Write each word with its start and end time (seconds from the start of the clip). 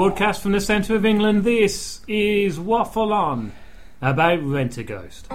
Broadcast 0.00 0.40
from 0.40 0.52
the 0.52 0.62
centre 0.62 0.96
of 0.96 1.04
England, 1.04 1.44
this 1.44 2.00
is 2.08 2.58
Waffle 2.58 3.12
On 3.12 3.52
about 4.00 4.42
Rent 4.42 4.78
a 4.78 4.82
Ghost. 4.82 5.30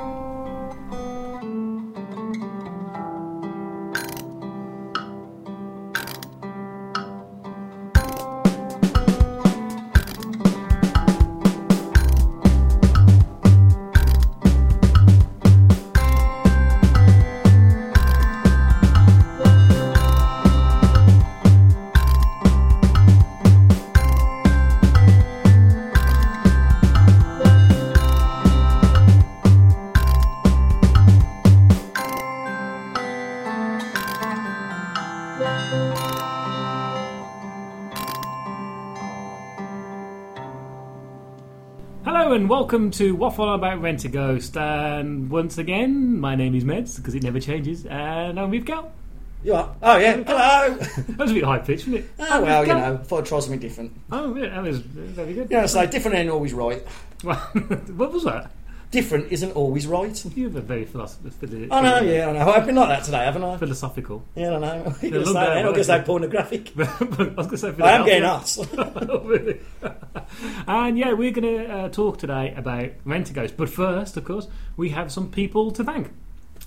Welcome 42.75 42.91
to 42.91 43.15
Waffle 43.15 43.53
about 43.53 43.79
Rent 43.79 44.03
a 44.03 44.09
Ghost. 44.09 44.57
And 44.57 45.29
once 45.29 45.57
again, 45.57 46.19
my 46.19 46.35
name 46.35 46.53
is 46.55 46.65
Meds 46.65 46.97
because 46.97 47.15
it 47.15 47.23
never 47.23 47.39
changes, 47.39 47.85
and 47.85 48.37
I'm 48.37 48.51
with 48.51 48.65
Gal. 48.65 48.91
You 49.45 49.53
are? 49.53 49.73
Oh, 49.81 49.95
yeah. 49.95 50.15
Hello. 50.15 50.75
That 50.75 51.17
was 51.17 51.31
a 51.31 51.35
bit 51.35 51.45
high 51.45 51.59
pitched, 51.59 51.87
wasn't 51.87 52.03
it? 52.03 52.09
oh, 52.19 52.41
well, 52.41 52.67
you 52.67 52.73
know, 52.73 52.97
thought 52.97 53.19
I'd 53.19 53.25
try 53.27 53.39
something 53.39 53.61
different. 53.61 53.93
Oh, 54.11 54.35
yeah, 54.35 54.49
that 54.49 54.61
was 54.61 54.79
uh, 54.79 54.83
very 54.83 55.35
good. 55.35 55.49
You 55.49 55.61
know, 55.61 55.67
so 55.67 55.85
different 55.85 56.17
ain't 56.17 56.29
always 56.29 56.53
right. 56.53 56.85
Well, 57.23 57.37
what 57.95 58.11
was 58.11 58.25
that? 58.25 58.51
Different 58.91 59.31
isn't 59.31 59.53
always 59.53 59.87
right. 59.87 60.25
You 60.35 60.43
have 60.43 60.57
a 60.57 60.61
very 60.61 60.83
philosophical. 60.83 61.73
I 61.73 61.81
know, 61.81 62.01
yeah, 62.01 62.27
I 62.27 62.33
know. 62.33 62.49
I've 62.49 62.65
been 62.65 62.75
like 62.75 62.89
that 62.89 63.05
today, 63.05 63.23
haven't 63.23 63.43
I? 63.45 63.55
philosophical. 63.55 64.25
Yeah, 64.35 64.55
I 64.55 64.59
know. 64.59 64.83
look 64.85 65.01
You're 65.01 65.11
going 65.11 65.23
to 65.23 65.27
say, 65.27 65.33
down, 65.33 65.57
I'm 65.57 65.63
going 65.63 65.75
to 65.75 65.83
say 65.85 66.03
pornographic. 66.05 66.71
I 66.77 66.81
was 67.37 67.47
going 67.47 67.49
to 67.51 67.57
say 67.57 67.73
I 67.81 67.91
am 67.91 68.05
getting. 68.05 68.25
Oh, 68.25 69.21
really? 69.23 69.61
And 70.67 70.97
yeah, 70.97 71.13
we're 71.13 71.31
going 71.31 71.65
to 71.65 71.73
uh, 71.73 71.89
talk 71.89 72.17
today 72.17 72.53
about 72.55 72.89
Rent 73.03 73.31
Ghost. 73.33 73.57
But 73.57 73.69
first, 73.69 74.17
of 74.17 74.25
course, 74.25 74.47
we 74.77 74.89
have 74.89 75.11
some 75.11 75.31
people 75.31 75.71
to 75.71 75.83
thank. 75.83 76.11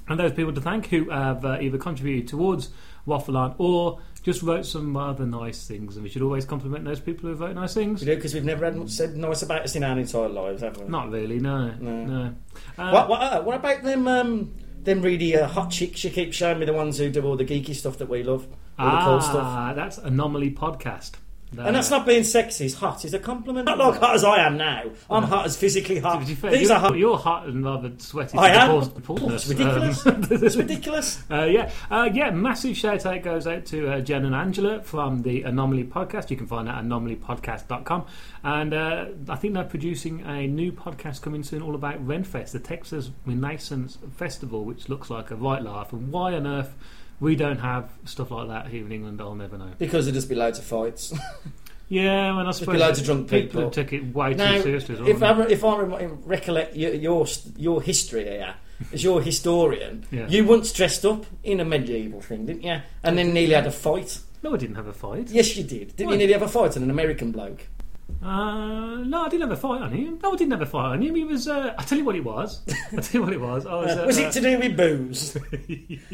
And 0.08 0.18
those 0.18 0.32
people 0.32 0.52
to 0.52 0.60
thank 0.60 0.86
who 0.86 1.10
have 1.10 1.44
uh, 1.44 1.58
either 1.60 1.78
contributed 1.78 2.28
towards 2.28 2.70
Waffle 3.04 3.36
On 3.36 3.54
or 3.58 4.00
just 4.22 4.42
wrote 4.42 4.66
some 4.66 4.96
rather 4.96 5.26
nice 5.26 5.66
things. 5.66 5.96
And 5.96 6.02
we 6.02 6.08
should 6.10 6.22
always 6.22 6.44
compliment 6.44 6.84
those 6.84 7.00
people 7.00 7.28
who 7.28 7.34
wrote 7.34 7.54
nice 7.54 7.74
things. 7.74 8.00
We 8.00 8.06
do, 8.06 8.16
because 8.16 8.34
we've 8.34 8.44
never 8.44 8.64
had 8.64 8.76
much 8.76 8.90
said 8.90 9.16
nice 9.16 9.42
about 9.42 9.62
us 9.62 9.76
in 9.76 9.84
our 9.84 9.98
entire 9.98 10.28
lives, 10.28 10.62
have 10.62 10.76
we? 10.78 10.88
Not 10.88 11.10
really, 11.10 11.38
no. 11.38 11.72
No. 11.72 12.04
no. 12.04 12.34
Uh, 12.78 12.90
What, 12.90 13.08
what, 13.08 13.22
uh, 13.22 13.42
what 13.42 13.56
about 13.56 13.82
them 13.82 14.08
um, 14.08 14.54
them 14.82 15.02
really 15.02 15.36
uh, 15.36 15.46
hot 15.46 15.70
chicks 15.70 16.04
you 16.04 16.10
keep 16.10 16.32
showing 16.32 16.58
me, 16.58 16.66
the 16.66 16.72
ones 16.72 16.98
who 16.98 17.10
do 17.10 17.22
all 17.24 17.36
the 17.36 17.44
geeky 17.44 17.74
stuff 17.74 17.98
that 17.98 18.08
we 18.08 18.22
love? 18.22 18.46
All 18.78 18.90
the 18.90 19.04
cool 19.04 19.20
stuff. 19.20 19.36
ah, 19.42 19.72
that's 19.74 19.98
Anomaly 19.98 20.52
Podcast. 20.52 21.12
And 21.56 21.74
that's 21.74 21.91
not 21.91 22.04
being 22.06 22.24
sexy, 22.24 22.66
it's 22.66 22.74
hot. 22.74 23.04
It's 23.04 23.14
a 23.14 23.18
compliment. 23.18 23.64
Not 23.66 23.78
like 23.78 23.98
hot 24.00 24.14
as 24.14 24.22
I 24.24 24.44
am 24.46 24.56
now. 24.58 24.82
I'm 25.08 25.22
hot 25.22 25.46
as 25.46 25.56
physically 25.56 25.98
hot. 25.98 26.20
To 26.20 26.27
be 26.27 26.34
fair, 26.34 26.50
These 26.50 26.68
you're, 26.68 26.77
are 26.77 26.80
hot. 26.80 26.96
you're 26.98 27.16
hot 27.16 27.46
and 27.46 27.64
rather 27.64 27.91
sweaty. 27.98 28.36
I 28.36 28.50
am. 28.50 28.68
pause- 28.70 28.91
Oh, 29.08 29.30
it's 29.30 29.46
ridiculous. 29.48 30.06
Um, 30.06 30.26
it's 30.30 30.56
ridiculous. 30.56 31.22
Uh, 31.30 31.44
yeah, 31.44 31.70
uh, 31.91 32.08
yeah. 32.12 32.30
Massive 32.30 32.76
shout 32.76 33.06
out 33.06 33.22
goes 33.22 33.46
out 33.46 33.64
to 33.66 33.88
uh, 33.91 34.00
Jen 34.00 34.24
and 34.26 34.34
Angela 34.34 34.82
from 34.82 35.22
the 35.22 35.42
Anomaly 35.42 35.84
Podcast. 35.84 36.31
You 36.31 36.36
can 36.36 36.47
find 36.47 36.69
that 36.69 36.76
at 36.78 36.84
anomalypodcast.com. 36.84 38.06
And 38.44 38.75
uh, 38.75 39.06
I 39.28 39.36
think 39.36 39.54
they're 39.54 39.65
producing 39.65 40.20
a 40.26 40.47
new 40.47 40.72
podcast 40.72 41.22
coming 41.22 41.42
soon 41.42 41.62
all 41.62 41.75
about 41.75 42.06
Renfest, 42.06 42.53
the 42.53 42.60
Texas 42.60 43.10
Renaissance 43.26 43.98
Festival, 44.16 44.65
which 44.65 44.88
looks 44.88 45.10
like 45.10 45.30
a 45.30 45.36
right 45.36 45.62
laugh. 45.62 45.92
And 45.92 46.12
why 46.12 46.34
on 46.34 46.47
earth 46.47 46.75
we 47.20 47.36
don't 47.36 47.58
have 47.58 47.90
stuff 48.04 48.30
like 48.30 48.48
that 48.48 48.68
here 48.68 48.84
in 48.84 48.92
England, 48.92 49.20
I'll 49.20 49.34
never 49.34 49.58
know. 49.58 49.70
Because 49.78 50.04
there'd 50.06 50.14
just 50.14 50.28
be 50.28 50.34
loads 50.34 50.58
of 50.58 50.64
fights. 50.64 51.12
Yeah, 51.90 52.36
well, 52.36 52.44
I 52.46 52.50
be 52.50 52.52
suppose 52.52 52.80
loads 52.80 52.98
of 53.00 53.06
drunk 53.06 53.30
people, 53.30 53.48
people. 53.62 53.70
took 53.70 53.94
it 53.94 54.14
way 54.14 54.34
too 54.34 54.60
seriously. 54.60 54.94
as 54.96 55.00
well, 55.00 55.08
if 55.08 55.22
I, 55.22 55.42
if 55.44 55.64
I 55.64 56.04
recollect 56.26 56.76
your, 56.76 56.92
your 56.92 57.26
your 57.56 57.80
history 57.80 58.24
here, 58.24 58.54
as 58.92 59.02
your 59.02 59.22
historian, 59.22 60.04
Yeah. 60.10 60.28
you 60.28 60.44
once 60.44 60.70
dressed 60.74 61.06
up 61.06 61.24
in 61.44 61.60
a 61.60 61.64
medieval 61.64 62.20
thing, 62.20 62.44
didn't 62.44 62.62
you? 62.62 62.82
And 63.02 63.16
then 63.16 63.32
nearly 63.32 63.54
had 63.54 63.66
a 63.66 63.70
fight. 63.70 64.18
no, 64.42 64.52
I 64.52 64.58
didn't 64.58 64.76
have 64.76 64.86
a 64.86 64.92
fight. 64.92 65.30
Yes, 65.30 65.56
you 65.56 65.64
did. 65.64 65.96
Didn't 65.96 66.10
you 66.12 66.18
nearly 66.18 66.34
have 66.34 66.42
a 66.42 66.48
fight 66.48 66.76
on 66.76 66.82
an 66.82 66.90
American 66.90 67.32
bloke? 67.32 67.66
Uh, 68.22 68.96
no, 69.04 69.26
I 69.26 69.28
didn't 69.28 69.42
have 69.42 69.52
a 69.52 69.60
fight 69.60 69.80
on 69.80 69.92
him. 69.92 70.19
No, 70.22 70.32
I 70.32 70.36
didn't 70.36 70.50
have 70.50 70.62
a 70.62 70.66
fight 70.66 70.92
on 70.92 71.02
him. 71.02 71.14
He 71.14 71.24
was. 71.24 71.46
Uh, 71.46 71.74
I 71.78 71.82
tell 71.84 71.98
you 71.98 72.04
what 72.04 72.16
it 72.16 72.24
was. 72.24 72.62
I 72.92 72.96
tell 72.96 73.20
you 73.20 73.22
what 73.22 73.32
it 73.32 73.41
was. 73.41 73.64
I 73.66 73.74
was. 73.74 73.96
Uh, 73.96 74.02
uh, 74.02 74.06
was 74.06 74.19
it 74.19 74.32
to 74.32 74.41
do 74.41 74.58
with 74.58 74.76
booze? 74.76 75.34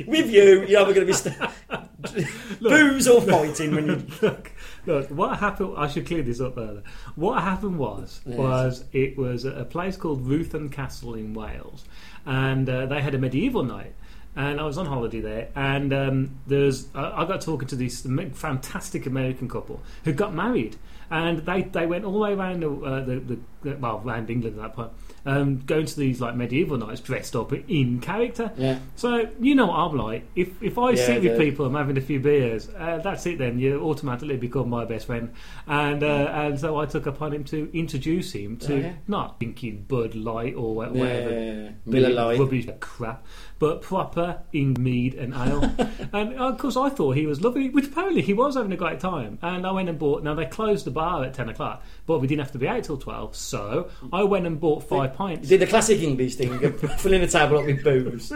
with 0.07 0.31
you, 0.31 0.65
you're 0.67 0.85
going 0.85 0.95
to 0.95 1.07
be 1.07 1.13
st- 1.13 1.37
booze 2.61 3.09
or 3.09 3.23
fighting 3.23 3.75
when 3.75 3.87
you. 3.87 4.07
look, 4.21 4.53
look, 4.87 5.11
what 5.11 5.39
happened? 5.39 5.75
I 5.77 5.89
should 5.89 6.07
clear 6.07 6.23
this 6.23 6.41
up 6.41 6.57
further. 6.57 6.83
What 7.15 7.43
happened 7.43 7.79
was, 7.79 8.21
Yes. 8.27 8.37
was 8.39 8.85
it 8.93 9.17
was 9.17 9.45
a 9.45 9.65
place 9.65 9.97
called 9.97 10.27
Ruthin 10.27 10.71
Castle 10.71 11.15
in 11.15 11.33
Wales, 11.33 11.85
and 12.27 12.69
uh, 12.69 12.87
they 12.87 13.01
had 13.01 13.15
a 13.15 13.19
medieval 13.19 13.63
night. 13.63 13.95
And 14.37 14.59
I 14.61 14.65
was 14.65 14.79
on 14.79 14.87
holiday 14.87 15.21
there, 15.21 15.49
and 15.55 15.93
um, 15.93 16.39
there's 16.49 16.89
I 16.93 17.23
I 17.23 17.25
got 17.25 17.41
talking 17.41 17.69
to 17.69 17.77
this 17.77 18.05
fantastic 18.33 19.07
American 19.07 19.49
couple 19.49 19.81
who 20.05 20.13
got 20.13 20.35
married, 20.35 20.75
and 21.15 21.39
they, 21.47 21.63
they 21.63 21.87
went 21.87 22.05
all 22.05 22.13
the 22.13 22.19
way 22.19 22.33
around 22.33 22.61
the, 22.61 22.71
uh, 22.71 23.05
the, 23.05 23.39
the, 23.63 23.77
well 23.77 24.03
around 24.05 24.29
England 24.29 24.57
at 24.57 24.63
that 24.63 24.75
point, 24.75 24.91
um, 25.27 25.59
going 25.67 25.87
to 25.87 25.97
these 25.97 26.21
like 26.21 26.37
medieval 26.37 26.77
nights 26.77 27.01
dressed 27.01 27.35
up 27.37 27.53
in 27.53 28.01
character. 28.01 28.53
Yeah. 28.57 28.79
So 28.97 29.29
you 29.41 29.55
know 29.55 29.67
what 29.67 29.77
I'm 29.79 29.97
like. 29.97 30.25
If 30.37 30.63
if 30.63 30.79
I 30.79 30.91
Yeah, 30.91 31.07
sit 31.07 31.23
with 31.23 31.39
people, 31.39 31.67
I'm 31.67 31.75
having 31.75 31.97
a 31.97 32.01
few 32.03 32.21
beers. 32.21 32.69
Uh, 32.69 32.99
that's 32.99 33.25
it. 33.27 33.39
Then 33.39 33.59
you 33.59 33.81
automatically 33.83 34.37
become 34.37 34.69
my 34.69 34.85
best 34.85 35.07
friend. 35.07 35.33
And 35.67 36.03
uh, 36.03 36.07
and 36.35 36.59
so 36.61 36.79
I 36.79 36.87
took 36.87 37.07
upon 37.07 37.33
him 37.33 37.45
to 37.45 37.71
introduce 37.77 38.33
him 38.33 38.57
to 38.59 38.75
Oh, 38.75 38.79
yeah. 38.79 38.93
not 39.09 39.39
thinking 39.41 39.85
Bud 39.89 40.15
Light 40.15 40.55
or 40.57 40.75
wha- 40.75 40.85
Yeah, 40.93 41.01
whatever 41.01 41.75
Miller 41.87 42.11
Lite. 42.11 42.39
rubbish 42.41 42.67
crap, 42.81 43.25
but 43.59 43.81
proper 43.83 44.41
in 44.53 44.75
mead 44.79 45.15
and 45.15 45.33
ale. 45.35 45.73
and 46.13 46.35
of 46.35 46.59
course, 46.59 46.77
I 46.77 46.89
thought 46.91 47.17
he 47.17 47.27
was 47.27 47.41
lovely, 47.41 47.69
which 47.71 47.87
apparently 47.87 48.23
he 48.23 48.35
was 48.35 48.57
having 48.57 48.73
a 48.73 48.77
great 48.77 49.01
time. 49.01 49.39
And 49.43 49.67
I 49.67 49.71
went 49.73 49.89
and 49.89 49.99
bought. 49.99 50.23
Now 50.23 50.35
they 50.35 50.47
closed 50.47 50.85
the 50.87 50.91
bar 50.91 51.25
at 51.25 51.35
ten 51.35 51.49
o'clock, 51.49 51.83
but 52.07 52.19
we 52.21 52.27
didn't 52.27 52.43
have 52.43 52.53
to 52.53 52.59
be 52.59 52.69
out 52.69 52.85
till 52.85 52.99
twelve. 52.99 53.35
So 53.37 53.89
I 54.13 54.23
went 54.25 54.47
and 54.47 54.61
bought 54.61 54.83
five 54.85 55.14
pints. 55.15 55.51
You 55.51 55.59
did 55.59 55.67
the 55.67 55.71
classic 55.71 56.01
English 56.01 56.37
thing, 56.37 56.59
filling 56.99 57.21
the 57.21 57.27
table 57.27 57.59
up 57.59 57.67
with 57.67 57.83
booze. 57.83 58.33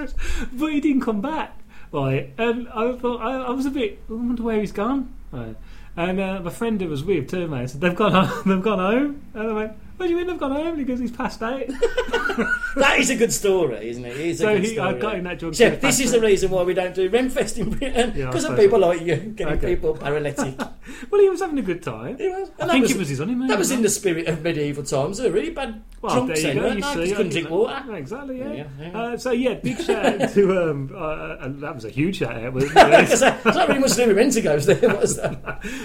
but 0.53 0.73
he 0.73 0.81
didn't 0.81 1.03
come 1.03 1.21
back. 1.21 1.59
Right, 1.91 2.35
and 2.37 2.69
I 2.69 2.93
thought 2.97 3.23
I, 3.23 3.45
I 3.45 3.51
was 3.51 3.65
a 3.65 3.71
bit. 3.71 3.99
I 4.11 4.13
wonder 4.13 4.43
where 4.43 4.61
he's 4.61 4.73
gone. 4.73 5.15
Right. 5.33 5.57
And 5.97 6.21
uh, 6.21 6.41
my 6.41 6.51
friend 6.51 6.81
who 6.81 6.89
was 6.89 7.03
with 7.03 7.29
too, 7.29 7.49
mate, 7.49 7.71
said 7.71 7.81
they've 7.81 7.95
gone 7.95 8.13
home. 8.13 8.43
They've 8.47 8.63
gone 8.63 8.79
home. 8.79 9.23
And 9.35 9.51
I 9.51 9.53
went, 9.53 9.73
"What 9.99 10.07
do 10.07 10.11
you 10.13 10.17
mean 10.17 10.27
they've 10.29 10.39
gone 10.39 10.53
home?" 10.53 10.77
Because 10.77 10.99
he's 11.01 11.13
passed 11.13 11.43
out. 11.43 11.63
That 12.77 13.01
is 13.01 13.11
a 13.11 13.17
good 13.17 13.33
story, 13.33 13.89
isn't 13.91 14.05
it? 14.05 14.13
It 14.17 14.27
is 14.27 14.41
a 14.41 14.45
So 14.45 14.57
he- 14.57 14.79
I 14.79 14.91
story. 14.91 15.01
got 15.01 15.15
in 15.17 15.25
that 15.25 15.39
drunk 15.41 15.57
So 15.57 15.71
this 15.71 15.99
is 15.99 16.13
the 16.13 16.21
reason 16.21 16.51
why 16.51 16.63
we 16.63 16.75
don't 16.75 16.95
do 16.95 17.11
Renfest 17.11 17.59
in 17.59 17.71
Britain 17.71 18.13
Yeah, 18.15 18.27
because 18.27 18.45
of 18.45 18.57
people 18.57 18.79
like 18.79 19.01
you 19.01 19.17
getting 19.17 19.55
Okay. 19.59 19.75
people 19.75 19.95
paralytic. 19.97 20.57
well, 21.11 21.21
he 21.21 21.29
was 21.29 21.41
having 21.41 21.59
a 21.59 21.63
good 21.63 21.83
time. 21.83 22.17
He 22.19 22.29
was. 22.29 22.49
I 22.51 22.63
And 22.63 22.71
that 22.71 22.71
think 22.71 22.83
was- 22.83 22.91
it 22.93 22.99
was 22.99 23.09
his 23.09 23.19
honeymoon. 23.19 23.49
That 23.49 23.59
was 23.59 23.71
in 23.73 23.83
the 23.83 23.89
spirit 23.89 24.29
of 24.29 24.43
medieval 24.43 24.85
times. 24.85 25.19
A 25.19 25.31
really 25.33 25.51
bad 25.51 25.83
well, 26.01 26.15
drunks 26.27 26.41
there 26.43 26.55
you 26.55 26.61
go. 26.61 26.67
You 26.69 26.81
they? 26.81 27.07
see, 27.09 27.15
couldn't 27.15 27.33
drink 27.33 27.51
water. 27.51 27.97
Exactly. 27.97 28.39
Yeah. 28.39 28.53
Yeah, 28.53 28.65
yeah. 28.81 28.99
Uh, 29.01 29.17
so 29.17 29.33
yeah, 29.33 29.55
big 29.55 29.81
shout 29.81 30.05
out 30.23 30.31
to 30.35 30.71
um, 30.71 30.93
uh, 30.95 31.37
and 31.41 31.61
that 31.61 31.75
was 31.75 31.85
a 31.85 31.91
huge 31.91 32.19
shout 32.19 32.37
out. 32.37 32.53
wasn't 32.53 32.73
it? 32.77 33.11
It's 33.11 33.21
not 33.21 33.69
really 33.69 33.81
much 33.81 33.91
to 33.93 33.97
do 33.97 34.07
with 34.09 34.17
Rent 34.17 34.37
a 34.37 34.41
Ghost 34.43 34.67
there, 34.69 34.95
was 34.97 35.17
that? 35.17 35.43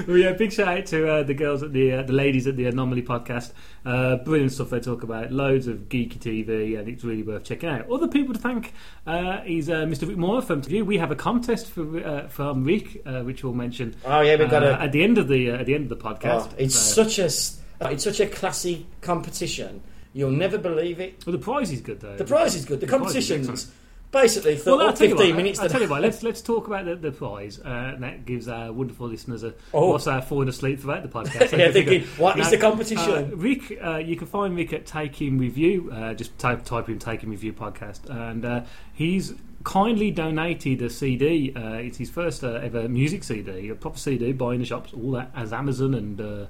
well, 0.07 0.17
yeah, 0.17 0.33
big 0.33 0.51
shout 0.51 0.67
out 0.77 0.85
to 0.87 1.09
uh, 1.11 1.23
the 1.23 1.33
girls 1.33 1.63
at 1.63 1.73
the 1.73 1.93
uh, 1.93 2.03
the 2.03 2.13
ladies 2.13 2.45
at 2.45 2.55
the 2.55 2.65
Anomaly 2.67 3.01
podcast. 3.01 3.53
Uh, 4.03 4.17
brilliant 4.17 4.51
stuff 4.51 4.69
they 4.69 4.79
talk 4.81 5.03
about. 5.03 5.31
Loads 5.31 5.67
of 5.67 5.87
geeky 5.87 6.17
TV, 6.17 6.77
and 6.77 6.89
it's 6.89 7.03
really 7.05 7.23
worth 7.23 7.45
checking 7.45 7.69
out. 7.69 7.89
Other 7.89 8.07
people 8.09 8.33
to 8.33 8.39
thank 8.39 8.73
uh, 9.07 9.39
is 9.45 9.69
uh, 9.69 9.85
Mr. 9.85 10.07
Rick 10.07 10.17
Moore 10.17 10.41
from 10.41 10.61
you. 10.67 10.83
We 10.83 10.97
have 10.97 11.11
a 11.11 11.15
contest 11.15 11.67
for 11.67 12.05
uh, 12.05 12.27
from 12.27 12.65
Rick, 12.65 13.01
uh, 13.05 13.21
which 13.21 13.43
we'll 13.43 13.53
mention. 13.53 13.95
Oh 14.03 14.19
yeah, 14.21 14.35
we've 14.35 14.49
got 14.49 14.63
uh, 14.63 14.77
a. 14.79 14.83
at 14.83 14.91
the 14.91 15.03
end 15.03 15.17
of 15.17 15.27
the 15.29 15.51
uh, 15.51 15.57
at 15.57 15.65
the 15.67 15.75
end 15.75 15.89
of 15.89 15.97
the 15.97 16.03
podcast. 16.03 16.49
Oh, 16.51 16.55
it's 16.57 16.75
So- 16.75 17.03
such 17.07 17.19
a 17.19 17.89
it's 17.91 18.03
such 18.03 18.19
a 18.19 18.27
classy 18.27 18.85
competition. 19.01 19.81
You'll 20.11 20.31
never 20.31 20.57
believe 20.57 20.99
it. 20.99 21.23
well, 21.25 21.31
the 21.31 21.39
prize 21.43 21.71
is 21.71 21.81
good 21.81 21.99
though. 22.01 22.17
The 22.17 22.25
prize 22.25 22.55
is 22.55 22.65
good. 22.65 22.81
The 22.81 22.85
The 22.85 22.91
competition's 22.91 23.71
basically 24.13 24.53
Well, 24.65 24.77
for 24.77 24.83
I'll 24.83 24.93
tell 24.93 25.09
you 25.09 25.15
15 25.15 25.29
what, 25.31 25.37
minutes. 25.37 25.59
I'll 25.59 25.67
tell 25.69 25.81
you 25.81 25.89
what. 25.89 26.01
Let's 26.01 26.23
let's 26.23 26.41
talk 26.41 26.67
about 26.67 26.85
the, 26.85 26.95
the 26.95 27.11
prize. 27.11 27.59
Uh, 27.59 27.95
that 27.99 28.23
gives 28.25 28.47
our 28.47 28.71
wonderful 28.71 29.07
listeners 29.07 29.43
a 29.43 29.53
Oh. 29.73 29.89
what's 29.89 30.07
our 30.07 30.21
falling 30.21 30.47
asleep 30.47 30.79
throughout 30.79 31.03
the 31.03 31.09
podcast. 31.09 31.51
yeah, 31.57 31.71
thinking, 31.71 32.03
what 32.17 32.39
is 32.39 32.45
Now, 32.45 32.51
the 32.51 32.57
competition? 32.57 33.11
Uh, 33.11 33.29
Rick, 33.35 33.77
uh, 33.83 33.97
you 33.97 34.15
can 34.15 34.27
find 34.27 34.55
Rick 34.55 34.71
at 34.71 34.85
Taking 34.85 35.37
Review. 35.37 35.91
Uh, 35.91 36.13
just 36.13 36.37
type 36.39 36.63
type 36.63 36.87
in 36.87 36.99
Take 36.99 37.21
Him 37.23 37.31
Review 37.31 37.51
podcast, 37.51 38.09
and 38.09 38.45
uh, 38.45 38.61
he's 38.93 39.33
kindly 39.65 40.11
donated 40.11 40.81
a 40.81 40.89
CD. 40.89 41.53
Uh, 41.55 41.73
it's 41.75 41.97
his 41.97 42.09
first 42.09 42.43
uh, 42.43 42.53
ever 42.61 42.87
music 42.87 43.23
CD, 43.23 43.69
a 43.69 43.75
proper 43.75 43.97
CD, 43.97 44.31
buying 44.31 44.59
the 44.59 44.65
shops, 44.65 44.93
all 44.93 45.11
that 45.11 45.31
as 45.35 45.51
Amazon 45.51 45.93
and. 45.95 46.47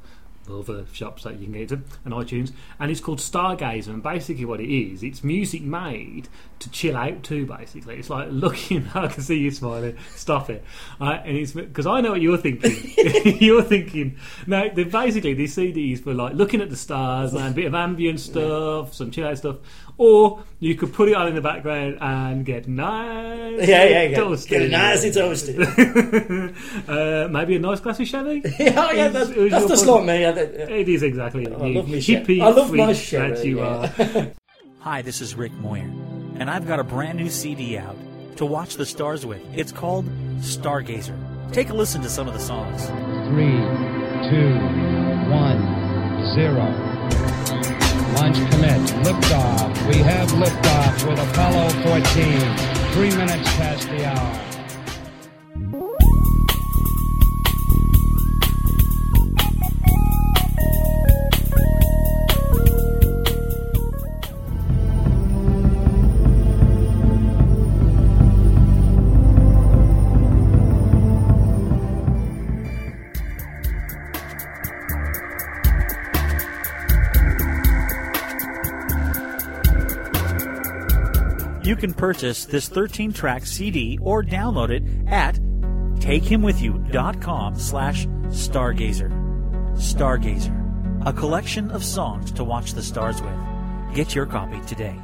Uh, 0.49 0.59
other 0.59 0.85
shops 0.91 1.23
that 1.23 1.39
you 1.39 1.45
can 1.45 1.53
get 1.53 1.69
to, 1.69 1.81
and 2.05 2.13
iTunes, 2.13 2.51
and 2.79 2.91
it's 2.91 2.99
called 2.99 3.19
Stargazer. 3.19 3.89
And 3.89 4.03
basically, 4.03 4.45
what 4.45 4.59
it 4.59 4.69
is, 4.69 5.03
it's 5.03 5.23
music 5.23 5.61
made 5.61 6.27
to 6.59 6.69
chill 6.69 6.95
out 6.95 7.23
to. 7.23 7.45
Basically, 7.45 7.95
it's 7.95 8.09
like 8.09 8.27
looking. 8.31 8.87
I 8.93 9.07
can 9.07 9.23
see 9.23 9.37
you 9.37 9.51
smiling. 9.51 9.97
Stop 10.15 10.49
it. 10.49 10.63
Uh, 10.99 11.19
and 11.23 11.37
it's 11.37 11.51
because 11.51 11.85
I 11.85 12.01
know 12.01 12.11
what 12.11 12.21
you're 12.21 12.37
thinking. 12.37 12.75
you're 13.39 13.63
thinking. 13.63 14.17
No, 14.47 14.69
basically 14.69 15.33
these 15.33 15.55
CDs 15.55 16.05
were 16.05 16.13
like 16.13 16.33
looking 16.33 16.61
at 16.61 16.69
the 16.69 16.75
stars 16.75 17.33
and 17.33 17.47
a 17.47 17.51
bit 17.51 17.65
of 17.65 17.75
ambient 17.75 18.19
stuff, 18.19 18.93
some 18.93 19.11
chill 19.11 19.27
out 19.27 19.37
stuff. 19.37 19.57
Or 19.97 20.43
you 20.59 20.73
could 20.75 20.91
put 20.91 21.07
it 21.09 21.15
on 21.15 21.27
in 21.27 21.35
the 21.35 21.41
background 21.41 21.97
and 22.01 22.43
get 22.45 22.67
nice, 22.67 23.67
Yeah, 23.67 23.83
yeah, 23.85 24.03
yeah. 24.03 24.17
toasted. 24.17 24.49
Get 24.49 24.61
it 24.63 24.71
nice 24.71 25.03
and 25.03 25.13
toasted. 25.13 25.59
uh, 26.89 27.27
maybe 27.29 27.55
a 27.55 27.59
nice 27.59 27.79
glass 27.79 27.99
of 27.99 28.07
sherry. 28.07 28.41
yeah, 28.59 28.91
yeah, 28.91 29.07
that's, 29.09 29.29
Is- 29.29 29.37
is 29.37 29.51
that's 29.51 29.67
just 29.67 29.85
point- 29.85 30.07
like 30.07 30.19
me. 30.19 30.25
I, 30.25 30.29
I, 30.31 30.33
It 30.79 30.89
is 30.89 31.03
exactly. 31.03 31.47
I 31.47 31.65
you 31.67 31.75
love 31.75 31.87
me 31.89 31.99
hippie 31.99 32.41
I 32.41 32.49
love 32.49 32.73
my 32.73 32.93
freak 32.93 32.97
sherry, 33.05 33.29
that 33.33 33.45
you 33.45 33.57
yeah. 33.59 33.91
are. 34.07 34.31
Hi, 34.79 35.01
this 35.01 35.21
is 35.21 35.35
Rick 35.35 35.53
Moyer, 35.53 35.89
and 36.39 36.49
I've 36.49 36.67
got 36.67 36.79
a 36.79 36.83
brand 36.83 37.17
new 37.19 37.29
CD 37.29 37.77
out 37.77 37.95
to 38.37 38.45
watch 38.45 38.75
the 38.77 38.85
stars 38.85 39.25
with. 39.25 39.41
It's 39.55 39.71
called 39.71 40.05
Stargazer. 40.39 41.17
Take 41.53 41.69
a 41.69 41.73
listen 41.73 42.01
to 42.01 42.09
some 42.09 42.27
of 42.27 42.33
the 42.33 42.39
songs. 42.39 42.87
Three, 43.29 43.61
two, 44.29 44.55
one, 45.29 46.25
zero. 46.33 46.65
Launch 48.23 48.37
commit. 48.51 48.79
Liftoff. 49.03 49.87
We 49.89 49.97
have 49.97 50.29
liftoff 50.29 51.09
with 51.09 51.19
Apollo 51.19 51.67
14. 51.83 52.93
Three 52.93 53.09
minutes 53.17 53.49
past 53.57 53.89
the 53.89 54.05
hour. 54.05 54.52
You 81.73 81.77
can 81.77 81.95
purchase 81.95 82.45
this 82.45 82.69
13 82.69 83.13
track 83.13 83.47
CD 83.47 83.97
or 83.99 84.21
download 84.21 84.69
it 84.69 84.83
at 85.11 85.39
takehimwithyou.com 86.01 87.57
slash 87.57 88.05
stargazer. 88.27 89.09
Stargazer, 89.73 90.53
a 91.03 91.11
collection 91.11 91.71
of 91.71 91.83
songs 91.83 92.31
to 92.33 92.43
watch 92.43 92.73
the 92.75 92.83
stars 92.83 93.19
with. 93.23 93.33
Get 93.95 94.13
your 94.13 94.27
copy 94.27 94.59
today. 94.67 94.95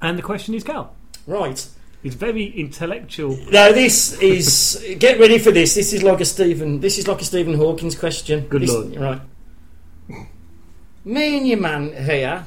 And 0.00 0.16
the 0.16 0.22
question 0.22 0.54
is, 0.54 0.64
Cal. 0.64 0.96
right. 1.26 1.62
It's 2.02 2.14
very 2.14 2.46
intellectual. 2.46 3.36
Now 3.52 3.70
this 3.72 4.14
is 4.22 4.82
get 4.98 5.20
ready 5.20 5.38
for 5.38 5.50
this. 5.50 5.74
This 5.74 5.92
is 5.92 6.02
like 6.02 6.22
a 6.22 6.24
Stephen. 6.24 6.80
This 6.80 6.96
is 6.96 7.06
like 7.06 7.20
a 7.20 7.24
Stephen 7.26 7.52
Hawkins 7.52 7.96
question. 7.96 8.46
Good 8.48 8.62
This- 8.62 8.72
lord. 8.72 8.96
Right. 8.96 9.20
Me 11.04 11.36
and 11.36 11.46
your 11.46 11.58
man 11.60 11.92
here. 11.92 12.46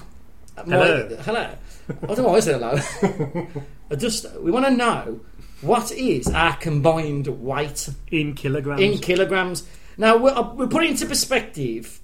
My- 0.57 0.63
Hello. 0.63 1.17
hello. 1.23 1.49
I 1.89 2.05
don't 2.07 2.17
know 2.19 2.23
why 2.29 2.35
I 2.35 2.39
said 2.39 2.61
hello. 2.61 3.47
I 3.91 3.95
just 3.95 4.25
we 4.39 4.51
want 4.51 4.65
to 4.65 4.71
know 4.71 5.19
what 5.61 5.91
is 5.91 6.27
our 6.27 6.55
combined 6.57 7.27
weight 7.27 7.89
In 8.11 8.33
kilograms. 8.33 8.81
in 8.81 8.97
kilograms. 8.99 9.67
Now 9.97 10.17
we're, 10.17 10.31
uh, 10.31 10.53
we're 10.53 10.67
putting 10.67 10.91
into 10.91 11.05
perspective. 11.05 11.99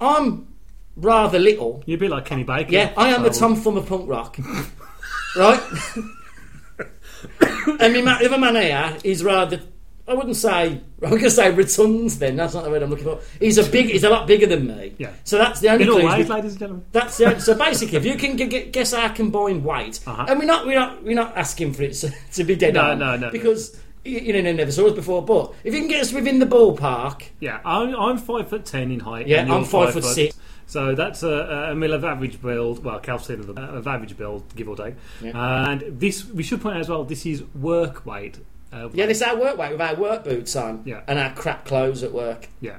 I'm 0.00 0.48
rather 0.96 1.38
little. 1.38 1.82
You'd 1.86 2.00
be 2.00 2.08
like 2.08 2.24
Kenny 2.24 2.44
Baker. 2.44 2.72
Yeah, 2.72 2.92
I 2.96 3.10
am 3.10 3.22
the 3.22 3.30
Tom 3.30 3.54
Thumb 3.56 3.76
of 3.76 3.86
punk 3.86 4.08
rock. 4.08 4.36
right? 5.36 5.60
and 7.80 8.04
my 8.04 8.18
the 8.18 8.26
other 8.26 8.38
man 8.38 8.54
here 8.56 8.96
is 9.04 9.22
rather. 9.24 9.60
I 10.08 10.14
wouldn't 10.14 10.36
say. 10.36 10.80
I'm 11.02 11.10
going 11.10 11.22
to 11.22 11.30
say 11.30 11.50
rotund. 11.52 12.10
Then 12.10 12.36
that's 12.36 12.54
not 12.54 12.64
the 12.64 12.70
word 12.70 12.82
I'm 12.82 12.90
looking 12.90 13.04
for. 13.04 13.20
He's 13.38 13.58
a 13.58 13.70
big. 13.70 13.86
He's 13.86 14.04
a 14.04 14.10
lot 14.10 14.26
bigger 14.26 14.46
than 14.46 14.66
me. 14.66 14.94
Yeah. 14.98 15.12
So 15.24 15.38
that's 15.38 15.60
the 15.60 15.68
only. 15.68 15.84
In 15.84 15.90
all 15.90 15.96
ways, 16.04 16.26
we- 16.28 16.34
ladies 16.34 16.50
and 16.52 16.58
gentlemen. 16.60 16.84
that's 16.92 17.16
the 17.18 17.26
only, 17.26 17.40
so 17.40 17.54
basically, 17.56 17.98
if 17.98 18.04
you 18.04 18.16
can 18.16 18.36
g- 18.36 18.48
g- 18.48 18.64
guess 18.70 18.92
our 18.92 19.10
combined 19.10 19.64
weight, 19.64 20.00
Uh-huh. 20.06 20.26
and 20.28 20.38
we're 20.38 20.44
not, 20.46 20.66
we're 20.66 20.78
not, 20.78 21.02
we're 21.04 21.14
not 21.14 21.36
asking 21.36 21.72
for 21.74 21.82
it 21.82 21.92
to, 21.94 22.12
to 22.34 22.44
be 22.44 22.56
dead 22.56 22.74
No, 22.74 22.90
on, 22.92 22.98
no, 22.98 23.16
no. 23.16 23.30
because 23.30 23.78
you, 24.04 24.18
you 24.18 24.42
know, 24.42 24.52
never 24.52 24.72
saw 24.72 24.86
us 24.86 24.94
before. 24.94 25.22
But 25.24 25.52
if 25.64 25.72
you 25.74 25.80
can 25.80 25.88
get 25.88 26.00
us 26.00 26.12
within 26.12 26.38
the 26.38 26.46
ballpark, 26.46 27.22
Yeah, 27.40 27.60
I'm, 27.64 27.94
I'm 27.94 28.18
five 28.18 28.48
foot 28.48 28.64
ten 28.64 28.90
in 28.90 29.00
height. 29.00 29.26
Yeah, 29.28 29.42
I'm 29.52 29.64
five 29.64 29.92
foot 29.92 30.04
six. 30.04 30.36
So 30.66 30.94
that's 30.94 31.22
a, 31.22 31.68
a 31.70 31.74
mill 31.74 31.94
of 31.94 32.04
average 32.04 32.42
build. 32.42 32.84
Well, 32.84 33.00
seen 33.20 33.40
of, 33.40 33.56
of 33.56 33.86
average 33.86 34.16
build, 34.18 34.54
give 34.54 34.68
or 34.68 34.76
take. 34.76 34.94
And 35.22 35.82
this, 35.98 36.26
we 36.26 36.42
should 36.42 36.60
point 36.60 36.74
out 36.76 36.80
as 36.82 36.88
well, 36.90 37.04
this 37.04 37.24
is 37.24 37.42
work 37.54 38.04
weight. 38.04 38.38
Uh, 38.72 38.88
yeah, 38.92 39.06
this 39.06 39.18
is 39.18 39.22
our 39.22 39.38
work 39.38 39.56
weight 39.56 39.72
with 39.72 39.80
our 39.80 39.94
work 39.96 40.24
boots 40.24 40.54
on, 40.56 40.82
Yeah. 40.84 41.00
and 41.08 41.18
our 41.18 41.32
crap 41.34 41.64
clothes 41.64 42.02
at 42.02 42.12
work. 42.12 42.48
yeah. 42.60 42.78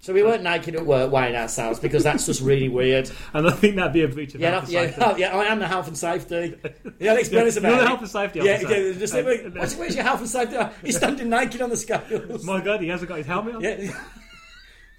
So 0.00 0.14
we 0.14 0.22
weren't 0.22 0.44
naked 0.44 0.76
at 0.76 0.86
work 0.86 1.10
weighing 1.10 1.34
ourselves 1.34 1.80
because 1.80 2.04
that's 2.04 2.24
just 2.24 2.40
really 2.40 2.68
weird. 2.80 3.10
And 3.34 3.48
I 3.48 3.50
think 3.50 3.74
that'd 3.74 3.92
be 3.92 4.02
a 4.04 4.08
breach 4.08 4.32
of 4.34 4.40
Yeah, 4.40 4.52
health 4.52 4.70
yeah, 4.70 4.82
and 4.82 4.94
safety. 4.94 5.20
yeah. 5.22 5.36
I 5.36 5.44
am 5.46 5.58
the 5.58 5.66
health 5.66 5.88
and 5.88 5.98
safety. 5.98 6.56
Yeah, 7.00 7.14
let's 7.14 7.28
be 7.28 7.38
honest 7.38 7.60
You're 7.60 7.76
the 7.76 7.86
health 7.86 8.00
and 8.00 8.08
safety 8.08 8.38
Yeah, 8.40 8.54
officer. 8.54 8.86
yeah. 8.92 8.98
Just, 8.98 9.14
And- 9.14 9.26
wait, 9.26 9.40
and- 9.44 9.54
what's, 9.56 9.74
where's 9.76 9.94
your 9.96 10.04
health 10.04 10.20
and 10.20 10.28
safety? 10.30 10.56
He's 10.84 10.96
standing 10.96 11.28
naked 11.28 11.60
on 11.62 11.70
the 11.70 11.76
scales. 11.76 12.44
My 12.44 12.60
God, 12.60 12.80
he 12.80 12.88
hasn't 12.88 13.08
got 13.08 13.18
his 13.18 13.26
helmet 13.26 13.56
on. 13.56 13.60
Yeah. 13.62 13.92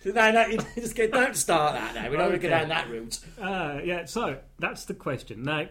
no, 0.06 0.31
no, 0.31 0.45
you 0.47 0.59
just 0.75 0.95
get, 0.95 1.12
don't 1.13 1.35
start 1.35 1.74
that 1.75 1.95
now. 1.95 2.09
We 2.09 2.18
don't 2.18 2.30
want 2.30 2.42
to 2.42 2.47
go 2.47 2.50
down 2.50 2.68
that 2.69 2.89
route. 2.89 3.19
Uh, 3.42 3.80
yeah, 3.83 4.03
so 4.06 4.38
that's 4.59 4.83
the 4.85 4.94
question. 4.94 5.44
Now, 5.44 5.68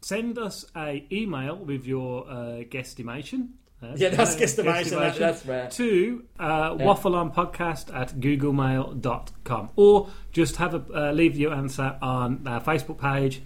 send 0.00 0.38
us 0.38 0.64
a 0.74 1.06
email 1.12 1.56
with 1.56 1.84
your 1.86 2.26
uh, 2.28 2.34
guesstimation. 2.64 3.50
Uh, 3.92 3.96
Yeah, 3.96 4.08
that's 4.10 4.36
guesstimation, 4.36 4.90
that- 4.98 5.16
that's 5.18 5.44
rare. 5.46 5.68
To 5.70 6.24
uh, 6.38 6.74
waffleonpodcast 6.74 7.94
at 7.94 8.14
googlemail.com. 8.20 9.70
Or 9.76 10.08
just 10.32 10.56
have 10.56 10.74
a 10.74 11.08
uh, 11.08 11.12
leave 11.12 11.36
your 11.36 11.52
answer 11.52 11.96
on 12.02 12.46
our 12.46 12.60
Facebook 12.60 12.98
page, 12.98 13.42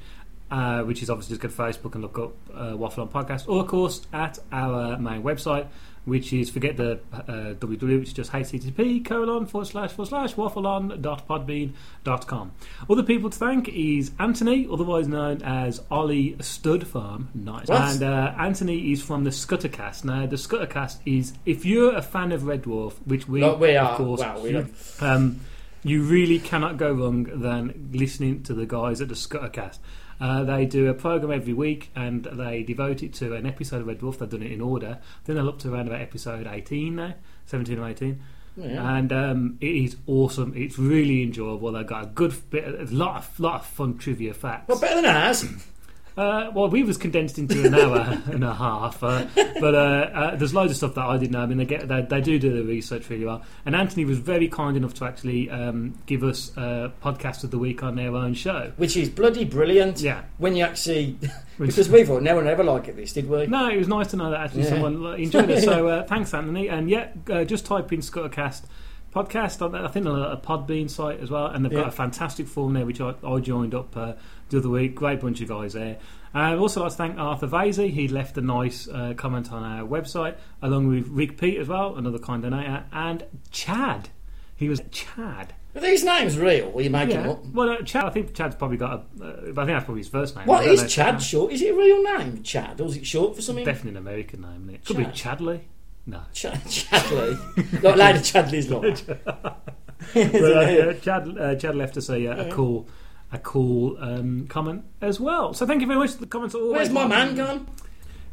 uh, 0.51 0.83
which 0.83 1.03
is 1.03 1.11
obviously 1.11 1.37
just 1.37 1.43
go 1.43 1.49
to 1.49 1.73
Facebook 1.73 1.95
and 1.95 2.03
look 2.03 2.19
up 2.19 2.33
uh, 2.55 2.77
Waffle 2.77 3.03
On 3.05 3.09
Podcast. 3.09 3.49
Or, 3.49 3.61
of 3.63 3.67
course, 3.69 4.07
at 4.13 4.39
our 4.53 4.99
main 4.99 5.23
website, 5.23 5.67
which 6.09 6.33
is 6.33 6.51
forget 6.51 6.77
the 6.77 6.99
uh, 7.13 7.55
www, 7.55 7.99
which 8.01 8.09
is 8.09 8.13
just 8.15 8.33
http 8.33 9.05
colon 9.05 9.47
forward 9.47 9.67
slash 9.67 9.93
forward 9.93 10.09
slash 10.09 10.35
waffleon.podbean.com. 10.35 12.53
Other 12.91 13.03
people 13.03 13.31
to 13.31 13.39
thank 13.39 13.69
is 13.69 14.11
Anthony, 14.19 14.67
otherwise 14.71 15.09
known 15.09 15.43
as 15.43 15.83
Ollie 15.91 16.37
Stud 16.41 16.87
Farm. 16.87 17.29
Nice. 17.35 17.69
What? 17.69 17.81
And 17.83 18.03
uh, 18.03 18.35
Anthony 18.39 18.93
is 18.93 19.03
from 19.03 19.25
the 19.25 19.31
Scuttercast. 19.31 20.05
Now, 20.05 20.27
the 20.27 20.37
Scuttercast 20.37 20.99
is, 21.07 21.33
if 21.47 21.65
you're 21.65 21.95
a 21.97 22.03
fan 22.03 22.33
of 22.33 22.45
Red 22.45 22.63
Dwarf, 22.63 22.95
which 23.05 23.29
we, 23.29 23.43
Like 23.43 23.59
we 23.61 23.77
of 23.77 23.87
are. 23.87 23.97
course, 23.97 24.21
Well, 24.21 24.43
we 24.43 24.53
don't- 24.53 24.75
um, 25.01 25.41
you 25.85 26.03
really 26.03 26.39
cannot 26.41 26.77
go 26.77 26.93
wrong 26.93 27.25
than 27.41 27.91
listening 27.93 28.43
to 28.45 28.55
the 28.55 28.67
guys 28.67 29.01
at 29.01 29.09
the 29.09 29.15
Scuttercast. 29.15 29.79
Uh, 30.21 30.45
they 30.45 30.67
do 30.67 30.89
a 30.89 30.95
program 30.95 31.33
every 31.33 31.53
week 31.53 31.91
and 31.95 32.25
they 32.25 32.63
devote 32.63 33.03
it 33.03 33.15
to 33.15 33.35
an 33.35 33.47
episode 33.47 33.81
of 33.81 33.87
Red 33.87 34.01
Dwarf. 34.01 34.19
They've 34.19 34.29
done 34.29 34.43
it 34.43 34.53
in 34.53 34.61
order. 34.61 34.99
Then 35.25 35.37
they're 35.37 35.49
up 35.49 35.59
to 35.61 35.73
around 35.73 35.87
about 35.87 36.01
episode 36.01 36.47
18 36.47 36.97
now, 36.97 37.15
17 37.47 37.79
or 37.79 37.89
18. 37.89 38.21
Yeah. 38.57 38.97
And 38.97 39.13
um, 39.13 39.59
it 39.61 39.75
is 39.75 39.97
awesome. 40.07 40.53
It's 40.57 40.79
really 40.79 41.23
enjoyable. 41.23 41.71
They've 41.71 41.87
got 41.87 42.05
a 42.05 42.09
good 42.09 42.35
bit, 42.51 42.65
a 42.67 42.93
lot 42.93 43.17
of, 43.17 43.41
lot 43.41 43.61
of 43.61 43.67
fun 43.67 43.99
trivia 43.99 44.35
facts. 44.35 44.69
Well, 44.69 44.81
better 44.81 44.97
than 44.97 45.07
ours. 45.07 45.45
Uh, 46.19 46.51
well, 46.53 46.69
we 46.69 46.83
was 46.83 46.97
condensed 46.97 47.39
into 47.39 47.65
an 47.65 47.73
hour 47.73 48.21
and 48.33 48.43
a 48.43 48.53
half, 48.53 49.05
uh, 49.05 49.25
but 49.61 49.73
uh, 49.73 49.79
uh, 49.79 50.35
there's 50.37 50.53
loads 50.53 50.73
of 50.73 50.77
stuff 50.77 50.95
that 50.97 51.05
I 51.05 51.17
didn't 51.17 51.31
know. 51.31 51.43
I 51.43 51.47
mean, 51.47 51.59
they 51.59 51.65
get 51.65 51.87
they, 51.87 52.03
they 52.03 52.21
do 52.21 52.41
do 52.41 52.53
the 52.53 52.65
research 52.65 53.09
really 53.09 53.25
well. 53.25 53.43
And 53.65 53.77
Anthony 53.77 54.05
was 54.05 54.19
very 54.19 54.49
kind 54.49 54.77
enough 54.77 54.95
to 54.95 55.05
actually 55.05 55.49
um, 55.49 55.97
give 56.07 56.25
us 56.25 56.51
a 56.57 56.93
podcast 57.01 57.45
of 57.45 57.53
the 57.53 57.59
week 57.59 57.85
on 57.85 57.95
their 57.95 58.17
own 58.17 58.35
show. 58.35 58.73
Which 58.79 58.97
is 58.97 59.09
bloody 59.09 59.45
brilliant. 59.45 60.01
Yeah. 60.01 60.23
When 60.39 60.57
you 60.57 60.65
actually. 60.65 61.17
Because 61.59 61.89
we 61.89 62.05
thought 62.05 62.23
no 62.23 62.37
one 62.37 62.47
ever 62.47 62.63
liked 62.63 62.87
it, 62.87 62.95
this, 62.95 63.13
did 63.13 63.29
we? 63.29 63.49
No, 63.49 63.69
it 63.69 63.77
was 63.79 63.89
nice 63.89 64.07
to 64.13 64.17
know 64.17 64.31
that 64.31 64.43
actually 64.43 64.63
Yeah. 64.63 64.69
someone 64.69 65.05
enjoyed 65.21 65.51
it. 65.51 65.65
So 65.65 65.89
uh, 65.89 66.05
thanks, 66.05 66.33
Anthony. 66.33 66.69
And 66.69 66.89
yeah, 66.89 67.09
uh, 67.29 67.43
just 67.43 67.67
type 67.67 67.93
in 67.93 67.99
Scuttercast 67.99 68.63
podcast. 69.13 69.75
I 69.75 69.89
think 69.89 70.05
they're 70.05 70.15
a 70.15 70.37
Podbean 70.37 70.89
site 70.89 71.19
as 71.19 71.31
well, 71.31 71.47
and 71.47 71.65
they've 71.65 71.73
Yeah. 71.73 71.81
got 71.81 71.89
a 71.89 71.93
fantastic 71.93 72.47
forum 72.47 72.75
there, 72.75 72.87
which 72.87 73.01
I, 73.01 73.13
I 73.27 73.41
joined 73.41 73.75
up 73.75 73.97
uh, 73.97 74.13
the 74.51 74.59
other 74.59 74.69
week. 74.69 74.95
Great 74.95 75.21
bunch 75.21 75.41
of 75.41 75.49
guys 75.49 75.73
there. 75.75 75.99
Uh, 76.35 76.39
I'd 76.39 76.59
also 76.59 76.83
like 76.83 76.91
to 76.93 76.97
thank 76.97 77.19
Arthur 77.19 77.47
Vasey. 77.49 77.91
He 77.91 78.09
left 78.09 78.37
a 78.37 78.41
nice 78.43 78.87
uh, 78.89 79.15
comment 79.17 79.51
on 79.53 79.63
our 79.63 79.87
website, 79.87 80.37
along 80.63 80.89
with 80.89 81.09
Rick 81.09 81.39
Pete 81.39 81.59
as 81.59 81.69
well, 81.69 81.97
another 81.97 82.19
kind 82.19 82.45
donator, 82.45 82.85
and 82.93 83.25
Chad. 83.51 84.11
He 84.57 84.69
was 84.69 84.83
Chad. 84.91 85.55
Are 85.75 85.81
these 85.81 86.03
names 86.03 86.37
real? 86.39 86.73
Or 86.75 86.83
you 86.83 86.91
making 86.91 87.17
Yeah. 87.21 87.31
up? 87.31 87.45
Well, 87.47 87.71
uh, 87.71 87.83
Chad. 87.83 88.05
I 88.05 88.11
think 88.11 88.35
Chad's 88.35 88.57
probably 88.57 88.77
got. 88.79 89.07
A, 89.21 89.25
uh, 89.25 89.29
I 89.29 89.45
think 89.45 89.55
that's 89.69 89.85
probably 89.85 90.01
his 90.01 90.09
first 90.09 90.35
name. 90.37 90.47
What 90.47 90.63
is 90.63 90.67
What 90.67 90.67
don't 90.67 90.75
is 90.75 90.83
know. 90.83 90.89
Chad 90.89 91.23
short? 91.23 91.53
Is 91.53 91.63
it 91.63 91.73
a 91.73 91.77
real 91.77 92.03
name, 92.03 92.43
Chad? 92.43 92.81
Or 92.81 92.87
is 92.89 92.97
it 92.97 93.07
short 93.07 93.37
for 93.37 93.43
something? 93.43 93.65
Definitely 93.65 93.91
an 93.93 93.97
American 93.99 94.41
name. 94.43 94.63
Isn't 94.65 94.75
it? 94.75 94.85
Could 94.85 94.97
Chad. 95.15 95.39
be 95.39 95.45
Chadley. 95.45 95.61
No. 96.07 96.21
Ch- 96.33 96.47
Chadley. 96.47 97.83
like 97.83 97.97
Lady 97.97 98.19
Chadley's 98.21 98.67
but, 100.15 100.43
uh, 100.43 100.95
Chad, 100.95 101.39
uh, 101.39 101.55
Chad 101.57 101.75
left 101.75 101.97
us 101.97 102.09
a, 102.09 102.27
uh, 102.27 102.47
a 102.47 102.51
cool, 102.51 102.89
a 103.33 103.39
cool 103.39 103.97
um, 104.01 104.47
comment 104.49 104.85
as 105.01 105.21
well. 105.21 105.53
So 105.55 105.67
thank 105.67 105.81
you 105.81 105.87
very 105.87 105.99
much. 105.99 106.13
For 106.13 106.21
the 106.21 106.27
comments 106.27 106.55
are 106.55 106.59
always. 106.59 106.77
Where's 106.77 106.91
my 106.91 107.07
man 107.07 107.35
gone? 107.35 107.67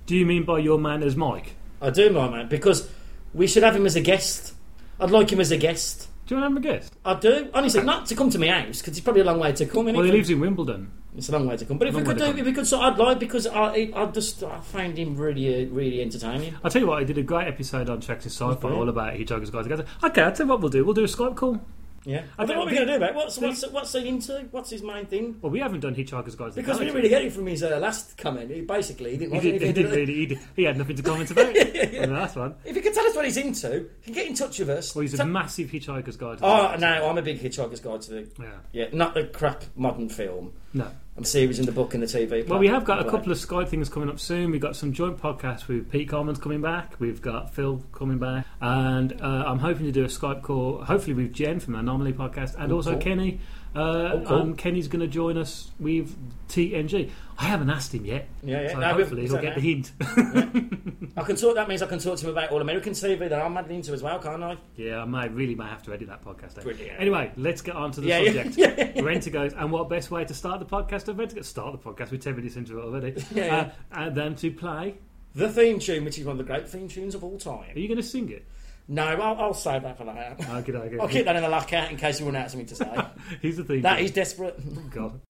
Do 0.05 0.15
you 0.15 0.25
mean 0.25 0.43
by 0.43 0.59
your 0.59 0.79
man 0.79 1.03
as 1.03 1.15
Mike? 1.15 1.55
I 1.81 1.89
do, 1.89 2.09
my 2.09 2.29
man, 2.29 2.47
because 2.47 2.89
we 3.33 3.47
should 3.47 3.63
have 3.63 3.75
him 3.75 3.85
as 3.85 3.95
a 3.95 4.01
guest. 4.01 4.53
I'd 4.99 5.11
like 5.11 5.31
him 5.31 5.39
as 5.39 5.51
a 5.51 5.57
guest. 5.57 6.07
Do 6.25 6.35
you 6.35 6.41
want 6.41 6.55
to 6.55 6.61
have 6.61 6.63
him 6.63 6.71
a 6.71 6.79
guest? 6.79 6.93
I 7.03 7.13
do. 7.15 7.49
Honestly, 7.53 7.83
not 7.83 8.05
to 8.07 8.15
come 8.15 8.29
to 8.29 8.39
my 8.39 8.47
house, 8.47 8.79
because 8.81 8.97
it's 8.97 9.01
probably 9.01 9.21
a 9.21 9.25
long 9.25 9.39
way 9.39 9.51
to 9.51 9.65
come. 9.65 9.85
Well, 9.85 10.03
he 10.03 10.11
lives 10.11 10.29
in 10.29 10.39
Wimbledon. 10.39 10.91
It's 11.17 11.29
a 11.29 11.31
long 11.31 11.47
way 11.47 11.55
to 11.55 11.65
come. 11.65 11.77
But 11.77 11.87
if 11.87 11.95
we 11.95 12.03
could 12.03 12.17
do, 12.17 12.25
if 12.25 12.45
we 12.45 12.51
could, 12.51 12.67
so 12.67 12.81
I'd 12.81 12.97
like 12.97 13.19
because 13.19 13.47
I, 13.47 13.91
I 13.95 14.05
just 14.07 14.43
I 14.43 14.59
find 14.59 14.97
him 14.97 15.15
really, 15.15 15.65
uh, 15.65 15.69
really 15.69 16.01
entertaining. 16.01 16.55
I'll 16.63 16.71
tell 16.71 16.81
you 16.81 16.87
what, 16.87 16.99
I 16.99 17.03
did 17.03 17.17
a 17.17 17.23
great 17.23 17.47
episode 17.47 17.89
on 17.89 18.01
Tracks 18.01 18.25
Sci-Fi 18.25 18.69
all 18.69 18.89
about 18.89 19.13
Hitchhiker's 19.13 19.49
Guide 19.49 19.63
to 19.63 19.69
the 19.69 19.75
Galaxy. 19.75 19.95
Okay, 20.03 20.21
I'll 20.21 20.31
tell 20.31 20.45
you 20.45 20.49
what 20.49 20.61
we'll 20.61 20.71
do. 20.71 20.83
We'll 20.83 20.93
do 20.93 21.03
a 21.03 21.07
Skype 21.07 21.35
call. 21.35 21.61
Yeah. 22.05 22.23
I 22.37 22.43
I 22.43 22.45
think 22.45 22.47
don't 22.47 22.47
know 22.49 22.59
what 22.59 22.69
the- 22.69 22.71
we're 22.71 22.85
going 22.85 22.87
to 22.87 22.93
do, 22.93 22.99
mate. 22.99 23.15
What's, 23.15 23.37
what's, 23.39 23.67
what's 23.69 23.93
he 23.93 24.07
into? 24.07 24.47
What's 24.51 24.69
his 24.69 24.83
main 24.83 25.05
thing? 25.07 25.37
Well, 25.41 25.51
we 25.51 25.59
haven't 25.59 25.79
done 25.79 25.95
Hitchhiker's 25.95 26.35
Guide 26.35 26.49
to 26.51 26.55
the 26.55 26.61
Because 26.61 26.77
we 26.79 26.85
didn't 26.85 26.97
really 26.97 27.09
get 27.09 27.23
it 27.23 27.33
from 27.33 27.47
his 27.47 27.63
uh, 27.63 27.77
last 27.79 28.17
comment. 28.17 28.51
He 28.51 28.61
basically 28.61 29.11
he 29.11 29.17
didn't 29.17 29.31
He, 29.31 29.33
want 29.37 29.43
did, 29.43 29.61
he 29.61 29.67
anything 29.67 29.73
to 29.73 29.81
didn't 29.81 29.91
do- 29.91 29.99
really. 29.99 30.13
He, 30.13 30.25
did, 30.27 30.39
he 30.55 30.63
had 30.63 30.77
nothing 30.77 30.95
to 30.97 31.03
comment 31.03 31.31
about. 31.31 31.47
On 31.47 31.53
the 31.55 32.07
last 32.11 32.35
one. 32.35 32.55
If 32.63 32.75
you 32.75 32.81
can 32.81 32.93
tell 32.93 33.05
us 33.07 33.15
what 33.15 33.25
he's 33.25 33.37
into, 33.37 33.89
he 34.01 34.05
can 34.05 34.13
get 34.13 34.27
in 34.27 34.35
touch 34.35 34.59
with 34.59 34.69
us. 34.69 34.93
Well, 34.95 35.01
he's 35.01 35.13
a 35.15 35.17
Tell- 35.17 35.25
massive 35.27 35.69
Hitchhiker's 35.71 36.15
Guide 36.17 36.35
to 36.37 36.41
the 36.41 36.45
Oh 36.45 36.57
Galaxy. 36.77 36.81
no, 36.81 37.09
I'm 37.09 37.17
a 37.17 37.21
big 37.23 37.39
Hitchhiker's 37.41 37.79
Guide 37.79 38.01
to 38.03 38.09
the 38.11 38.27
Yeah. 38.39 38.49
yeah, 38.71 38.85
not 38.93 39.13
the 39.15 39.25
crap 39.25 39.63
modern 39.75 40.09
film. 40.09 40.53
No. 40.73 40.91
I'm 41.17 41.23
series 41.23 41.59
in 41.59 41.65
the 41.65 41.71
book 41.71 41.93
and 41.93 42.03
the 42.03 42.07
TV. 42.07 42.45
Well, 42.45 42.59
we 42.59 42.67
have 42.67 42.83
got 42.83 42.99
a 42.99 43.09
couple 43.09 43.31
of 43.31 43.37
Skype 43.37 43.69
things 43.69 43.87
coming 43.87 44.09
up 44.09 44.19
soon. 44.19 44.51
We've 44.51 44.59
got 44.59 44.75
some 44.75 44.91
joint 44.91 45.17
podcasts 45.17 45.65
with 45.65 45.89
Pete 45.89 46.09
Coleman's 46.09 46.39
coming 46.39 46.59
back. 46.59 46.99
We've 46.99 47.21
got 47.21 47.53
Phil 47.53 47.81
coming 47.93 48.17
back. 48.17 48.45
And 48.59 49.21
uh, 49.21 49.45
I'm 49.47 49.59
hoping 49.59 49.85
to 49.85 49.93
do 49.93 50.03
a 50.03 50.07
Skype 50.07 50.41
call, 50.41 50.83
hopefully 50.83 51.13
with 51.13 51.31
Jen 51.31 51.61
from 51.61 51.71
the 51.71 51.79
Anomaly 51.79 52.11
podcast, 52.11 52.55
and 52.55 52.69
also 52.69 52.91
cool. 52.91 53.01
Kenny. 53.01 53.39
Uh, 53.75 53.79
Oh, 54.13 54.23
cool. 54.25 54.37
um, 54.37 54.55
Kenny's 54.55 54.87
going 54.87 55.01
to 55.01 55.07
join 55.07 55.37
us 55.37 55.69
with 55.79 56.15
TNG. 56.47 57.09
I 57.37 57.43
haven't 57.45 57.69
asked 57.69 57.93
him 57.93 58.05
yet. 58.05 58.27
Yeah, 58.41 58.61
yeah. 58.61 58.71
So 58.71 58.79
No, 58.79 58.93
hopefully 58.93 59.23
he'll 59.27 59.33
get 59.41 59.49
now? 59.49 59.55
the 59.55 59.61
hint. 59.61 59.91
I 61.17 61.23
can 61.23 61.35
talk. 61.35 61.55
That 61.55 61.67
means 61.67 61.81
I 61.81 61.87
can 61.87 61.99
talk 61.99 62.17
to 62.19 62.25
him 62.25 62.31
about 62.31 62.51
All 62.51 62.61
American 62.61 62.93
TV 62.93 63.19
that 63.29 63.41
I'm 63.41 63.53
madly 63.53 63.75
into 63.75 63.91
as 63.93 64.01
well, 64.01 64.19
can't 64.19 64.41
I? 64.43 64.57
yeah, 64.77 65.01
I 65.01 65.05
might 65.05 65.33
really 65.33 65.55
might 65.55 65.69
have 65.69 65.83
to 65.83 65.93
edit 65.93 66.07
that 66.07 66.23
podcast. 66.23 66.61
Brilliant. 66.63 66.99
Anyway, 66.99 67.31
let's 67.35 67.61
get 67.61 67.75
on 67.75 67.91
to 67.91 68.01
the 68.01 68.07
Yeah, 68.07 68.19
yeah. 68.19 68.43
subject. 68.43 69.01
Rent 69.01 69.31
goes, 69.31 69.53
and 69.53 69.71
what 69.71 69.89
best 69.89 70.11
way 70.11 70.23
to 70.25 70.33
start 70.33 70.59
the 70.59 70.65
podcast? 70.65 71.07
Of 71.09 71.17
Rent 71.19 71.31
to 71.31 71.43
start 71.43 71.73
the 71.73 71.77
podcast. 71.89 72.11
We're 72.11 72.17
ten 72.17 72.35
minutes 72.37 72.55
into 72.55 72.79
it 72.79 72.83
already. 72.83 73.23
Yeah, 73.35 73.45
yeah. 73.45 73.57
Uh, 73.91 73.99
and 74.05 74.15
then 74.15 74.35
to 74.35 74.51
play. 74.51 74.95
The 75.33 75.49
theme 75.51 75.79
tune, 75.79 76.05
which 76.05 76.17
is 76.17 76.23
one 76.25 76.33
of 76.33 76.37
the 76.37 76.45
great 76.45 76.69
theme 76.69 76.87
tunes 76.87 77.13
of 77.13 77.21
all 77.23 77.37
time. 77.37 77.75
Are 77.75 77.79
you 77.79 77.89
going 77.89 77.97
to 77.97 78.03
sing 78.03 78.29
it? 78.31 78.45
No, 78.87 79.03
I'll, 79.03 79.41
I'll 79.41 79.53
save 79.53 79.81
that 79.81 79.97
for 79.97 80.05
later. 80.05 80.35
Okay, 80.39 80.71
okay. 80.71 80.97
I'll 80.99 81.07
keep 81.07 81.25
that 81.25 81.35
in 81.35 81.41
the 81.41 81.49
locker 81.49 81.77
in 81.89 81.97
case 81.97 82.19
you 82.19 82.25
run 82.27 82.35
out 82.35 82.45
of 82.45 82.51
something 82.51 82.67
to 82.67 82.75
say. 82.75 83.05
He's 83.41 83.57
the 83.57 83.63
theme. 83.63 83.81
that 83.81 83.97
tune. 83.97 84.05
is 84.05 84.11
desperate. 84.11 84.59
Oh, 84.77 84.89
God. 84.93 85.21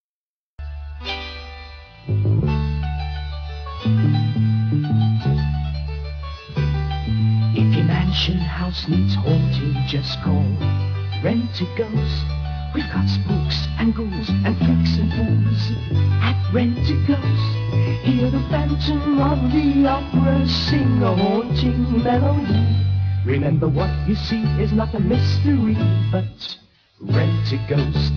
If 7.58 7.74
your 7.74 7.84
mansion 7.84 8.36
house 8.36 8.86
needs 8.88 9.14
haunting, 9.14 9.74
just 9.88 10.20
call 10.22 10.44
Rent 11.24 11.60
a 11.60 11.66
Ghost. 11.78 12.24
We've 12.74 12.84
got 12.92 13.08
spooks 13.08 13.66
and 13.78 13.94
ghouls 13.94 14.28
and 14.28 14.56
freaks 14.58 14.98
and 14.98 15.10
fools 15.16 15.72
at 16.20 16.52
Rent 16.52 16.76
a 16.78 16.96
Ghost. 17.08 18.04
Hear 18.04 18.30
the 18.30 18.44
phantom 18.50 19.18
of 19.20 19.50
the 19.50 19.86
opera 19.88 20.46
sing 20.46 21.02
a 21.02 21.16
haunting 21.16 22.02
melody. 22.02 22.86
Remember 23.26 23.66
what 23.66 23.90
you 24.06 24.14
see 24.14 24.40
is 24.62 24.70
not 24.70 24.94
a 24.94 25.00
mystery, 25.00 25.74
but 26.12 26.30
Rent 27.00 27.50
a 27.50 27.58
Ghost. 27.68 28.14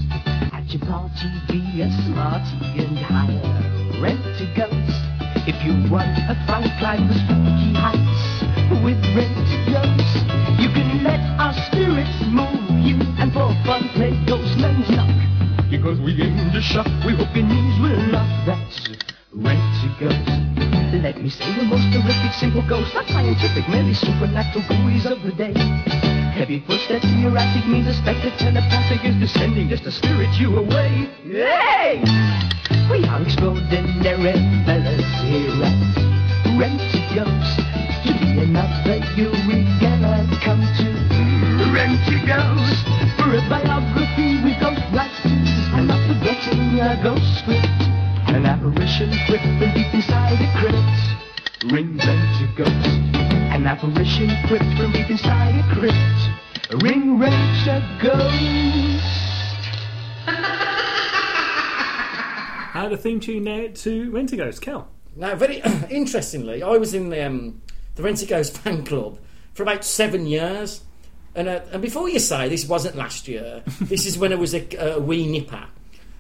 At 0.54 0.70
your 0.70 0.86
party, 0.86 1.34
be 1.50 1.82
a 1.82 1.90
smarty 2.06 2.78
and 2.78 2.96
hire 3.00 4.02
Rent 4.04 4.22
a 4.22 4.46
Ghost. 4.54 5.02
If 5.50 5.58
you 5.66 5.74
want 5.90 6.14
a 6.30 6.38
fun 6.46 6.62
climb 6.78 7.08
the 7.08 7.16
spooky 7.26 7.74
heights 7.74 8.46
with 8.86 9.02
Rent 9.18 9.34
a 9.34 9.60
Ghost, 9.74 10.62
you 10.62 10.70
can 10.78 11.04
let 11.04 11.20
our 11.42 11.54
spirits 11.66 12.22
move 12.30 12.86
you 12.86 13.02
and 13.18 13.34
for 13.34 13.50
fun 13.66 13.90
play 13.96 14.12
ghost 14.28 14.60
Ghostman's 14.60 14.90
Luck. 14.92 15.72
Because 15.72 16.00
we 16.00 16.22
aim 16.22 16.52
to 16.54 16.62
shock, 16.62 16.86
we 17.04 17.16
hope 17.16 17.36
your 17.36 17.48
knees 17.48 17.82
will 17.82 18.12
lock. 18.12 18.30
That's 18.46 18.90
Rent 19.34 19.58
a 19.58 19.98
Ghost. 20.00 20.29
Let 21.20 21.26
me 21.26 21.32
say 21.32 21.52
the 21.54 21.64
most 21.68 21.84
horrific, 21.92 22.32
simple 22.32 22.62
ghost, 22.62 22.94
not 22.94 23.06
scientific, 23.10 23.68
merely 23.68 23.94
supernatural 23.94 24.64
buoys 24.70 25.06
of 25.06 25.22
the 25.22 25.34
day. 25.34 25.52
Heavy 26.32 26.64
footsteps, 26.66 27.04
erratic 27.20 27.68
means 27.68 27.88
a 27.88 27.94
spectre 27.94 28.32
telepathic 28.40 29.04
is 29.04 29.20
descending 29.20 29.68
just 29.68 29.84
to 29.84 29.92
spirit 29.92 30.32
you 30.40 30.56
away. 30.56 31.12
Hey! 31.28 32.00
We 32.88 33.04
are 33.04 33.22
extraordinary 33.22 34.32
fellas 34.64 35.12
here 35.28 35.60
at 35.60 36.56
Rent 36.56 36.80
Ghost. 37.12 37.68
To 38.08 38.12
be 38.16 38.40
another 38.40 39.04
you 39.20 39.28
we 39.44 39.68
gonna 39.84 40.24
come 40.40 40.64
to 40.64 40.88
Rent 41.76 42.00
a 42.00 42.16
Ghost. 42.24 42.88
For 43.20 43.36
a 43.36 43.44
biography 43.52 44.40
we 44.40 44.56
go 44.56 44.72
right 44.96 45.12
to 45.28 45.36
and 45.76 45.86
not 45.86 46.00
forgetting 46.08 46.80
a 46.80 46.96
ghost 47.04 47.44
script. 47.44 47.68
An 48.32 48.46
apparition 48.46 49.12
quick 49.28 49.42
and 49.44 49.76
deep 49.76 50.00
inside 50.30 50.42
a 50.42 50.60
crypt. 50.60 51.74
Ring 51.74 51.98
Rent 51.98 52.42
a 52.42 52.54
Ghost. 52.56 52.88
An 53.54 53.66
apparition 53.66 54.30
quick 54.48 54.62
from 54.78 54.92
deep 54.92 55.10
inside 55.10 55.56
a 55.56 55.76
crypt. 55.76 56.84
Ring 56.84 57.18
Rent 57.18 57.34
a 57.68 58.00
Ghost. 58.02 59.06
Uh, 62.76 62.88
the 62.88 62.98
theme 62.98 63.20
tune 63.20 63.44
now 63.44 63.68
to 63.74 64.12
Rent 64.12 64.32
a 64.32 64.38
Ghost. 64.38 64.62
Kel. 64.62 64.88
Now, 65.16 65.36
very 65.36 65.62
interestingly, 65.90 66.62
I 66.62 66.78
was 66.78 66.94
in 66.94 67.10
the 67.10 67.26
um, 67.26 67.62
the 67.96 68.04
Rent 68.04 68.22
a 68.22 68.26
Ghost 68.26 68.58
fan 68.58 68.86
club 68.86 69.20
for 69.54 69.64
about 69.64 69.84
seven 69.84 70.28
years. 70.28 70.84
And, 71.36 71.48
uh, 71.48 71.62
and 71.72 71.82
before 71.82 72.10
you 72.10 72.20
say 72.20 72.50
this 72.50 72.68
wasn't 72.68 72.96
last 72.96 73.28
year, 73.28 73.64
this 73.82 74.06
is 74.06 74.18
when 74.18 74.34
I 74.34 74.36
was 74.36 74.54
a, 74.54 74.96
a 74.96 75.00
wee 75.00 75.28
nipper. 75.28 75.66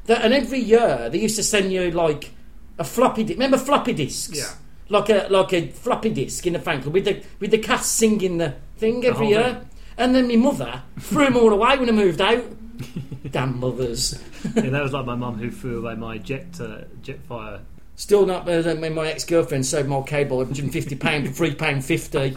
That, 0.05 0.23
and 0.23 0.33
every 0.33 0.59
year 0.59 1.09
they 1.09 1.19
used 1.19 1.35
to 1.35 1.43
send 1.43 1.71
you 1.71 1.91
like 1.91 2.31
a 2.79 2.83
floppy. 2.83 3.23
Di- 3.23 3.33
remember 3.33 3.57
floppy 3.57 3.93
disks? 3.93 4.35
Yeah. 4.37 4.51
Like 4.89 5.09
a 5.09 5.27
like 5.29 5.53
a 5.53 5.67
floppy 5.67 6.09
disk 6.09 6.47
in 6.47 6.53
the 6.53 6.59
fan 6.59 6.81
club 6.81 6.93
with 6.95 7.05
the 7.05 7.21
with 7.39 7.51
the 7.51 7.59
cast 7.59 7.95
singing 7.95 8.39
the 8.39 8.55
thing 8.77 9.05
every 9.05 9.27
year. 9.27 9.43
thing. 9.43 9.65
And 9.97 10.15
then 10.15 10.27
my 10.29 10.35
mother 10.37 10.81
threw 10.99 11.25
them 11.25 11.35
all 11.37 11.51
away 11.53 11.77
when 11.77 11.89
I 11.89 11.91
moved 11.91 12.21
out. 12.21 12.43
Damn 13.31 13.59
mothers. 13.59 14.19
yeah, 14.55 14.69
that 14.69 14.81
was 14.81 14.93
like 14.97 15.05
my 15.05 15.15
mum 15.15 15.37
who 15.37 15.51
threw 15.51 15.79
away 15.79 15.95
my 15.95 16.17
jet 16.17 16.47
uh, 16.59 16.85
Jetfire. 17.03 17.59
Still 17.99 18.25
not 18.25 18.45
better 18.45 18.61
than 18.61 18.79
when 18.79 18.93
my 18.93 19.09
ex-girlfriend 19.09 19.65
sold 19.65 19.87
my 19.87 20.01
cable 20.03 20.37
150 20.37 20.95
pound 20.99 21.27
for 21.27 21.33
three 21.33 21.53
pound 21.53 21.83
fifty. 21.83 22.33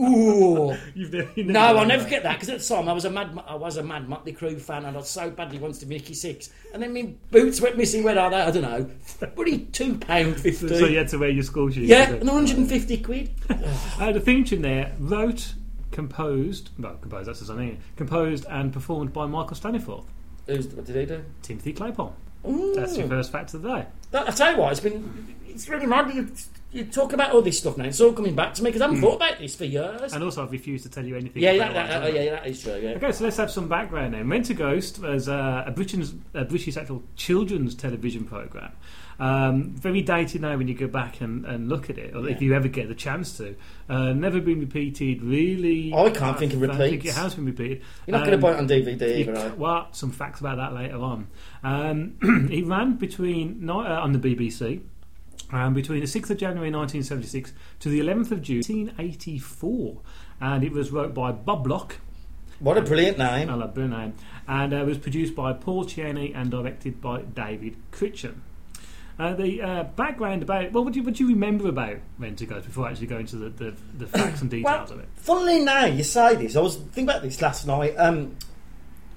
Ooh. 0.00 0.72
You've 0.94 1.12
never, 1.12 1.30
you 1.34 1.44
No, 1.46 1.78
I'll 1.78 1.84
never 1.84 2.04
forget 2.04 2.22
that 2.22 2.34
because 2.34 2.48
at 2.48 2.60
the 2.60 2.64
time 2.64 2.88
I 2.88 2.92
was 2.92 3.04
a 3.04 3.10
mad, 3.10 3.36
I 3.44 3.56
was 3.56 3.76
a 3.76 3.82
mad 3.82 4.08
Motley 4.08 4.32
Crue 4.32 4.60
fan, 4.60 4.84
and 4.84 4.96
I 4.96 5.00
so 5.00 5.30
badly 5.30 5.58
wanted 5.58 5.80
to 5.80 5.86
be 5.86 5.96
Nikki 5.96 6.14
Sixx, 6.14 6.50
and 6.72 6.80
then 6.80 6.94
my 6.94 7.12
boots 7.32 7.60
went 7.60 7.76
missing. 7.76 8.04
Where 8.04 8.16
are 8.16 8.30
they? 8.30 8.40
I 8.40 8.52
don't 8.52 8.62
know. 8.62 8.88
Bloody 9.34 9.64
two 9.64 9.98
pound 9.98 10.36
fifty. 10.40 10.68
So 10.68 10.86
you 10.86 10.98
had 10.98 11.08
to 11.08 11.18
wear 11.18 11.30
your 11.30 11.42
school 11.42 11.70
shoes. 11.70 11.88
yeah, 11.88 12.10
and 12.12 12.28
150 12.28 12.96
quid. 12.98 13.30
Uh, 13.98 14.12
the 14.12 14.20
theme 14.20 14.44
tune 14.44 14.62
there, 14.62 14.94
wrote, 15.00 15.54
composed, 15.90 16.70
well, 16.78 16.94
composed, 17.00 17.28
that's 17.28 17.40
the 17.40 17.46
something, 17.46 17.80
composed 17.96 18.46
and 18.48 18.72
performed 18.72 19.12
by 19.12 19.26
Michael 19.26 19.56
Staniforth, 19.56 20.04
Who's, 20.46 20.68
what 20.68 20.84
did 20.84 20.94
he 20.96 21.06
do? 21.06 21.24
Timothy 21.42 21.72
Claypole. 21.72 22.12
Ooh. 22.46 22.74
That's 22.74 22.96
your 22.96 23.08
first 23.08 23.32
fact 23.32 23.54
of 23.54 23.62
the 23.62 23.76
day. 23.76 23.86
That, 24.10 24.28
I 24.28 24.32
tell 24.32 24.52
you 24.52 24.58
what, 24.58 24.72
it's 24.72 24.80
been 24.80 25.34
it's 25.54 25.68
really 25.68 25.86
mad. 25.86 26.12
You, 26.12 26.28
you 26.72 26.84
talk 26.84 27.12
about 27.12 27.30
all 27.30 27.40
this 27.40 27.58
stuff 27.58 27.76
now. 27.76 27.84
It's 27.84 28.00
all 28.00 28.12
coming 28.12 28.34
back 28.34 28.54
to 28.54 28.62
me 28.62 28.70
because 28.70 28.82
I 28.82 28.86
haven't 28.86 29.00
thought 29.00 29.16
about 29.16 29.38
this 29.38 29.54
for 29.54 29.64
years. 29.64 30.12
And 30.12 30.24
also, 30.24 30.42
I've 30.42 30.50
refused 30.50 30.84
to 30.84 30.90
tell 30.90 31.04
you 31.04 31.16
anything. 31.16 31.42
yeah, 31.42 31.52
about 31.52 31.74
that, 31.74 31.88
that, 31.88 32.08
it. 32.08 32.12
oh, 32.12 32.20
yeah, 32.20 32.30
that 32.32 32.46
is 32.48 32.62
true. 32.62 32.76
Yeah. 32.76 32.90
Okay, 32.90 33.12
so 33.12 33.24
let's 33.24 33.36
have 33.36 33.50
some 33.50 33.68
background 33.68 34.14
then. 34.14 34.28
Rent 34.28 34.50
a 34.50 34.54
Ghost 34.54 34.98
was 34.98 35.28
uh, 35.28 35.62
a 35.66 35.70
British, 35.70 36.08
a 36.34 36.44
British 36.44 36.76
actual 36.76 37.04
children's 37.14 37.76
television 37.76 38.24
programme. 38.24 38.72
Um, 39.18 39.70
very 39.76 40.02
dated 40.02 40.40
now 40.42 40.56
when 40.56 40.68
you 40.68 40.74
go 40.74 40.88
back 40.88 41.20
and, 41.20 41.44
and 41.44 41.68
look 41.68 41.88
at 41.90 41.98
it, 41.98 42.14
or 42.16 42.28
if 42.28 42.42
you 42.42 42.54
ever 42.54 42.68
get 42.68 42.88
the 42.88 42.94
chance 42.94 43.36
to. 43.38 43.54
Uh, 43.88 44.12
never 44.12 44.40
been 44.40 44.60
repeated, 44.60 45.22
really. 45.22 45.92
I 45.94 46.10
can't 46.10 46.38
think 46.38 46.52
of 46.52 46.62
I 46.62 46.76
think 46.76 47.04
it 47.04 47.14
has 47.14 47.34
been 47.34 47.46
repeated. 47.46 47.82
You're 48.06 48.18
not 48.18 48.26
going 48.26 48.38
to 48.40 48.46
Um, 48.46 48.52
buy 48.52 48.58
it 48.58 48.58
on 48.60 48.68
DVD 48.68 49.02
either, 49.18 49.48
you? 49.48 49.54
well, 49.56 49.88
some 49.92 50.10
facts 50.10 50.40
about 50.40 50.56
that 50.56 50.72
later 50.72 50.98
on. 50.98 51.28
Um, 51.62 52.48
he 52.50 52.62
ran 52.62 52.96
between 52.96 53.68
uh, 53.68 53.74
on 53.74 54.12
the 54.12 54.18
BBC 54.18 54.80
um, 55.52 55.74
between 55.74 56.00
the 56.00 56.06
6th 56.06 56.30
of 56.30 56.38
January 56.38 56.70
1976 56.70 57.52
to 57.80 57.88
the 57.88 58.00
11th 58.00 58.32
of 58.32 58.42
June 58.42 58.62
1984, 58.96 60.00
and 60.40 60.64
it 60.64 60.72
was 60.72 60.90
wrote 60.90 61.14
by 61.14 61.30
Bob 61.32 61.64
Block. 61.64 61.98
What 62.60 62.78
a 62.78 62.82
brilliant 62.82 63.18
name. 63.18 63.50
I 63.50 63.54
love 63.54 63.76
name. 63.76 64.14
And 64.46 64.72
uh, 64.72 64.84
was 64.84 64.98
produced 64.98 65.34
by 65.34 65.52
Paul 65.52 65.84
Tierney 65.84 66.32
and 66.32 66.50
directed 66.50 67.00
by 67.00 67.22
David 67.22 67.76
Crichton. 67.90 68.42
Uh, 69.16 69.32
the 69.34 69.62
uh, 69.62 69.84
background 69.84 70.42
about 70.42 70.72
well, 70.72 70.82
what 70.82 70.92
do 70.92 70.98
you, 70.98 71.04
what 71.04 71.14
do 71.14 71.22
you 71.24 71.30
remember 71.34 71.68
about 71.68 71.98
Rent 72.18 72.40
a 72.40 72.46
Ghost 72.46 72.66
before 72.66 72.88
actually 72.88 73.06
going 73.06 73.22
into 73.22 73.36
the, 73.36 73.48
the, 73.50 73.74
the 73.98 74.06
facts 74.08 74.40
and 74.40 74.50
details 74.50 74.90
Well, 74.90 74.98
of 74.98 75.04
it? 75.04 75.08
funnily 75.14 75.60
now, 75.60 75.84
you 75.84 76.02
say 76.02 76.34
this. 76.34 76.56
I 76.56 76.60
was 76.60 76.76
thinking 76.76 77.04
about 77.04 77.22
this 77.22 77.40
last 77.40 77.64
night. 77.66 77.94
Um, 77.96 78.36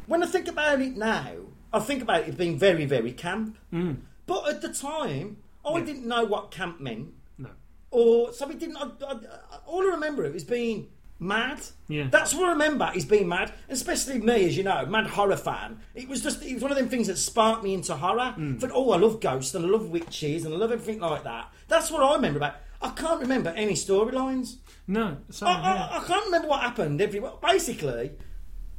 when 0.05 0.21
I 0.21 0.27
think 0.27 0.47
about 0.47 0.81
it 0.81 0.95
now, 0.95 1.31
I 1.73 1.79
think 1.79 2.03
about 2.03 2.27
it 2.27 2.37
being 2.37 2.59
very, 2.59 2.85
very 2.85 3.11
camp. 3.11 3.57
Mm. 3.73 3.97
But 4.27 4.47
at 4.47 4.61
the 4.61 4.69
time, 4.71 5.37
I 5.65 5.81
didn't 5.81 6.05
know 6.07 6.23
what 6.25 6.51
camp 6.51 6.79
meant, 6.79 7.13
No. 7.39 7.49
or 7.89 8.31
so 8.33 8.47
it 8.51 8.59
didn't. 8.59 8.77
I, 8.77 8.89
I- 9.05 9.17
all 9.65 9.81
I 9.81 9.93
remember 9.95 10.23
it 10.25 10.33
was 10.33 10.43
being 10.43 10.89
mad. 11.19 11.59
Yeah. 11.87 12.07
That's 12.09 12.33
what 12.33 12.45
I 12.45 12.51
remember 12.51 12.91
is 12.95 13.05
being 13.05 13.27
mad, 13.27 13.53
especially 13.69 14.19
me, 14.19 14.47
as 14.47 14.57
you 14.57 14.63
know, 14.63 14.85
mad 14.85 15.07
horror 15.07 15.37
fan. 15.37 15.79
It 15.95 16.07
was 16.07 16.21
just 16.21 16.43
it 16.43 16.53
was 16.53 16.63
one 16.63 16.71
of 16.71 16.77
them 16.77 16.89
things 16.89 17.07
that 17.07 17.17
sparked 17.17 17.63
me 17.63 17.73
into 17.73 17.95
horror. 17.95 18.35
Mm. 18.37 18.59
But 18.59 18.71
oh, 18.73 18.91
I 18.91 18.97
love 18.97 19.19
ghosts 19.19 19.55
and 19.55 19.65
I 19.65 19.69
love 19.69 19.89
witches 19.89 20.45
and 20.45 20.53
I 20.53 20.57
love 20.57 20.71
everything 20.71 20.99
like 21.01 21.23
that. 21.23 21.51
That's 21.67 21.91
what 21.91 22.03
I 22.03 22.15
remember 22.15 22.37
about. 22.37 22.55
I 22.81 22.89
can't 22.91 23.21
remember 23.21 23.49
any 23.49 23.73
storylines. 23.73 24.57
No. 24.87 25.17
So, 25.31 25.47
I, 25.47 25.51
yeah. 25.51 25.89
I, 25.91 25.97
I 25.97 26.03
can't 26.03 26.25
remember 26.25 26.47
what 26.47 26.61
happened. 26.61 27.01
Everywhere, 27.01 27.33
basically. 27.41 28.11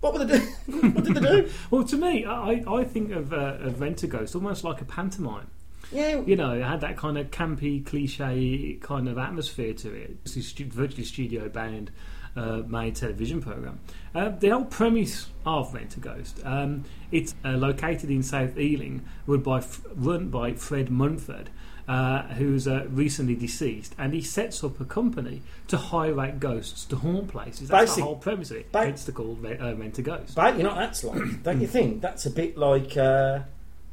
What 0.00 0.12
were 0.12 0.24
they 0.24 0.38
doing? 0.38 0.52
what 0.94 1.04
did 1.04 1.14
they 1.16 1.20
do? 1.20 1.50
Well, 1.70 1.82
to 1.84 1.96
me, 1.96 2.24
I, 2.24 2.62
I 2.68 2.84
think 2.84 3.10
of, 3.10 3.32
uh, 3.32 3.56
of 3.60 3.80
Rent 3.80 4.02
a 4.04 4.06
Ghost 4.06 4.36
almost 4.36 4.62
like 4.62 4.80
a 4.80 4.84
pantomime. 4.84 5.50
Yeah, 5.90 6.20
You 6.20 6.36
know, 6.36 6.52
it 6.52 6.62
had 6.62 6.82
that 6.82 6.96
kind 6.96 7.16
of 7.16 7.30
campy, 7.30 7.84
cliche 7.84 8.78
kind 8.80 9.08
of 9.08 9.16
atmosphere 9.16 9.72
to 9.72 9.94
it. 9.94 10.18
It's 10.24 10.52
virtually 10.52 11.04
studio 11.04 11.48
bound 11.48 11.90
uh, 12.36 12.62
made 12.66 12.96
television 12.96 13.40
program. 13.42 13.80
Uh, 14.14 14.30
the 14.30 14.48
whole 14.48 14.64
premise 14.64 15.28
of 15.46 15.72
Rent 15.74 15.96
a 15.96 16.00
Ghost, 16.00 16.40
um, 16.44 16.84
it's 17.12 17.34
uh, 17.44 17.50
located 17.50 18.10
in 18.10 18.22
South 18.22 18.56
Ealing, 18.58 19.04
run 19.26 19.40
by, 19.40 19.62
run 19.94 20.28
by 20.28 20.52
Fred 20.54 20.90
Mumford. 20.90 21.50
Uh, 21.86 22.24
who's 22.34 22.68
uh, 22.68 22.84
recently 22.90 23.34
deceased, 23.34 23.94
and 23.96 24.12
he 24.12 24.20
sets 24.20 24.62
up 24.62 24.78
a 24.78 24.84
company 24.84 25.40
to 25.68 25.78
hire 25.78 26.20
out 26.20 26.38
ghosts 26.38 26.84
to 26.84 26.94
haunt 26.96 27.28
places. 27.28 27.70
That's 27.70 27.92
Basic- 27.92 27.96
the 27.96 28.04
whole 28.04 28.16
premise 28.16 28.50
of 28.50 28.58
it. 28.58 28.70
ba- 28.70 28.84
Hence 28.84 29.04
the 29.04 29.12
called 29.12 29.42
Re- 29.42 29.56
uh, 29.56 29.72
Rent 29.74 29.96
a 29.98 30.02
Ghost. 30.02 30.34
but 30.34 30.58
you 30.58 30.64
know 30.64 30.68
what 30.68 30.80
that's 30.80 31.02
like, 31.02 31.22
don't 31.44 31.62
you 31.62 31.66
think? 31.66 32.02
That's 32.02 32.26
a 32.26 32.30
bit 32.30 32.58
like 32.58 32.94
uh, 32.98 33.38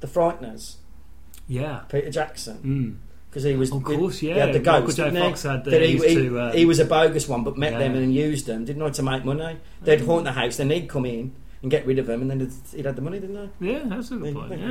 the 0.01 0.07
Frighteners, 0.07 0.75
yeah. 1.47 1.83
Peter 1.87 2.09
Jackson. 2.11 2.57
Mm. 2.99 3.04
Because 3.35 3.43
he 3.43 3.53
was 3.57 3.69
Of 3.69 3.83
course, 3.83 4.19
he 4.19 4.27
had 4.29 4.53
the 4.53 4.61
Michael. 4.61 4.87
J. 4.93 5.11
Fox 5.11 5.43
had 5.43 5.65
the- 5.65 5.77
he, 5.77 5.97
he, 5.97 6.15
to, 6.15 6.39
uh, 6.39 6.51
he 6.53 6.65
was 6.65 6.79
a 6.79 6.85
bogus 6.85 7.27
one, 7.27 7.43
but 7.43 7.57
met 7.57 7.73
Yeah. 7.73 7.79
them 7.79 7.95
and 7.95 8.13
used 8.15 8.45
them. 8.45 8.63
Didn't 8.63 8.79
know 8.79 8.89
to 8.89 9.03
make 9.03 9.25
money. 9.25 9.57
They'd 9.81 9.99
haunt 9.99 10.23
the 10.23 10.31
house, 10.31 10.55
then 10.55 10.69
he'd 10.69 10.87
come 10.87 11.05
in 11.05 11.33
and 11.61 11.69
get 11.69 11.85
rid 11.85 11.99
of 11.99 12.05
them, 12.05 12.21
and 12.21 12.31
then 12.31 12.49
he'd 12.73 12.85
had 12.85 12.95
the 12.95 13.01
money, 13.01 13.19
didn't 13.19 13.51
they? 13.59 13.73
Yeah, 13.73 13.81
that's 13.87 14.09
a 14.11 14.15
good 14.15 14.33
point. 14.35 14.49
Thank 14.51 14.61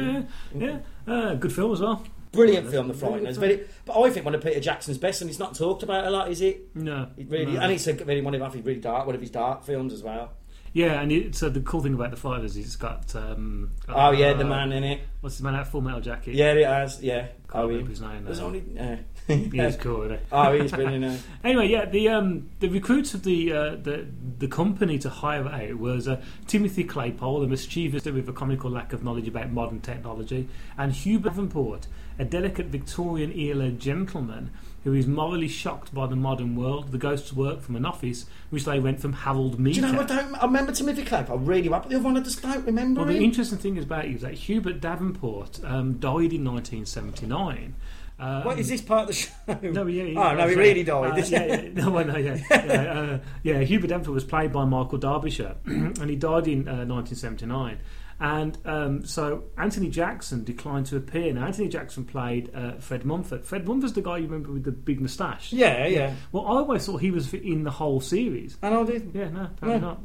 Yeah, 0.59 0.79
yeah. 1.07 1.13
Uh, 1.15 1.35
good 1.35 1.53
film 1.53 1.73
as 1.75 1.83
well. 1.83 2.03
Brilliant 2.33 2.71
film, 2.71 2.89
The 2.89 2.95
Frighteners. 2.95 3.37
Very, 3.37 3.61
but 3.85 4.01
I 4.01 4.09
think 4.09 4.25
one 4.25 4.35
of 4.35 4.43
Peter 4.43 4.61
Jackson's 4.61 4.97
best, 4.97 5.21
and 5.21 5.29
it's 5.29 5.39
not 5.39 5.55
talked 5.55 5.83
about 5.83 6.07
a 6.07 6.11
lot, 6.11 6.31
is 6.31 6.41
it? 6.41 6.75
No, 6.75 7.09
It 7.19 7.29
really, 7.29 7.53
no. 7.53 7.61
and 7.61 7.71
it's 7.71 7.87
a, 7.87 7.93
really 7.93 8.23
one 8.23 8.35
of 8.35 8.55
his 8.55 8.65
really 8.65 8.81
dark, 8.81 9.05
one 9.05 9.15
of 9.15 9.21
his 9.21 9.31
dark 9.31 9.63
films 9.65 9.93
as 9.93 10.03
well. 10.03 10.33
Yeah, 10.75 11.01
and 11.01 11.11
it, 11.13 11.35
so 11.37 11.49
the 11.49 11.61
cool 11.61 11.81
thing 11.81 11.95
about 11.95 12.11
the 12.11 12.17
fighters 12.17 12.57
is 12.57 12.67
it's 12.67 12.77
got. 12.77 13.15
Um, 13.15 13.71
Oh 13.89 14.11
yeah, 14.11 14.35
the 14.35 14.45
uh, 14.45 14.49
man 14.49 14.73
in 14.73 14.83
it. 14.85 15.01
What's 15.21 15.39
the 15.39 15.45
man 15.45 15.55
out 15.55 15.69
Full 15.69 15.81
Metal 15.81 16.01
Jacket? 16.01 16.35
Yeah, 16.35 16.53
it 16.53 16.67
has. 16.67 17.01
Yeah. 17.01 17.21
can't 17.23 17.33
Oh, 17.55 17.67
remember 17.69 17.87
he, 17.87 17.91
his 17.91 18.01
name. 18.01 18.25
there's 18.25 18.41
only. 18.41 18.63
Uh, 18.79 18.97
He's 19.27 19.77
cool. 19.81 20.03
Isn't 20.03 20.19
he? 20.19 20.25
oh, 20.33 20.69
been 20.77 20.93
in 20.93 21.05
Uh, 21.05 21.19
Anyway, 21.45 21.69
yeah, 21.69 21.85
the 21.87 22.09
um, 22.11 22.51
the 22.59 22.69
recruits 22.69 23.15
of 23.15 23.23
the 23.23 23.53
uh, 23.53 23.77
the 23.77 24.07
the 24.39 24.49
company 24.49 24.99
to 24.99 25.09
hire 25.09 25.47
out 25.47 25.77
was 25.77 26.09
uh, 26.09 26.21
Timothy 26.49 26.85
Claypole, 26.85 27.45
a 27.45 27.47
mischievous 27.47 28.05
with 28.05 28.29
a 28.29 28.33
comical 28.33 28.71
lack 28.71 28.93
of 28.93 29.03
knowledge 29.05 29.29
about 29.29 29.51
modern 29.53 29.81
technology, 29.81 30.49
and 30.77 30.93
Hubert 30.93 31.31
Davenport, 31.31 31.87
a 32.19 32.25
delicate 32.25 32.67
Victorian 32.67 33.33
era 33.33 33.71
gentleman 33.71 34.51
who 34.85 34.93
is 34.93 35.07
morally 35.07 35.49
shocked 35.49 35.93
by 35.95 36.07
the 36.07 36.15
modern 36.17 36.55
world. 36.57 36.93
The 36.93 36.99
ghosts 36.99 37.33
work 37.33 37.61
from 37.63 37.75
an 37.77 37.85
office 37.85 38.27
which 38.51 38.65
they 38.65 38.79
rent 38.79 39.01
from 39.01 39.15
Harold 39.15 39.57
do 39.63 39.71
you 39.71 39.81
know? 39.81 40.01
I 40.01 40.05
don't. 40.05 40.35
I 40.35 40.45
remember 40.47 40.73
Timothy 40.73 41.03
Claypole. 41.05 41.31
I 41.31 41.35
really 41.35 41.69
well, 41.69 41.81
but 41.81 41.89
the 41.89 41.97
other 41.97 42.05
one 42.05 42.17
I 42.17 42.21
just 42.21 42.43
don't 42.43 42.65
remember. 42.65 43.01
Well, 43.03 43.13
the 43.13 43.25
interesting 43.25 43.59
thing 43.59 43.77
is 43.77 43.85
about 43.85 44.09
you 44.09 44.17
is 44.17 44.23
that 44.23 44.35
Hubert 44.35 44.81
Davenport 44.81 45.61
um, 45.65 45.95
died 45.95 46.33
in 46.33 46.45
1979. 46.45 47.75
Um, 48.19 48.45
What 48.45 48.59
is 48.61 48.69
this 48.69 48.81
part 48.81 49.03
of 49.03 49.07
the 49.09 49.13
show? 49.15 49.71
No, 49.73 49.87
yeah, 49.87 50.05
he, 50.05 50.17
oh 50.17 50.35
no, 50.35 50.47
he 50.49 50.55
really 50.55 50.85
died. 50.85 51.13
uh, 51.13 51.27
yeah, 51.27 51.45
yeah, 51.47 51.69
no, 51.73 51.91
well, 51.91 52.05
no, 52.05 52.17
yeah, 52.17 52.37
yeah, 52.51 52.57
uh, 52.93 53.19
yeah. 53.43 53.59
Hubert 53.61 53.89
Davenport 53.89 54.15
was 54.15 54.25
played 54.25 54.53
by 54.53 54.65
Michael 54.65 54.99
Derbyshire, 54.99 55.57
and 55.65 56.09
he 56.09 56.15
died 56.17 56.47
in 56.47 56.69
uh, 56.69 56.87
1979. 56.87 57.79
And 58.21 58.57
um, 58.65 59.05
so 59.05 59.45
Anthony 59.59 59.89
Jackson 59.91 60.45
declined 60.45 60.87
to 60.87 60.97
appear. 60.97 61.33
Now 61.33 61.47
Anthony 61.47 61.69
Jackson 61.69 62.05
played 62.05 62.51
uh, 62.55 62.73
Fred 62.79 63.05
Mumford. 63.05 63.45
Fred 63.45 63.67
Mumford's 63.67 63.95
the 63.95 64.03
guy 64.03 64.19
you 64.19 64.25
remember 64.25 64.53
with 64.53 64.65
the 64.65 64.73
big 64.73 65.01
moustache. 65.01 65.53
Yeah, 65.53 65.87
yeah. 65.87 66.15
Well, 66.33 66.47
I 66.47 66.51
always 66.59 66.87
thought 66.87 66.99
he 66.99 67.11
was 67.11 67.33
in 67.35 67.65
the 67.65 67.71
whole 67.71 68.01
series. 68.01 68.57
And 68.63 68.75
I 68.75 68.85
didn't? 68.85 69.15
Yeah, 69.15 69.29
no, 69.31 69.43
apparently 69.45 69.81
No. 69.81 69.89
not. 69.89 70.01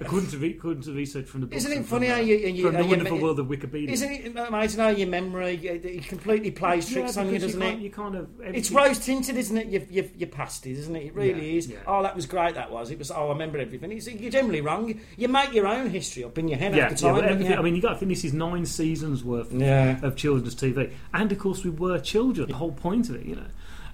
According 0.00 0.28
to, 0.30 0.44
according 0.44 0.82
to 0.82 0.92
research 0.92 1.26
from 1.26 1.42
the 1.42 1.46
books 1.46 1.64
Isn't 1.64 1.78
it 1.80 1.86
funny 1.86 2.06
from, 2.08 2.16
how 2.16 2.20
uh, 2.20 2.24
you, 2.24 2.36
you, 2.36 2.62
from 2.64 2.74
the 2.74 2.84
wonderful 2.84 3.16
me- 3.16 3.22
world 3.22 3.38
of 3.38 3.46
Wikipedia? 3.46 3.88
Isn't 3.90 4.10
it 4.10 4.36
amazing 4.36 4.80
how 4.80 4.88
your 4.88 5.06
memory 5.06 5.54
it, 5.54 6.08
completely 6.08 6.50
plays 6.50 6.90
tricks 6.90 7.14
yeah, 7.14 7.22
on 7.22 7.32
you, 7.32 7.38
doesn't 7.38 7.60
can't- 7.60 7.78
it? 7.78 7.82
You 7.82 7.90
kind 7.90 8.16
of 8.16 8.28
It's 8.40 8.70
rose 8.72 8.98
tinted, 8.98 9.36
isn't 9.36 9.56
it? 9.56 9.68
Your, 9.68 9.82
your, 9.82 10.04
your 10.16 10.28
past 10.30 10.66
is, 10.66 10.80
isn't 10.80 10.96
it? 10.96 11.06
It 11.06 11.14
really 11.14 11.52
Yeah, 11.52 11.58
is. 11.58 11.68
yeah. 11.68 11.76
Oh, 11.86 12.02
that 12.02 12.16
was 12.16 12.26
great. 12.26 12.54
That 12.56 12.72
was. 12.72 12.90
It 12.90 12.98
was. 12.98 13.10
Oh, 13.12 13.26
I 13.26 13.28
remember 13.28 13.58
everything. 13.58 13.92
It's, 13.92 14.08
you're 14.08 14.30
generally 14.32 14.60
wrong. 14.60 14.98
You 15.16 15.28
make 15.28 15.52
your 15.52 15.68
own 15.68 15.90
history 15.90 16.24
up 16.24 16.36
in 16.38 16.48
your 16.48 16.58
head 16.58 16.74
Yeah, 16.74 16.86
at 16.86 16.96
the 16.96 17.06
yeah, 17.06 17.32
you? 17.50 17.54
I 17.54 17.62
mean, 17.62 17.76
you 17.76 17.82
got 17.82 17.92
to 17.92 17.98
think 17.98 18.08
this 18.10 18.24
is 18.24 18.32
nine 18.32 18.66
seasons 18.66 19.22
worth 19.22 19.52
of 19.52 20.16
children's 20.16 20.56
TV, 20.56 20.90
and 21.12 21.30
of 21.30 21.38
course 21.38 21.62
we 21.62 21.70
were 21.70 21.98
children. 22.00 22.48
The 22.48 22.54
whole 22.56 22.72
point 22.72 23.10
of 23.10 23.16
it, 23.16 23.26
you 23.26 23.36
know. 23.36 23.46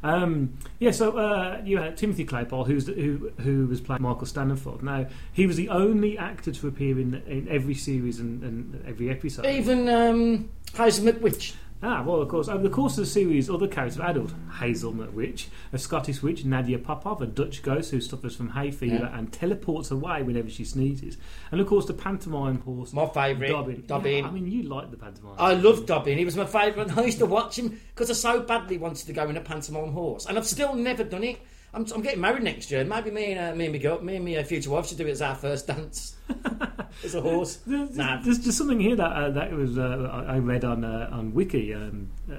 Um, 0.02 0.58
yeah, 0.78 0.92
so 0.92 1.16
uh, 1.16 1.60
you 1.64 1.78
had 1.78 1.96
Timothy 1.96 2.24
Claypole, 2.24 2.66
who's 2.66 2.86
who 2.86 3.32
who 3.40 3.66
was 3.66 3.80
playing 3.80 4.02
Michael 4.02 4.26
Staniforth. 4.26 4.82
Now 4.82 5.06
he 5.32 5.46
was 5.46 5.56
the 5.56 5.68
only 5.68 6.16
actor 6.16 6.52
to 6.52 6.68
appear 6.68 6.98
in 6.98 7.14
in 7.26 7.48
every 7.48 7.74
series 7.74 8.18
and, 8.18 8.42
and 8.42 8.84
every 8.86 9.10
episode. 9.10 9.46
Even 9.46 9.88
um, 9.88 10.48
Hazel 10.74 11.12
McWitch. 11.12 11.54
Ah, 11.82 12.02
well, 12.02 12.20
of 12.20 12.28
course, 12.28 12.46
over 12.48 12.62
the 12.62 12.68
course 12.68 12.98
of 12.98 13.04
the 13.04 13.10
series, 13.10 13.48
other 13.48 13.66
characters 13.66 13.96
have 13.98 14.10
adult. 14.10 14.32
Hazel 14.58 14.92
McWitch, 14.92 15.46
a 15.72 15.78
Scottish 15.78 16.22
witch, 16.22 16.44
Nadia 16.44 16.78
Popov, 16.78 17.22
a 17.22 17.26
Dutch 17.26 17.62
ghost 17.62 17.90
who 17.90 18.02
suffers 18.02 18.36
from 18.36 18.50
hay 18.50 18.70
fever 18.70 19.08
Yeah. 19.10 19.18
and 19.18 19.32
teleports 19.32 19.90
away 19.90 20.22
whenever 20.22 20.50
she 20.50 20.64
sneezes. 20.64 21.16
And 21.50 21.58
of 21.58 21.66
course, 21.66 21.86
the 21.86 21.94
pantomime 21.94 22.58
horse. 22.60 22.92
My 22.92 23.06
favourite, 23.06 23.48
Dobbin. 23.50 23.84
Dobbin. 23.86 24.24
Yeah, 24.24 24.28
I 24.28 24.30
mean, 24.30 24.46
you 24.46 24.64
like 24.64 24.90
the 24.90 24.98
pantomime. 24.98 25.36
I 25.38 25.54
love 25.54 25.86
Dobbin. 25.86 26.18
He 26.18 26.24
was 26.26 26.36
my 26.36 26.44
favourite. 26.44 26.94
I 26.98 27.04
used 27.04 27.18
to 27.20 27.26
watch 27.26 27.58
him 27.58 27.80
because 27.94 28.10
I 28.10 28.14
so 28.14 28.40
badly 28.40 28.76
wanted 28.76 29.06
to 29.06 29.12
go 29.14 29.28
in 29.30 29.38
a 29.38 29.40
pantomime 29.40 29.92
horse, 29.92 30.26
and 30.26 30.36
I've 30.36 30.46
still 30.46 30.74
never 30.74 31.02
done 31.02 31.24
it. 31.24 31.38
I'm, 31.72 31.86
I'm 31.94 32.02
getting 32.02 32.20
married 32.20 32.42
next 32.42 32.70
year. 32.70 32.84
Maybe 32.84 33.10
me 33.12 33.32
and 33.32 33.52
uh, 33.52 33.54
me 33.56 33.66
and 33.66 33.72
me 33.72 33.78
go, 33.78 34.00
me 34.00 34.16
and 34.16 34.24
my 34.24 34.36
uh, 34.36 34.42
future 34.44 34.70
wife 34.70 34.88
should 34.88 34.98
do 34.98 35.06
it 35.06 35.10
as 35.10 35.22
our 35.22 35.36
first 35.36 35.68
dance 35.68 36.16
as 37.04 37.14
a 37.14 37.20
horse. 37.20 37.56
There's, 37.66 37.96
Nah. 37.96 38.20
there's 38.22 38.40
just 38.40 38.58
something 38.58 38.80
here 38.80 38.96
that 38.96 39.04
uh, 39.12 39.30
that 39.30 39.52
was 39.52 39.78
uh, 39.78 40.24
I 40.26 40.38
read 40.38 40.64
on 40.64 40.84
uh, 40.84 41.08
on 41.12 41.32
Wiki. 41.32 41.72
Um, 41.72 42.08
uh, 42.30 42.34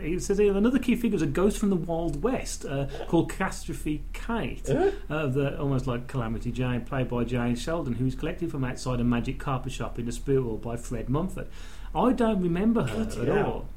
it 0.00 0.22
says 0.22 0.38
here 0.38 0.56
another 0.56 0.78
key 0.78 0.94
figure 0.94 1.16
is 1.16 1.22
a 1.22 1.26
ghost 1.26 1.58
from 1.58 1.70
the 1.70 1.76
Wild 1.76 2.22
West 2.22 2.64
uh, 2.64 2.86
called 3.08 3.30
Catastrophe 3.30 4.04
Kate, 4.12 4.68
uh, 4.70 5.26
the 5.26 5.58
almost 5.58 5.86
like 5.88 6.06
Calamity 6.06 6.52
Jane, 6.52 6.82
played 6.82 7.08
by 7.08 7.24
Jana 7.24 7.56
Sheldon, 7.56 7.94
who 7.94 8.04
was 8.04 8.14
collected 8.14 8.50
from 8.52 8.64
outside 8.64 9.00
a 9.00 9.04
magic 9.04 9.38
carpet 9.40 9.72
shop 9.72 9.98
in 9.98 10.06
the 10.06 10.12
spirit 10.12 10.44
world 10.44 10.62
by 10.62 10.76
Fred 10.76 11.08
Mumford. 11.08 11.48
I 11.94 12.12
don't 12.12 12.40
remember 12.40 12.82
her 12.82 13.04
Bloody 13.06 13.20
at 13.22 13.36
hell. 13.36 13.46
all. 13.46 13.68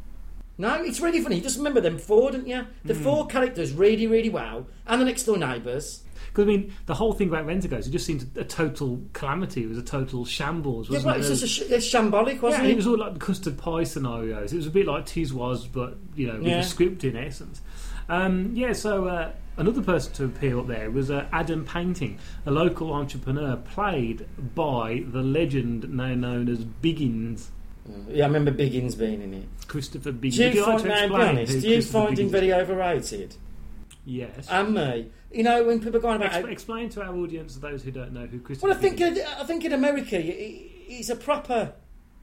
No, 0.59 0.83
it's 0.83 0.99
really 0.99 1.21
funny. 1.21 1.37
You 1.37 1.41
just 1.41 1.57
remember 1.57 1.79
them 1.81 1.97
four, 1.97 2.29
didn't 2.31 2.47
you? 2.47 2.67
The 2.85 2.93
Hmm. 2.93 3.01
four 3.03 3.27
characters 3.27 3.71
really, 3.73 4.05
really 4.07 4.29
well, 4.29 4.67
and 4.85 5.01
the 5.01 5.05
next 5.05 5.23
door 5.23 5.37
neighbours. 5.37 6.03
Because 6.27 6.43
I 6.43 6.47
mean, 6.47 6.73
the 6.85 6.93
whole 6.95 7.13
thing 7.13 7.29
about 7.29 7.45
Rent 7.47 7.63
Rentagos, 7.63 7.87
it 7.87 7.91
just 7.91 8.05
seemed 8.05 8.29
a 8.35 8.43
total 8.43 9.01
calamity. 9.13 9.63
It 9.63 9.69
was 9.69 9.77
a 9.79 9.81
total 9.83 10.25
shambles, 10.25 10.87
Yeah, 10.89 10.97
wasn't 10.97 11.13
but 11.13 11.17
it? 11.17 11.19
it's 11.31 11.41
just 11.41 11.71
a 11.71 11.81
sh- 11.81 11.95
shambolic, 11.95 12.41
wasn't 12.41 12.63
yeah, 12.65 12.69
it? 12.69 12.73
it 12.73 12.75
was 12.75 12.87
all 12.87 12.97
like 12.99 13.13
the 13.13 13.19
custard 13.19 13.57
pie 13.57 13.83
scenarios. 13.83 14.53
It 14.53 14.57
was 14.57 14.67
a 14.67 14.71
bit 14.71 14.85
like 14.85 15.05
Tiswas, 15.07 15.67
but 15.71 15.97
you 16.15 16.27
know, 16.27 16.35
with 16.37 16.47
Yeah. 16.47 16.59
a 16.59 16.63
script 16.63 17.03
in 17.03 17.15
essence. 17.15 17.61
Um, 18.09 18.51
yeah, 18.53 18.73
so 18.73 19.05
uh, 19.05 19.31
another 19.57 19.81
person 19.81 20.11
to 20.13 20.25
appear 20.25 20.59
up 20.59 20.67
there 20.67 20.91
was 20.91 21.09
uh, 21.09 21.25
Adam 21.31 21.63
Painting, 21.63 22.19
a 22.45 22.51
local 22.51 22.91
entrepreneur, 22.93 23.55
played 23.55 24.25
by 24.55 25.03
the 25.07 25.21
legend 25.21 25.89
now 25.93 26.13
known 26.15 26.49
as 26.49 26.65
Biggins, 26.65 27.47
Yeah, 28.09 28.25
I 28.25 28.27
remember 28.27 28.51
Biggins 28.51 28.97
being 28.97 29.21
in 29.21 29.33
it. 29.33 29.45
Christopher 29.67 30.11
Biggins. 30.11 30.35
Do 30.35 30.49
you 30.49 30.65
find, 30.65 30.83
now, 30.85 31.07
be 31.07 31.13
honest, 31.13 31.61
do 31.61 31.69
you 31.69 31.81
find 31.81 32.17
him 32.17 32.29
very 32.29 32.53
overrated? 32.53 33.35
Yes. 34.05 34.47
And 34.49 34.73
me. 34.73 35.09
You 35.31 35.43
know, 35.43 35.63
when 35.63 35.79
people 35.79 35.97
are 35.97 36.01
going 36.01 36.15
about... 36.15 36.33
Ex- 36.33 36.47
explain 36.47 36.89
to 36.89 37.03
our 37.03 37.15
audience, 37.15 37.55
those 37.57 37.83
who 37.83 37.91
don't 37.91 38.13
know, 38.13 38.25
who 38.25 38.39
Christopher 38.39 38.69
well, 38.69 38.77
I 38.77 38.81
think 38.81 38.99
in, 38.99 39.19
I 39.37 39.43
think 39.43 39.65
in 39.65 39.73
America, 39.73 40.19
he's 40.19 41.09
a 41.09 41.15
proper 41.15 41.73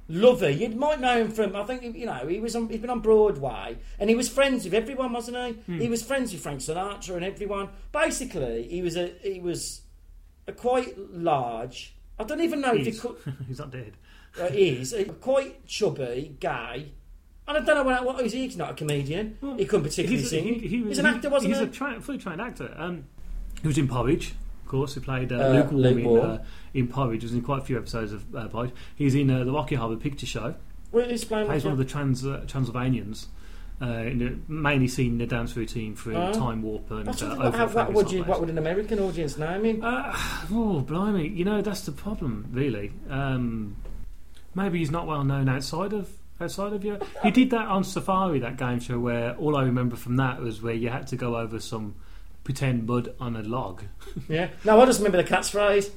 lover. 0.08 0.50
You 0.50 0.70
might 0.70 1.00
know 1.00 1.18
him 1.18 1.30
from. 1.30 1.56
I 1.56 1.64
think 1.64 1.96
you 1.96 2.06
know 2.06 2.26
he 2.26 2.40
was 2.40 2.56
on. 2.56 2.68
He's 2.68 2.80
been 2.80 2.90
on 2.90 3.00
Broadway, 3.00 3.78
and 3.98 4.10
he 4.10 4.16
was 4.16 4.28
friends 4.28 4.64
with 4.64 4.74
everyone, 4.74 5.12
wasn't 5.12 5.36
he? 5.36 5.52
Hmm. 5.72 5.80
He 5.80 5.88
was 5.88 6.02
friends 6.02 6.32
with 6.32 6.42
Frank 6.42 6.60
Sinatra 6.60 7.16
and 7.16 7.24
everyone. 7.24 7.68
Basically, 7.92 8.68
he 8.68 8.82
was 8.82 8.96
a 8.96 9.14
he 9.22 9.40
was 9.40 9.82
a 10.46 10.52
quite 10.52 10.96
large. 10.98 11.94
I 12.18 12.24
don't 12.24 12.40
even 12.40 12.60
know 12.60 12.74
if 12.74 12.86
he 12.86 12.92
could. 12.92 13.16
He's 13.48 13.58
not 13.58 13.70
dead. 13.70 13.92
Uh, 14.40 14.44
is 14.52 14.92
a 14.92 15.04
quite 15.04 15.66
chubby, 15.66 16.36
guy. 16.40 16.86
And 17.48 17.56
I 17.58 17.60
don't 17.60 17.76
know 17.76 17.82
what, 17.84 18.04
what 18.04 18.24
is 18.24 18.32
he? 18.32 18.42
He's 18.46 18.56
not 18.56 18.72
a 18.72 18.74
comedian. 18.74 19.38
he 19.56 19.64
couldn't 19.64 19.84
particularly 19.84 20.18
He's, 20.22 20.30
sing. 20.30 20.44
he- 20.44 20.66
he 20.68 20.78
was- 20.82 20.96
he's 20.96 20.98
an 20.98 21.04
he- 21.06 21.10
actor, 21.12 21.30
wasn't 21.30 21.52
he's 21.52 21.60
he? 21.60 21.66
a 21.66 21.68
tra- 21.68 22.00
fully 22.00 22.18
trained 22.18 22.40
actor. 22.40 22.74
Um, 22.76 23.04
he 23.62 23.68
was 23.68 23.78
in 23.78 23.88
Porridge. 23.88 24.34
of 24.62 24.68
course, 24.68 24.94
He 24.94 25.00
played 25.00 25.32
uh, 25.32 25.36
Uh, 25.36 25.48
Luke 25.50 25.70
Warm 25.70 25.82
Luke 25.82 25.98
in, 25.98 26.04
Warm. 26.04 26.30
uh, 26.32 26.38
in 26.74 26.88
Porridge. 26.88 27.22
Was 27.22 27.32
in 27.32 27.42
quite 27.42 27.62
a 27.62 27.64
few 27.64 27.78
episodes 27.78 28.12
of 28.12 28.34
uh, 28.34 28.48
Porridge. 28.48 28.72
He's 28.96 29.14
in 29.14 29.30
uh, 29.30 29.44
the 29.44 29.52
Rocky 29.52 29.76
Horror 29.76 29.96
Picture 29.96 30.26
Show. 30.26 30.54
Well, 30.92 31.08
he's 31.08 31.24
playing 31.24 31.46
Plays 31.46 31.64
one 31.64 31.72
of 31.72 31.78
the 31.78 31.84
trans 31.84 32.26
uh, 32.26 32.44
Transylvanians. 32.46 33.28
Uh, 33.78 34.04
mainly 34.48 34.88
seen 34.88 35.12
in 35.12 35.18
the 35.18 35.26
dance 35.26 35.54
routine 35.54 35.94
through 35.94 36.16
Oh. 36.16 36.32
Time 36.32 36.62
Warp 36.62 36.90
and 36.90 37.06
That's 37.06 37.20
uh, 37.22 37.34
how, 37.50 37.66
at 37.66 37.74
what, 37.74 37.92
would 37.92 38.10
you, 38.10 38.24
what 38.24 38.40
would 38.40 38.48
an 38.48 38.56
American 38.56 38.98
audience 38.98 39.36
know 39.36 39.62
him? 39.62 39.84
Uh, 39.84 40.12
oh, 40.50 40.80
blimey! 40.80 41.28
You 41.28 41.44
know 41.44 41.60
that's 41.60 41.82
the 41.82 41.92
problem, 41.92 42.46
really. 42.52 42.90
Um, 43.10 43.76
maybe 44.56 44.78
he's 44.78 44.90
not 44.90 45.06
well 45.06 45.22
known 45.22 45.48
outside 45.48 45.92
of 45.92 46.10
outside 46.40 46.72
of 46.72 46.84
Europe. 46.84 47.06
He 47.22 47.30
did 47.30 47.50
that 47.50 47.66
on 47.68 47.84
Safari, 47.84 48.40
that 48.40 48.56
game 48.56 48.80
show, 48.80 48.98
where 48.98 49.34
all 49.36 49.56
I 49.56 49.62
remember 49.62 49.96
from 49.96 50.16
that 50.16 50.40
was 50.40 50.60
where 50.60 50.74
you 50.74 50.88
had 50.88 51.06
to 51.08 51.16
go 51.16 51.36
over 51.36 51.60
some 51.60 51.94
pretend 52.44 52.86
mud 52.86 53.14
on 53.20 53.36
a 53.36 53.42
log. 53.42 53.82
Yeah. 54.28 54.48
No, 54.64 54.80
I 54.80 54.86
just 54.86 55.00
remember 55.00 55.22
the 55.22 55.28
catchphrase. 55.28 55.90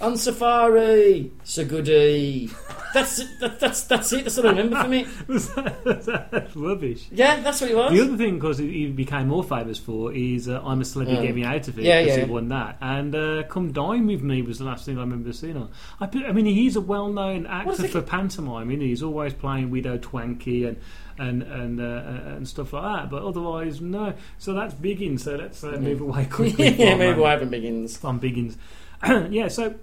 On 0.00 0.16
safari, 0.16 1.32
so 1.42 1.64
goody. 1.64 2.48
That's 2.94 3.18
it. 3.18 3.26
That, 3.40 3.58
that's 3.58 3.82
that's 3.82 4.12
it. 4.12 4.24
That's 4.24 4.36
what 4.36 4.46
I 4.46 4.50
remember 4.50 4.76
from 4.80 4.92
it. 4.92 5.08
Was 5.28 5.52
that- 5.54 6.50
rubbish. 6.54 7.08
Yeah, 7.10 7.40
that's 7.40 7.60
what 7.60 7.70
it 7.70 7.76
was. 7.76 7.92
The 7.92 8.00
other 8.02 8.16
thing, 8.16 8.36
of 8.36 8.40
course, 8.40 8.58
he 8.58 8.86
became 8.86 9.26
more 9.26 9.42
famous 9.42 9.76
for 9.76 10.12
is 10.12 10.48
uh, 10.48 10.62
"I'm 10.64 10.80
a 10.80 10.84
Celebrity. 10.84 11.20
Get 11.26 11.34
Me 11.34 11.42
Out 11.44 11.66
of 11.66 11.78
It" 11.78 11.84
Yeah, 11.84 12.00
because 12.02 12.16
yeah. 12.18 12.24
he 12.26 12.30
won 12.30 12.48
that. 12.48 12.78
And 12.80 13.14
uh, 13.14 13.42
"Come 13.48 13.72
Dine 13.72 14.06
with 14.06 14.22
Me" 14.22 14.40
was 14.42 14.58
the 14.58 14.64
last 14.66 14.86
thing 14.86 14.98
I 14.98 15.00
remember 15.00 15.32
seeing. 15.32 15.56
On. 15.56 15.68
I, 16.00 16.06
put- 16.06 16.24
I 16.26 16.32
mean, 16.32 16.46
he's 16.46 16.76
a 16.76 16.80
well-known 16.80 17.40
is 17.46 17.50
actor 17.50 17.86
it? 17.86 17.90
for 17.90 18.00
pantomime. 18.00 18.70
Isn't 18.70 18.82
he? 18.82 18.88
He's 18.88 19.02
always 19.02 19.34
playing 19.34 19.70
Widow 19.70 19.98
Twankey 19.98 20.66
and 20.68 20.76
and 21.18 21.42
and 21.42 21.80
uh, 21.80 22.34
and 22.36 22.48
stuff 22.48 22.72
like 22.72 22.84
that. 22.84 23.10
But 23.10 23.24
otherwise, 23.24 23.80
no. 23.80 24.14
So 24.38 24.54
that's 24.54 24.74
Biggins. 24.74 25.20
So 25.20 25.34
let's 25.34 25.62
uh, 25.64 25.72
move 25.72 26.00
away 26.00 26.24
quickly. 26.30 26.68
yeah, 26.70 26.90
from, 26.90 26.98
move 27.00 27.14
um, 27.14 27.18
away 27.20 27.38
from 27.38 27.50
Biggins. 27.50 27.98
from 27.98 28.20
Biggins. 28.20 28.56
yeah, 29.32 29.48
so 29.48 29.74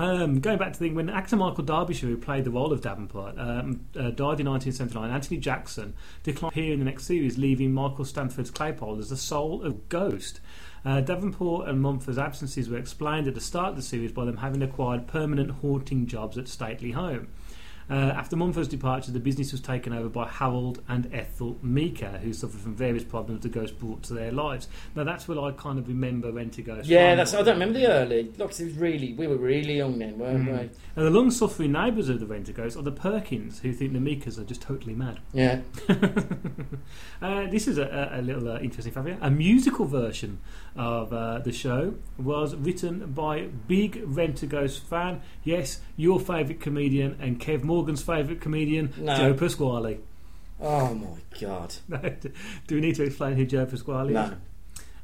um, 0.00 0.40
going 0.40 0.58
back 0.58 0.72
to 0.72 0.78
the 0.78 0.86
thing, 0.86 0.94
when 0.94 1.10
actor 1.10 1.36
Michael 1.36 1.64
Derbyshire, 1.64 2.08
who 2.08 2.16
played 2.16 2.44
the 2.44 2.50
role 2.50 2.72
of 2.72 2.80
Davenport, 2.80 3.38
um, 3.38 3.86
uh, 3.94 4.10
died 4.10 4.40
in 4.40 4.48
1979, 4.48 5.10
Anthony 5.10 5.38
Jackson 5.38 5.94
declined 6.22 6.52
appear 6.52 6.72
in 6.72 6.78
the 6.78 6.84
next 6.86 7.04
series, 7.04 7.36
leaving 7.36 7.72
Michael 7.72 8.04
Staniforth's 8.04 8.50
Claypole 8.50 8.98
as 8.98 9.10
the 9.10 9.16
soul 9.16 9.62
of 9.62 9.88
Ghost. 9.90 10.40
Uh, 10.84 11.02
Davenport 11.02 11.68
and 11.68 11.82
Mumford's 11.82 12.16
absences 12.16 12.70
were 12.70 12.78
explained 12.78 13.28
at 13.28 13.34
the 13.34 13.40
start 13.40 13.70
of 13.70 13.76
the 13.76 13.82
series 13.82 14.12
by 14.12 14.24
them 14.24 14.38
having 14.38 14.62
acquired 14.62 15.06
permanent 15.06 15.50
haunting 15.60 16.06
jobs 16.06 16.38
at 16.38 16.48
Stately 16.48 16.92
Home. 16.92 17.28
Uh, 17.90 18.14
after 18.16 18.36
Mumford's 18.36 18.68
departure, 18.68 19.10
the 19.10 19.18
business 19.18 19.50
was 19.50 19.60
taken 19.60 19.92
over 19.92 20.08
by 20.08 20.28
Harold 20.28 20.80
and 20.88 21.12
Ethel 21.12 21.58
Meeker, 21.60 22.18
who 22.22 22.32
suffered 22.32 22.60
from 22.60 22.74
various 22.76 23.02
problems 23.02 23.42
the 23.42 23.48
ghost 23.48 23.78
brought 23.78 24.02
to 24.04 24.14
their 24.14 24.30
lives. 24.30 24.68
Now, 24.94 25.02
that's 25.04 25.26
what 25.26 25.38
I 25.38 25.50
kind 25.52 25.78
of 25.78 25.88
remember 25.88 26.30
Rent 26.30 26.56
a 26.58 26.62
Ghost. 26.62 26.88
Yeah, 26.88 27.16
that's. 27.16 27.34
I 27.34 27.38
don't 27.42 27.54
remember 27.54 27.78
the 27.80 27.88
early. 27.88 28.32
Look, 28.38 28.58
it 28.58 28.64
was 28.64 28.74
really. 28.74 29.14
We 29.14 29.26
were 29.26 29.36
really 29.36 29.76
young 29.76 29.98
then, 29.98 30.18
weren't 30.18 30.46
Mm. 30.46 30.52
we? 30.52 30.70
And 30.96 31.06
the 31.06 31.10
long 31.10 31.30
suffering 31.30 31.72
neighbours 31.72 32.08
of 32.08 32.20
the 32.20 32.26
Rent 32.26 32.48
a 32.48 32.52
Ghost 32.52 32.76
are 32.76 32.82
the 32.82 32.92
Perkins, 32.92 33.60
who 33.60 33.72
think 33.72 33.92
the 33.92 34.00
Meekers 34.00 34.38
are 34.38 34.44
just 34.44 34.62
totally 34.62 34.94
mad. 34.94 35.18
Yeah. 35.32 35.60
uh, 37.22 37.46
this 37.48 37.66
is 37.66 37.78
a, 37.78 38.10
a, 38.12 38.22
little 38.22 38.48
uh, 38.48 38.58
interesting 38.60 38.92
fact. 38.92 39.08
A 39.20 39.30
musical 39.30 39.84
version 39.86 40.38
of 40.76 41.12
uh, 41.12 41.38
the 41.40 41.52
show 41.52 41.94
was 42.18 42.54
written 42.54 43.12
by 43.12 43.48
big 43.66 44.02
Rent 44.04 44.42
a 44.42 44.46
Ghost 44.46 44.86
fan. 44.86 45.20
Yes, 45.42 45.80
your 45.96 46.20
favourite 46.20 46.60
comedian 46.60 47.16
and 47.20 47.40
Kev 47.40 47.62
Morgan's 47.80 48.02
favourite 48.02 48.42
comedian, 48.42 48.92
No. 48.98 49.16
Joe 49.16 49.32
Pasquale. 49.32 50.00
Oh 50.60 50.92
my 50.94 51.16
god. 51.40 51.74
Do 52.66 52.74
we 52.74 52.82
need 52.82 52.94
to 52.96 53.04
explain 53.04 53.36
who 53.36 53.46
Joe 53.46 53.64
Pasquale 53.64 54.12
No. 54.12 54.24
is? 54.24 54.32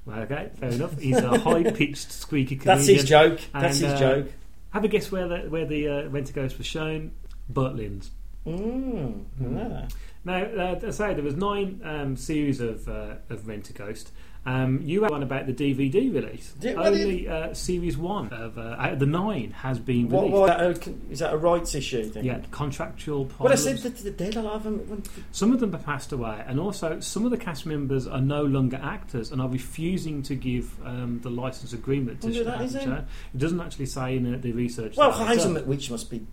Okay, 0.07 0.51
fair 0.61 0.69
enough. 0.69 0.99
He's 0.99 1.17
a 1.17 1.39
high-pitched, 1.41 2.13
squeaky 2.13 2.57
comedian. 2.57 2.77
That's 2.77 2.87
his 2.87 3.05
joke. 3.05 3.41
That's 3.55 3.81
And, 3.81 3.93
his 3.93 3.95
uh, 3.95 3.99
joke. 3.99 4.33
Have 4.75 4.85
a 4.85 4.89
guess 4.89 5.11
where 5.11 5.27
the 5.27 5.39
where 5.49 5.65
the 5.65 5.89
uh, 5.89 6.09
Rent 6.11 6.29
a 6.29 6.35
Ghost 6.35 6.59
was 6.59 6.67
shown. 6.67 7.13
Butlins. 7.51 8.11
Mm. 8.47 9.25
yeah. 9.41 9.89
Now, 10.27 10.43
uh, 10.43 10.79
as 10.83 11.01
I 11.01 11.09
say, 11.09 11.15
there 11.15 11.25
was 11.25 11.35
nine 11.35 11.81
um, 11.83 12.15
series 12.19 12.61
of 12.61 12.87
uh, 12.91 13.15
of 13.31 13.49
Rent 13.49 13.71
a 13.71 13.73
Ghost. 13.73 14.13
Um, 14.47 14.81
you 14.83 15.03
had 15.03 15.11
one 15.11 15.23
about 15.25 15.47
the 15.47 15.53
DVD 15.53 16.15
release. 16.15 16.53
Did- 16.61 16.77
what 16.77 16.87
Only 16.87 17.29
uh, 17.29 17.53
series 17.53 17.99
one 17.99 18.29
of 18.33 18.57
uh, 18.57 18.77
out 18.79 18.93
of 18.93 18.99
the 19.01 19.07
nine 19.07 19.51
has 19.51 19.79
been 19.81 20.09
released. 20.09 20.33
what, 20.33 20.51
uh, 20.61 20.75
is 21.11 21.19
that 21.19 21.35
a 21.35 21.37
rights 21.37 21.75
issue 21.75 22.05
thing? 22.05 22.25
Yeah, 22.25 22.41
contractual 22.53 23.25
Well, 23.25 23.33
I 23.53 23.57
problems. 23.57 23.63
said 23.65 23.79
that 23.79 23.97
the 23.97 24.11
dead. 24.13 24.35
Them. 24.35 25.03
Some 25.33 25.53
of 25.53 25.59
them 25.61 25.73
have 25.73 25.85
passed 25.85 26.13
away, 26.13 26.45
and 26.47 26.61
also 26.61 27.01
some 27.01 27.25
of 27.25 27.31
the 27.33 27.37
cast 27.37 27.67
members 27.67 28.07
are 28.07 28.21
no 28.21 28.45
longer 28.45 28.79
actors 28.81 29.33
and 29.33 29.41
are 29.43 29.49
refusing 29.49 30.23
to 30.23 30.35
give 30.37 30.73
um, 30.87 31.19
the 31.23 31.31
license 31.31 31.73
agreement 31.73 32.21
to 32.23 32.33
sh- 32.33 32.39
that, 32.45 32.59
have 32.59 32.67
is 32.67 32.73
the 32.75 32.83
it? 32.99 33.05
It 33.35 33.39
doesn't 33.39 33.61
actually 33.61 33.87
say 33.87 34.17
in 34.17 34.41
the 34.41 34.53
research. 34.53 34.97
Well, 34.97 35.11
that 35.11 35.21
I've 35.23 35.29
Hazel 35.29 35.55
done. 35.55 35.65
McWitch 35.65 35.91
must 35.91 36.09
be 36.11 36.25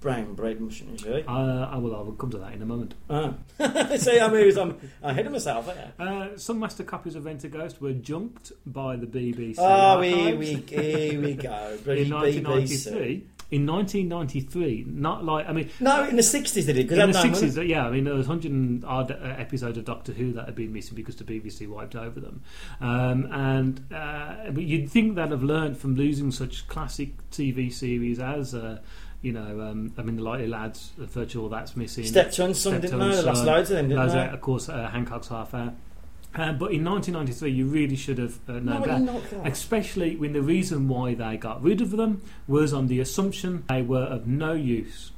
brown 0.00 0.34
bread, 0.34 0.60
mustn't? 0.60 1.06
Uh, 1.06 1.22
I 1.28 1.76
will. 1.78 1.94
I 1.94 2.00
will 2.00 2.12
come 2.12 2.30
to 2.30 2.38
that 2.38 2.52
in 2.52 2.62
a 2.62 2.66
moment. 2.66 2.94
Ah. 3.10 3.34
See, 3.96 4.20
I 4.20 4.28
moved. 4.30 4.58
I'm 4.58 4.78
ahead 5.02 5.26
of 5.26 5.32
myself. 5.32 5.68
Yeah. 5.68 6.04
Uh, 6.04 6.36
some 6.36 6.58
master 6.58 6.84
copies 6.84 7.14
of 7.14 7.26
a 7.26 7.34
Ghost 7.34 7.80
were 7.80 7.92
junked 7.92 8.52
by 8.66 8.96
the 8.96 9.06
BBC. 9.06 9.56
Oh, 9.58 10.00
here 10.00 10.36
we, 10.36 10.54
here 10.54 11.20
we 11.20 11.34
go. 11.34 11.78
In 11.86 12.08
BBC. 12.08 12.44
1993. 12.44 13.26
In 13.50 13.66
1993, 13.66 14.84
not 14.88 15.24
like 15.24 15.48
I 15.48 15.54
mean, 15.54 15.70
No, 15.80 16.06
in 16.06 16.16
the 16.16 16.22
60s 16.22 16.66
they 16.66 16.72
did. 16.74 16.80
In 16.92 16.98
the 16.98 17.06
no 17.06 17.06
money. 17.06 17.30
60s, 17.30 17.66
yeah, 17.66 17.86
I 17.86 17.90
mean 17.90 18.04
there 18.04 18.12
was 18.12 18.28
100 18.28 18.84
odd 18.84 19.10
uh, 19.10 19.14
episodes 19.38 19.78
of 19.78 19.86
Doctor 19.86 20.12
Who 20.12 20.34
that 20.34 20.44
had 20.44 20.54
been 20.54 20.70
missing 20.70 20.94
because 20.94 21.16
the 21.16 21.24
BBC 21.24 21.66
wiped 21.66 21.96
over 21.96 22.20
them, 22.20 22.42
um, 22.82 23.26
and 23.32 23.90
uh, 23.90 24.50
but 24.50 24.64
you'd 24.64 24.90
think 24.90 25.16
they'd 25.16 25.30
have 25.30 25.42
learned 25.42 25.78
from 25.78 25.96
losing 25.96 26.30
such 26.30 26.68
classic 26.68 27.12
TV 27.30 27.72
series 27.72 28.18
as. 28.18 28.54
Uh, 28.54 28.80
you 29.22 29.32
know, 29.32 29.60
um, 29.60 29.92
I 29.98 30.02
mean, 30.02 30.16
the 30.16 30.22
Likely 30.22 30.46
Lads, 30.46 30.92
the 30.96 31.06
Virtual 31.06 31.48
That's 31.48 31.76
Missing. 31.76 32.04
Steptoe's 32.04 32.60
son, 32.60 32.74
didn't 32.74 32.88
Steptoe's 32.90 33.16
they? 33.16 33.22
Lost 33.22 33.44
loads 33.44 33.70
of 33.70 33.76
them, 33.76 33.88
didn't 33.88 34.00
Loads 34.00 34.12
they? 34.14 34.26
of- 34.26 34.34
of 34.34 34.40
course, 34.40 34.68
uh, 34.68 34.88
Hancock's 34.90 35.28
Half 35.28 35.54
Hour. 35.54 35.72
Uh, 36.34 36.52
but 36.52 36.72
in 36.72 36.84
1993, 36.84 37.50
you 37.50 37.66
really 37.66 37.96
should 37.96 38.18
have 38.18 38.38
uh, 38.48 38.52
known 38.52 38.64
No, 38.64 38.80
that. 38.84 39.00
not. 39.00 39.22
Especially 39.46 40.14
when 40.14 40.34
the 40.34 40.42
reason 40.42 40.86
why 40.86 41.14
they 41.14 41.36
got 41.38 41.62
rid 41.62 41.80
of 41.80 41.90
them 41.92 42.20
was 42.46 42.72
on 42.72 42.86
the 42.86 43.00
assumption 43.00 43.64
they 43.68 43.80
were 43.82 44.02
of 44.04 44.26
no 44.26 44.52
use. 44.52 45.10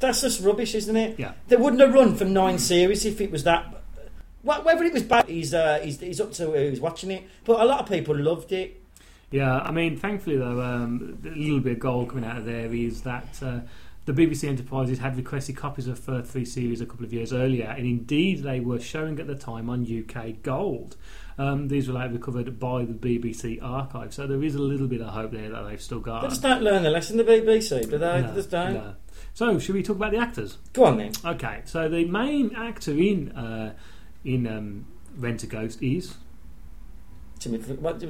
That's 0.00 0.20
just 0.20 0.42
rubbish, 0.42 0.74
isn't 0.74 0.96
it? 0.96 1.18
Yeah. 1.18 1.32
They 1.46 1.56
wouldn't 1.56 1.80
have 1.80 1.94
run 1.94 2.16
for 2.16 2.24
nine 2.24 2.58
series 2.58 3.04
if 3.06 3.20
it 3.20 3.30
was 3.30 3.44
that. 3.44 3.82
Whether 4.42 4.84
it 4.84 4.92
was 4.92 5.02
bad, 5.04 5.28
he's, 5.28 5.52
uh, 5.54 5.80
he's, 5.82 6.00
he's 6.00 6.20
up 6.20 6.32
to 6.34 6.50
who's 6.50 6.80
watching 6.80 7.10
it. 7.10 7.24
But 7.44 7.60
a 7.60 7.64
lot 7.64 7.80
of 7.80 7.88
people 7.88 8.16
loved 8.16 8.52
it. 8.52 8.80
Yeah, 9.30 9.58
I 9.58 9.70
mean, 9.72 9.96
thankfully 9.96 10.36
though, 10.38 10.60
um, 10.60 11.18
a 11.24 11.28
little 11.28 11.60
bit 11.60 11.74
of 11.74 11.78
gold 11.80 12.10
coming 12.10 12.24
out 12.24 12.38
of 12.38 12.44
there 12.46 12.72
is 12.72 13.02
that 13.02 13.38
uh, 13.42 13.60
the 14.06 14.12
BBC 14.14 14.48
Enterprises 14.48 14.98
had 14.98 15.16
requested 15.18 15.56
copies 15.56 15.86
of 15.86 16.04
the 16.06 16.22
three 16.22 16.46
series 16.46 16.80
a 16.80 16.86
couple 16.86 17.04
of 17.04 17.12
years 17.12 17.32
earlier, 17.32 17.66
and 17.66 17.86
indeed 17.86 18.42
they 18.42 18.58
were 18.58 18.80
showing 18.80 19.20
at 19.20 19.26
the 19.26 19.34
time 19.34 19.68
on 19.68 19.84
UK 19.84 20.42
Gold. 20.42 20.96
Um, 21.36 21.68
these 21.68 21.88
were 21.88 21.94
later 21.94 22.14
recovered 22.14 22.58
by 22.58 22.86
the 22.86 22.94
BBC 22.94 23.62
archive, 23.62 24.14
so 24.14 24.26
there 24.26 24.42
is 24.42 24.54
a 24.54 24.60
little 24.60 24.88
bit 24.88 25.02
of 25.02 25.08
hope 25.08 25.32
there 25.32 25.50
that 25.50 25.62
they've 25.68 25.80
still 25.80 26.00
got. 26.00 26.22
They 26.22 26.28
just 26.28 26.42
don't 26.42 26.62
learn 26.62 26.82
the 26.82 26.90
lesson, 26.90 27.18
the 27.18 27.24
BBC, 27.24 27.82
do 27.90 27.98
they? 27.98 27.98
No, 27.98 28.28
they 28.28 28.34
just 28.34 28.50
don't. 28.50 28.72
no. 28.74 28.94
So, 29.34 29.58
should 29.58 29.74
we 29.74 29.82
talk 29.82 29.96
about 29.96 30.12
the 30.12 30.18
actors? 30.18 30.56
Go 30.72 30.84
on 30.86 30.96
then. 30.96 31.12
Okay, 31.24 31.60
so 31.66 31.88
the 31.88 32.06
main 32.06 32.56
actor 32.56 32.92
in 32.92 33.30
uh, 33.32 33.74
in 34.24 34.46
um, 34.46 34.86
Rent 35.16 35.42
a 35.42 35.46
Ghost 35.46 35.82
is 35.82 36.14
Timothy, 37.38 37.74
what, 37.74 38.02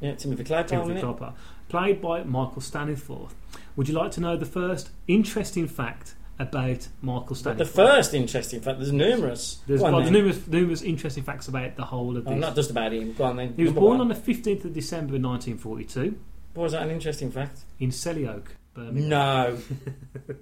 yeah, 0.00 0.14
Timothy 0.14 0.44
Claypole, 0.44 0.66
Timothy? 1.00 1.34
Played 1.68 2.00
by 2.00 2.22
Michael 2.24 2.62
Staniforth. 2.62 3.32
Would 3.76 3.88
you 3.88 3.94
like 3.94 4.10
to 4.12 4.20
know 4.20 4.36
the 4.36 4.46
first 4.46 4.90
interesting 5.08 5.66
fact 5.66 6.14
about 6.38 6.88
Michael 7.02 7.34
Staniforth? 7.36 7.58
the 7.58 7.64
first 7.64 8.14
interesting 8.14 8.60
fact, 8.60 8.78
there's 8.78 8.92
numerous. 8.92 9.58
There's, 9.66 9.80
well, 9.80 9.98
there's 9.98 10.10
numerous, 10.10 10.46
numerous 10.46 10.82
interesting 10.82 11.24
facts 11.24 11.48
about 11.48 11.76
the 11.76 11.84
whole 11.84 12.16
of 12.16 12.26
Oh, 12.26 12.30
this. 12.30 12.40
not 12.40 12.54
just 12.54 12.70
about 12.70 12.92
him. 12.92 13.14
Go 13.14 13.24
on 13.24 13.36
then. 13.36 13.54
he 13.56 13.64
was 13.64 13.72
born 13.72 13.98
one. 13.98 14.00
on 14.02 14.08
the 14.08 14.14
15th 14.14 14.64
of 14.66 14.72
December 14.74 15.14
1942 15.18 16.18
What 16.54 16.62
was 16.64 16.72
that 16.72 16.82
an 16.82 16.90
interesting 16.90 17.30
fact? 17.30 17.60
in 17.80 17.90
Selly 17.90 18.28
Oak, 18.28 18.54
Birmingham. 18.74 19.08
No. 19.08 19.58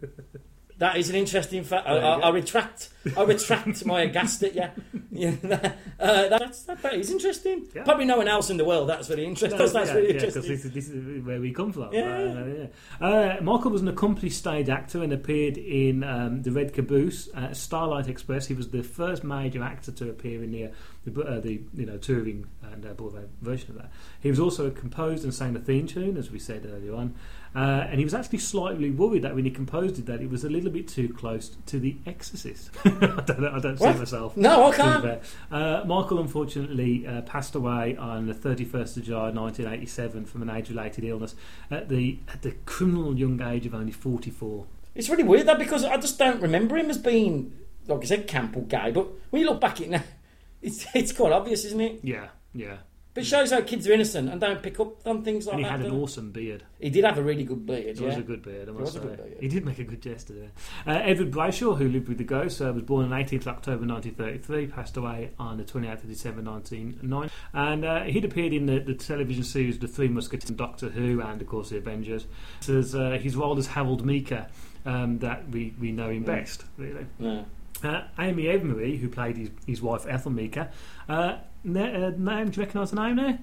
that 0.79 0.97
is 0.97 1.09
an 1.11 1.17
interesting 1.17 1.63
fact. 1.65 1.87
I, 1.89 1.97
I. 1.97 2.19
I 2.21 2.29
retract. 2.31 2.89
I 3.17 3.23
retract 3.23 3.85
my 3.87 4.03
aghast 4.09 4.43
at 4.43 4.55
you. 4.55 4.69
Yeah, 5.15 5.31
that, 5.43 5.79
uh, 6.01 6.29
that's, 6.29 6.65
that, 6.65 6.83
that 6.83 6.95
is 6.95 7.11
interesting. 7.11 7.69
Yeah. 7.75 7.85
Probably 7.85 8.05
no 8.05 8.17
one 8.19 8.29
else 8.29 8.51
in 8.51 8.57
the 8.57 8.65
world. 8.65 8.89
That's 8.89 9.09
really 9.09 9.25
interesting. 9.25 9.59
No, 9.59 9.69
that's 9.69 9.89
yeah, 9.91 9.95
really 9.95 10.15
interesting. 10.15 10.43
this, 10.43 10.65
is- 10.65 10.73
this 10.73 10.89
is 10.89 11.25
where 11.25 11.41
we 11.41 11.53
come 11.53 11.73
from. 11.73 11.93
Yeah. 11.93 12.69
Uh. 13.01 13.05
Uh, 13.05 13.37
Michael 13.43 13.71
was 13.71 13.81
an 13.83 13.89
accomplished 13.89 14.39
stage 14.39 14.69
actor 14.69 15.03
and 15.03 15.13
appeared 15.13 15.57
in 15.57 16.03
um, 16.03 16.43
The 16.43 16.51
Red 16.51 16.73
Caboose, 16.75 17.29
uh, 17.35 17.53
Starlight 17.53 18.09
Express. 18.09 18.47
He 18.47 18.55
was 18.55 18.71
the 18.71 18.83
first 18.83 19.25
major 19.25 19.63
actor 19.63 19.93
to 19.93 20.11
appear 20.11 20.43
in 20.43 20.51
the, 20.51 20.65
uh, 20.67 20.71
the, 21.07 21.23
uh, 21.23 21.41
the 21.41 21.63
you 21.75 21.87
know 21.87 21.97
touring 21.99 22.47
and 22.73 22.85
uh, 22.85 22.93
Broadway 22.95 23.23
version 23.41 23.71
of 23.71 23.77
that. 23.77 23.93
He 24.21 24.31
was 24.31 24.41
also 24.41 24.71
composed 24.71 25.25
and 25.25 25.33
sang 25.33 25.53
the 25.55 25.61
theme 25.61 25.87
tune, 25.87 26.17
as 26.17 26.31
we 26.31 26.39
said 26.39 26.67
earlier 26.67 26.95
on. 26.95 27.15
Uh, 27.55 27.87
and 27.89 27.99
he 27.99 28.05
was 28.05 28.15
actually 28.15 28.39
slightly 28.39 28.91
worried 28.91 29.23
that 29.23 29.35
when 29.35 29.45
he 29.45 29.51
composed 29.51 29.99
it, 29.99 30.07
that 30.07 30.21
it 30.21 30.29
was 30.29 30.43
a 30.43 30.49
little 30.49 30.71
bit 30.71 30.89
too 30.89 31.09
close 31.13 31.57
to 31.67 31.79
The 31.79 31.97
Exorcist. 32.05 32.71
I 32.85 33.23
don't. 33.25 33.45
I 33.45 33.61
don't 33.61 33.79
see 33.79 33.93
myself. 33.93 34.37
No, 34.37 34.67
I 34.73 34.77
can't. 34.77 35.23
Uh, 35.53 35.85
Michael 35.87 36.19
unfortunately 36.19 37.07
uh, 37.07 37.23
passed 37.23 37.55
away 37.55 37.97
on 37.97 38.27
the 38.27 38.35
31st 38.35 38.97
of 38.97 39.03
July 39.05 39.31
1987 39.31 40.27
from 40.27 40.43
an 40.43 40.51
age-related 40.51 41.05
illness 41.05 41.37
at 41.71 41.89
the 41.89 42.19
at 42.29 42.43
the 42.43 42.53
criminal 42.67 43.17
young 43.17 43.41
age 43.41 43.67
of 43.67 43.75
only 43.75 43.93
44. 43.93 44.67
It's 44.95 45.09
really 45.09 45.23
weird 45.25 45.47
that 45.47 45.59
because 45.59 45.85
I 45.85 45.97
just 45.97 46.19
don't 46.19 46.41
remember 46.41 46.77
him 46.77 46.91
as 46.91 46.99
being, 46.99 47.57
like 47.87 48.03
I 48.03 48.07
said, 48.07 48.27
camp 48.27 48.57
or 48.57 48.63
gay. 48.63 48.91
But 48.91 49.09
when 49.31 49.43
you 49.43 49.49
look 49.49 49.61
back 49.61 49.81
at 49.81 49.83
it 49.83 49.91
now, 49.91 50.03
it's, 50.63 50.87
it's 50.95 51.13
quite 51.13 51.33
obvious, 51.33 51.65
isn't 51.65 51.81
it? 51.81 52.01
Yeah, 52.03 52.29
yeah. 52.53 52.79
But 53.15 53.23
it 53.23 53.27
shows 53.27 53.53
how 53.53 53.61
kids 53.61 53.87
are 53.87 53.93
innocent 53.93 54.29
and 54.29 54.41
don't 54.41 54.61
pick 54.61 54.81
up 54.81 55.07
on 55.07 55.23
things 55.23 55.47
like 55.47 55.53
that. 55.53 55.57
And 55.59 55.67
he 55.67 55.71
that. 55.71 55.85
had 55.85 55.93
an 55.93 56.01
awesome 56.03 56.33
beard. 56.33 56.65
He 56.81 56.91
did 56.91 57.05
have 57.05 57.17
a 57.17 57.23
really 57.23 57.45
good 57.45 57.65
beard. 57.65 57.87
It 57.87 58.01
Yeah. 58.01 58.09
was 58.09 58.17
a 58.17 58.23
good 58.23 58.43
beard, 58.43 58.69
I 58.69 58.73
must 58.73 58.81
was 58.81 58.97
a 58.97 58.99
say. 58.99 59.07
good 59.07 59.17
beard. 59.19 59.37
He 59.41 59.47
did 59.49 59.65
make 59.65 59.79
a 59.79 59.85
good 59.85 60.03
gesture 60.03 60.33
there. 60.35 60.51
Uh, 60.85 61.01
Edward 61.01 61.31
Brayshaw, 61.31 61.79
who 61.79 61.89
lived 61.89 62.09
with 62.09 62.19
the 62.19 62.25
ghost, 62.25 62.61
uh, 62.61 62.73
was 62.73 62.83
born 62.83 63.05
on 63.05 63.13
18th 63.13 63.47
October 63.47 63.87
1933, 63.87 64.67
passed 64.67 64.97
away 64.97 65.31
on 65.39 65.59
the 65.59 65.65
28th 65.65 66.03
of 66.03 66.09
December 66.11 66.43
1909. 66.43 67.31
And 67.53 67.85
uh, 67.85 68.03
he'd 68.03 68.25
appeared 68.25 68.53
in 68.53 68.67
the, 68.67 68.81
the 68.81 68.95
television 68.95 69.45
series 69.45 69.79
The 69.79 69.87
Three 69.87 70.09
Musketeers 70.09 70.49
and 70.51 70.59
Doctor 70.59 70.89
Who 70.89 71.21
and, 71.21 71.41
of 71.41 71.47
course, 71.47 71.69
The 71.71 71.77
Avengers. 71.79 72.27
So 72.61 72.81
uh, 72.99 73.17
his 73.19 73.37
role 73.37 73.57
as 73.59 73.69
Harold 73.69 74.05
Meeker 74.05 74.49
um, 74.87 75.21
that 75.21 75.49
we, 75.51 75.73
we 75.81 75.93
know 75.93 76.11
him 76.11 76.25
best, 76.25 76.65
really. 76.77 77.07
Yeah. 77.21 77.45
Uh, 77.83 78.03
Amy 78.19 78.49
Emery, 78.49 78.97
who 78.97 79.09
played 79.09 79.37
his, 79.37 79.51
his 79.67 79.83
wife 79.83 80.05
Ethel 80.09 80.31
Meeker, 80.33 80.69
uh, 81.09 81.37
na- 81.65 82.07
uh, 82.07 82.13
name, 82.17 82.51
do 82.51 82.61
you 82.61 82.67
recognise 82.67 82.91
the 82.91 82.97
name 82.97 83.17
there? 83.17 83.39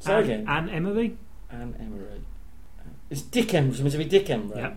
Say 0.00 0.12
Anne- 0.14 0.24
again. 0.24 0.48
Ann 0.48 0.68
Emery. 0.70 1.16
Ann 1.50 1.74
Emery. 1.80 2.20
It's 3.10 3.22
Dick 3.22 3.54
Emery. 3.54 3.78
Meant 3.78 3.92
to 3.92 3.98
be 3.98 4.04
Dick 4.04 4.28
Emery. 4.30 4.58
Yep. 4.58 4.76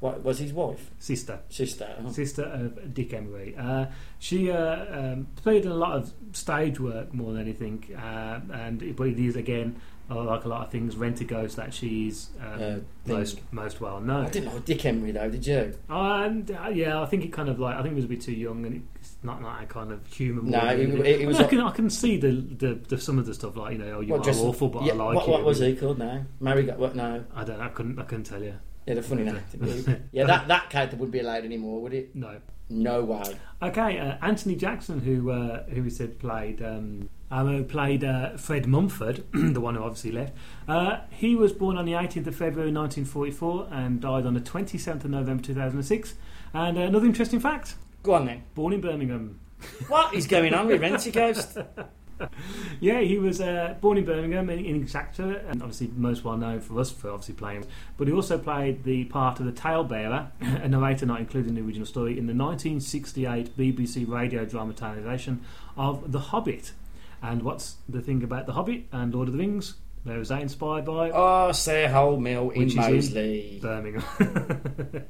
What 0.00 0.24
was 0.24 0.40
his 0.40 0.52
wife? 0.52 0.90
Sister. 0.98 1.38
Sister. 1.48 1.88
Oh. 2.04 2.10
sister 2.10 2.42
of 2.42 2.92
Dick 2.92 3.14
Emery. 3.14 3.54
Uh, 3.56 3.86
she 4.18 4.50
uh, 4.50 4.84
um, 5.12 5.28
played 5.36 5.64
in 5.64 5.70
a 5.70 5.76
lot 5.76 5.92
of 5.92 6.12
stage 6.32 6.80
work 6.80 7.14
more 7.14 7.32
than 7.32 7.42
anything, 7.42 7.84
uh, 7.96 8.40
and 8.52 8.96
but 8.96 9.06
it 9.06 9.18
is 9.20 9.36
again 9.36 9.80
like 10.20 10.44
a 10.44 10.48
lot 10.48 10.62
of 10.66 10.70
things. 10.70 10.96
Rent 10.96 11.20
a 11.20 11.24
Ghost 11.24 11.56
that 11.56 11.72
she's 11.74 12.30
um, 12.40 12.62
Uh, 12.62 12.76
most 13.06 13.40
most 13.52 13.80
well 13.80 14.00
known. 14.00 14.26
I 14.26 14.30
didn't 14.30 14.52
like 14.54 14.64
Dick 14.64 14.84
Emery 14.84 15.12
though, 15.12 15.28
did 15.30 15.46
you? 15.46 15.74
And 15.88 16.50
uh, 16.50 16.68
yeah, 16.72 17.00
I 17.00 17.06
think 17.06 17.24
it 17.24 17.32
kind 17.32 17.48
of 17.48 17.58
like 17.58 17.76
I 17.76 17.82
think 17.82 17.92
it 17.92 17.96
was 17.96 18.04
a 18.04 18.08
bit 18.08 18.20
too 18.20 18.32
young, 18.32 18.64
and 18.66 18.86
it's 18.96 19.16
not 19.22 19.40
not 19.42 19.58
that 19.60 19.68
kind 19.68 19.92
of 19.92 20.06
humour. 20.06 20.42
No, 20.42 20.58
it- 20.68 20.80
it- 20.80 21.20
it 21.22 21.26
was 21.26 21.38
I, 21.38 21.42
like- 21.42 21.50
can 21.50 21.60
I 21.60 21.70
can 21.70 21.90
see 21.90 22.16
the, 22.16 22.32
the, 22.32 22.74
the 22.88 22.98
some 22.98 23.18
of 23.18 23.26
the 23.26 23.34
stuff 23.34 23.56
like 23.56 23.72
you 23.72 23.78
know 23.78 23.94
oh, 23.96 24.00
you 24.00 24.12
What, 24.12 24.20
are 24.20 24.24
just- 24.24 24.40
awful, 24.42 24.68
but 24.68 24.84
yeah, 24.84 24.92
I 24.92 24.96
like 24.96 25.14
what, 25.16 25.26
you. 25.26 25.32
what 25.32 25.44
was 25.44 25.58
he 25.58 25.74
called 25.76 25.98
now? 25.98 26.24
Mary 26.40 26.64
got 26.64 26.78
what? 26.78 26.94
No, 26.96 27.24
I 27.34 27.44
don't. 27.44 27.60
I 27.60 27.68
couldn't. 27.68 27.98
I 27.98 28.02
couldn't 28.04 28.24
tell 28.24 28.42
you. 28.42 28.54
yeah, 28.86 28.94
the 28.94 29.02
funny 29.02 29.22
name. 29.24 29.40
yeah, 30.12 30.24
that 30.24 30.48
that 30.48 30.70
character 30.70 30.96
wouldn't 30.96 31.12
be 31.12 31.20
allowed 31.20 31.44
anymore, 31.44 31.80
would 31.82 31.94
it? 31.94 32.14
No. 32.14 32.38
No 32.70 33.02
way. 33.04 33.22
Okay, 33.60 33.98
uh, 33.98 34.16
Anthony 34.22 34.56
Jackson, 34.56 34.98
who 35.00 35.30
uh, 35.30 35.64
who 35.64 35.82
we 35.82 35.90
said 35.90 36.18
played 36.18 36.62
um, 36.62 37.10
um, 37.32 37.48
who 37.48 37.64
played 37.64 38.04
uh, 38.04 38.36
Fred 38.36 38.66
Mumford, 38.66 39.24
the 39.32 39.60
one 39.60 39.74
who 39.74 39.82
obviously 39.82 40.12
left. 40.12 40.34
Uh, 40.68 40.98
he 41.10 41.34
was 41.34 41.52
born 41.52 41.78
on 41.78 41.86
the 41.86 41.92
18th 41.92 42.26
of 42.26 42.36
February 42.36 42.70
1944 42.70 43.68
and 43.72 44.00
died 44.00 44.26
on 44.26 44.34
the 44.34 44.40
27th 44.40 45.04
of 45.04 45.10
November 45.10 45.42
2006. 45.42 46.14
And 46.52 46.78
uh, 46.78 46.82
another 46.82 47.06
interesting 47.06 47.40
fact: 47.40 47.76
Go 48.02 48.12
on 48.14 48.26
then. 48.26 48.44
born 48.54 48.74
in 48.74 48.82
Birmingham. 48.82 49.40
What 49.88 50.12
is 50.12 50.26
going 50.26 50.52
on 50.52 50.66
with 50.66 50.80
Rent 50.80 51.06
a 51.06 51.10
Ghost? 51.10 51.58
Yeah, 52.78 53.00
he 53.00 53.18
was 53.18 53.40
uh, 53.40 53.74
born 53.80 53.98
in 53.98 54.04
Birmingham 54.04 54.48
in, 54.48 54.64
in 54.64 54.88
actor, 54.94 55.38
and 55.48 55.60
obviously 55.60 55.90
most 55.96 56.22
well 56.22 56.36
known 56.36 56.60
for 56.60 56.78
us 56.78 56.92
for 56.92 57.10
obviously 57.10 57.34
playing. 57.34 57.64
But 57.96 58.06
he 58.06 58.14
also 58.14 58.38
played 58.38 58.84
the 58.84 59.06
part 59.06 59.40
of 59.40 59.46
the 59.46 59.52
talebearer, 59.52 60.30
a 60.40 60.68
narrator 60.68 61.04
not 61.04 61.18
included 61.18 61.48
in 61.48 61.56
the 61.56 61.62
original 61.62 61.86
story, 61.86 62.12
in 62.12 62.26
the 62.26 62.34
1968 62.34 63.56
BBC 63.56 64.08
radio 64.08 64.44
dramatisation 64.44 65.38
of 65.76 66.12
The 66.12 66.20
Hobbit. 66.20 66.72
And 67.22 67.42
what's 67.42 67.76
the 67.88 68.00
thing 68.00 68.22
about 68.22 68.46
The 68.46 68.52
Hobbit 68.52 68.86
and 68.92 69.14
Lord 69.14 69.28
of 69.28 69.32
the 69.32 69.38
Rings? 69.38 69.76
Where 70.04 70.18
was 70.18 70.30
that 70.30 70.42
inspired 70.42 70.84
by? 70.84 71.10
Oh, 71.10 71.52
Hole 71.52 72.18
Mill 72.18 72.50
in 72.50 72.64
Which 72.64 72.76
in 72.76 73.60
Birmingham. 73.60 74.02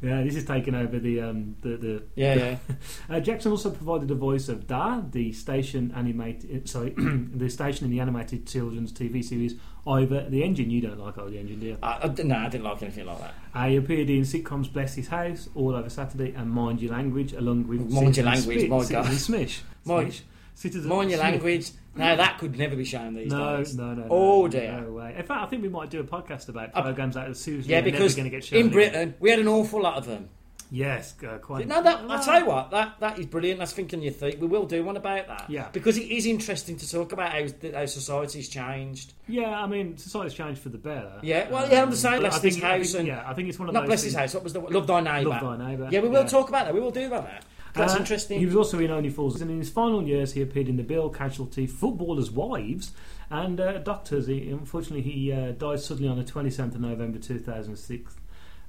yeah, 0.00 0.22
this 0.22 0.36
is 0.36 0.44
taking 0.44 0.76
over 0.76 1.00
the 1.00 1.20
um, 1.20 1.56
the, 1.62 1.76
the 1.76 2.02
Yeah, 2.14 2.34
yeah. 2.34 2.56
uh, 3.10 3.18
Jackson 3.18 3.50
also 3.50 3.70
provided 3.70 4.06
the 4.06 4.14
voice 4.14 4.48
of 4.48 4.68
Da, 4.68 5.00
the 5.00 5.32
station 5.32 5.92
animated, 5.96 6.68
sorry, 6.68 6.90
the 6.96 7.48
station 7.48 7.86
in 7.86 7.90
the 7.90 7.98
animated 7.98 8.46
children's 8.46 8.92
TV 8.92 9.24
series 9.24 9.56
Ivor 9.84 10.26
the 10.28 10.44
Engine. 10.44 10.70
You 10.70 10.80
don't 10.80 11.00
like 11.00 11.18
Ivor 11.18 11.30
the 11.30 11.38
Engine, 11.38 11.58
do 11.58 11.66
you? 11.66 11.78
I, 11.82 11.98
I, 12.04 12.22
no, 12.22 12.36
I 12.36 12.48
didn't 12.48 12.64
like 12.64 12.80
anything 12.82 13.06
like 13.06 13.18
that. 13.18 13.34
Uh, 13.52 13.66
he 13.66 13.76
appeared 13.76 14.10
in 14.10 14.22
sitcoms 14.22 14.72
Bless 14.72 14.94
This 14.94 15.08
House, 15.08 15.48
All 15.56 15.74
Over 15.74 15.90
Saturday, 15.90 16.34
and 16.34 16.48
Mind 16.52 16.80
Your 16.80 16.92
Language, 16.92 17.32
along 17.32 17.66
with 17.66 17.80
Mind 17.90 18.16
Your 18.16 18.26
Language, 18.26 18.58
Spit- 18.58 18.70
my 18.70 18.84
God. 18.84 19.06
Smish. 19.06 19.62
Smish. 19.84 20.20
Citizen 20.56 20.88
Mind 20.88 21.10
your 21.10 21.20
language. 21.20 21.70
No, 21.94 22.16
that 22.16 22.38
could 22.38 22.58
never 22.58 22.74
be 22.76 22.84
shown 22.84 23.14
these 23.14 23.30
No, 23.30 23.58
days. 23.58 23.76
no, 23.76 23.94
no, 23.94 24.02
no. 24.02 24.06
Oh, 24.10 24.48
dear. 24.48 24.80
No 24.80 24.92
way. 24.92 25.14
In 25.16 25.22
fact, 25.24 25.42
I 25.42 25.46
think 25.46 25.62
we 25.62 25.68
might 25.68 25.88
do 25.90 26.00
a 26.00 26.04
podcast 26.04 26.48
about 26.48 26.70
Uh, 26.74 26.82
programs 26.82 27.14
that 27.14 27.28
are 27.28 27.34
seriously 27.34 27.70
Yeah, 27.72 27.80
never 27.80 27.90
because 27.92 28.14
going 28.14 28.24
to 28.24 28.30
get 28.30 28.42
shown 28.44 28.58
in. 28.60 28.68
Britain 28.70 29.14
we 29.20 29.30
had 29.30 29.38
an 29.38 29.48
awful 29.48 29.80
lot 29.82 29.96
of 29.96 30.06
them. 30.06 30.28
Yes, 30.68 31.14
uh, 31.24 31.38
quite. 31.38 31.68
No, 31.68 31.80
that 31.80 32.10
I 32.10 32.20
tell 32.24 32.40
you 32.40 32.46
what, 32.46 32.72
that 32.72 32.96
that 32.98 33.18
is 33.20 33.26
brilliant. 33.26 33.60
That's 33.60 33.72
thinking 33.72 34.02
you 34.02 34.10
think 34.10 34.40
we 34.40 34.48
will 34.48 34.66
do 34.66 34.82
one 34.82 34.96
about 34.96 35.28
that. 35.28 35.44
Yeah. 35.48 35.68
because 35.72 35.96
it 35.96 36.10
is 36.10 36.26
interesting 36.26 36.76
to 36.78 36.90
talk 36.90 37.12
about 37.12 37.30
how, 37.30 37.46
how 37.72 37.86
society's 37.86 38.48
changed. 38.48 39.12
Yeah, 39.28 39.62
I 39.62 39.66
mean, 39.68 39.96
society's 39.96 40.34
changed 40.34 40.60
for 40.60 40.70
the 40.70 40.78
better. 40.78 41.12
Yeah, 41.22 41.48
well, 41.50 41.70
yeah, 41.70 41.82
I'm 41.82 41.90
the 41.90 41.96
same. 41.96 42.14
I 42.14 42.18
Bless 42.18 42.42
His 42.42 42.56
I 42.56 42.60
think- 42.60 42.64
House 42.64 42.94
and- 42.94 43.06
yeah, 43.06 43.22
I 43.24 43.32
think 43.34 43.48
it's 43.48 43.58
one 43.60 43.68
of 43.68 43.74
Not 43.74 43.82
those 43.82 43.88
bless 43.90 44.02
his 44.02 44.14
house. 44.14 44.34
What 44.34 44.42
was 44.42 44.54
the 44.54 44.60
love 44.60 44.86
thy 44.88 45.00
neighbour? 45.02 45.28
Love 45.30 45.58
Thy 45.58 45.68
Neighbour, 45.70 45.88
Yeah, 45.92 46.00
we 46.00 46.08
will 46.08 46.22
yeah. 46.22 46.26
talk 46.26 46.48
about 46.48 46.64
that. 46.64 46.74
We 46.74 46.80
will 46.80 46.90
do 46.90 47.08
that. 47.10 47.44
That's 47.76 47.94
Uh, 47.94 47.98
interesting. 47.98 48.38
He 48.40 48.46
was 48.46 48.56
also 48.56 48.78
in 48.78 48.90
Only 48.90 49.10
Fools, 49.10 49.40
and 49.40 49.50
in 49.50 49.58
his 49.58 49.70
final 49.70 50.02
years, 50.02 50.32
he 50.32 50.42
appeared 50.42 50.68
in 50.68 50.76
The 50.76 50.82
Bill, 50.82 51.08
Casualty, 51.10 51.66
Footballers' 51.66 52.30
Wives, 52.30 52.92
and 53.30 53.60
uh, 53.60 53.78
Doctors. 53.78 54.26
He, 54.26 54.48
unfortunately, 54.50 55.02
he 55.02 55.32
uh, 55.32 55.52
died 55.52 55.80
suddenly 55.80 56.08
on 56.08 56.16
the 56.18 56.24
27th 56.24 56.74
of 56.74 56.80
November 56.80 57.18
2006, 57.18 58.16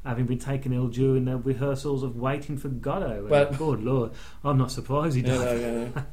having 0.05 0.25
been 0.25 0.39
taken 0.39 0.73
ill 0.73 0.87
during 0.87 1.25
the 1.25 1.37
rehearsals 1.37 2.03
of 2.03 2.15
Waiting 2.17 2.57
for 2.57 2.69
Godot. 2.69 3.27
Well- 3.29 3.51
good 3.53 3.83
lord, 3.83 4.11
I'm 4.43 4.57
not 4.57 4.71
surprised 4.71 5.15
he 5.15 5.21
died. 5.21 5.93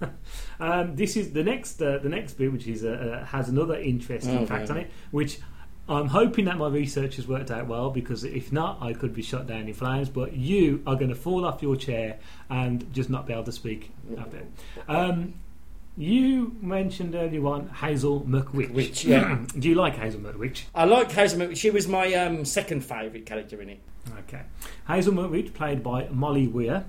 Um, 0.60 0.94
this 0.94 1.16
is 1.16 1.32
the 1.32 1.42
next 1.42 1.82
uh, 1.82 1.98
the 1.98 2.08
next 2.08 2.34
bit, 2.34 2.52
which 2.52 2.66
is 2.68 2.84
uh, 2.84 3.20
uh, 3.22 3.24
has 3.26 3.48
another 3.48 3.74
interesting 3.76 4.38
Oh, 4.38 4.46
fact 4.46 4.70
on 4.70 4.76
it, 4.78 4.90
which. 5.10 5.38
I'm 5.88 6.08
hoping 6.08 6.46
that 6.46 6.56
my 6.56 6.68
research 6.68 7.16
has 7.16 7.28
worked 7.28 7.50
out 7.50 7.66
well 7.66 7.90
because 7.90 8.24
if 8.24 8.52
not, 8.52 8.78
I 8.80 8.94
could 8.94 9.12
be 9.14 9.22
shot 9.22 9.46
down 9.46 9.68
in 9.68 9.74
flames. 9.74 10.08
But 10.08 10.32
you 10.32 10.82
are 10.86 10.94
going 10.94 11.10
to 11.10 11.14
fall 11.14 11.44
off 11.44 11.62
your 11.62 11.76
chair 11.76 12.18
and 12.48 12.92
just 12.92 13.10
not 13.10 13.26
be 13.26 13.32
able 13.32 13.44
to 13.44 13.52
speak 13.52 13.90
up 14.18 14.32
there. 14.32 14.46
Um, 14.88 15.34
you 15.96 16.56
mentioned 16.60 17.14
earlier 17.14 17.46
on 17.46 17.68
Hazel 17.68 18.22
McWitch. 18.22 18.72
Which, 18.72 19.04
yeah. 19.04 19.44
Do 19.58 19.68
you 19.68 19.74
like 19.74 19.96
Hazel 19.96 20.20
McWitch? 20.20 20.62
I 20.74 20.84
like 20.84 21.12
Hazelwood. 21.12 21.56
She 21.56 21.70
was 21.70 21.86
my 21.86 22.12
um, 22.14 22.44
second 22.44 22.80
favourite 22.84 23.26
character 23.26 23.60
in 23.60 23.70
it. 23.70 23.80
Okay. 24.20 24.42
Hazel 24.88 25.14
McWitch, 25.14 25.54
played 25.54 25.82
by 25.82 26.08
Molly 26.08 26.48
Weir. 26.48 26.84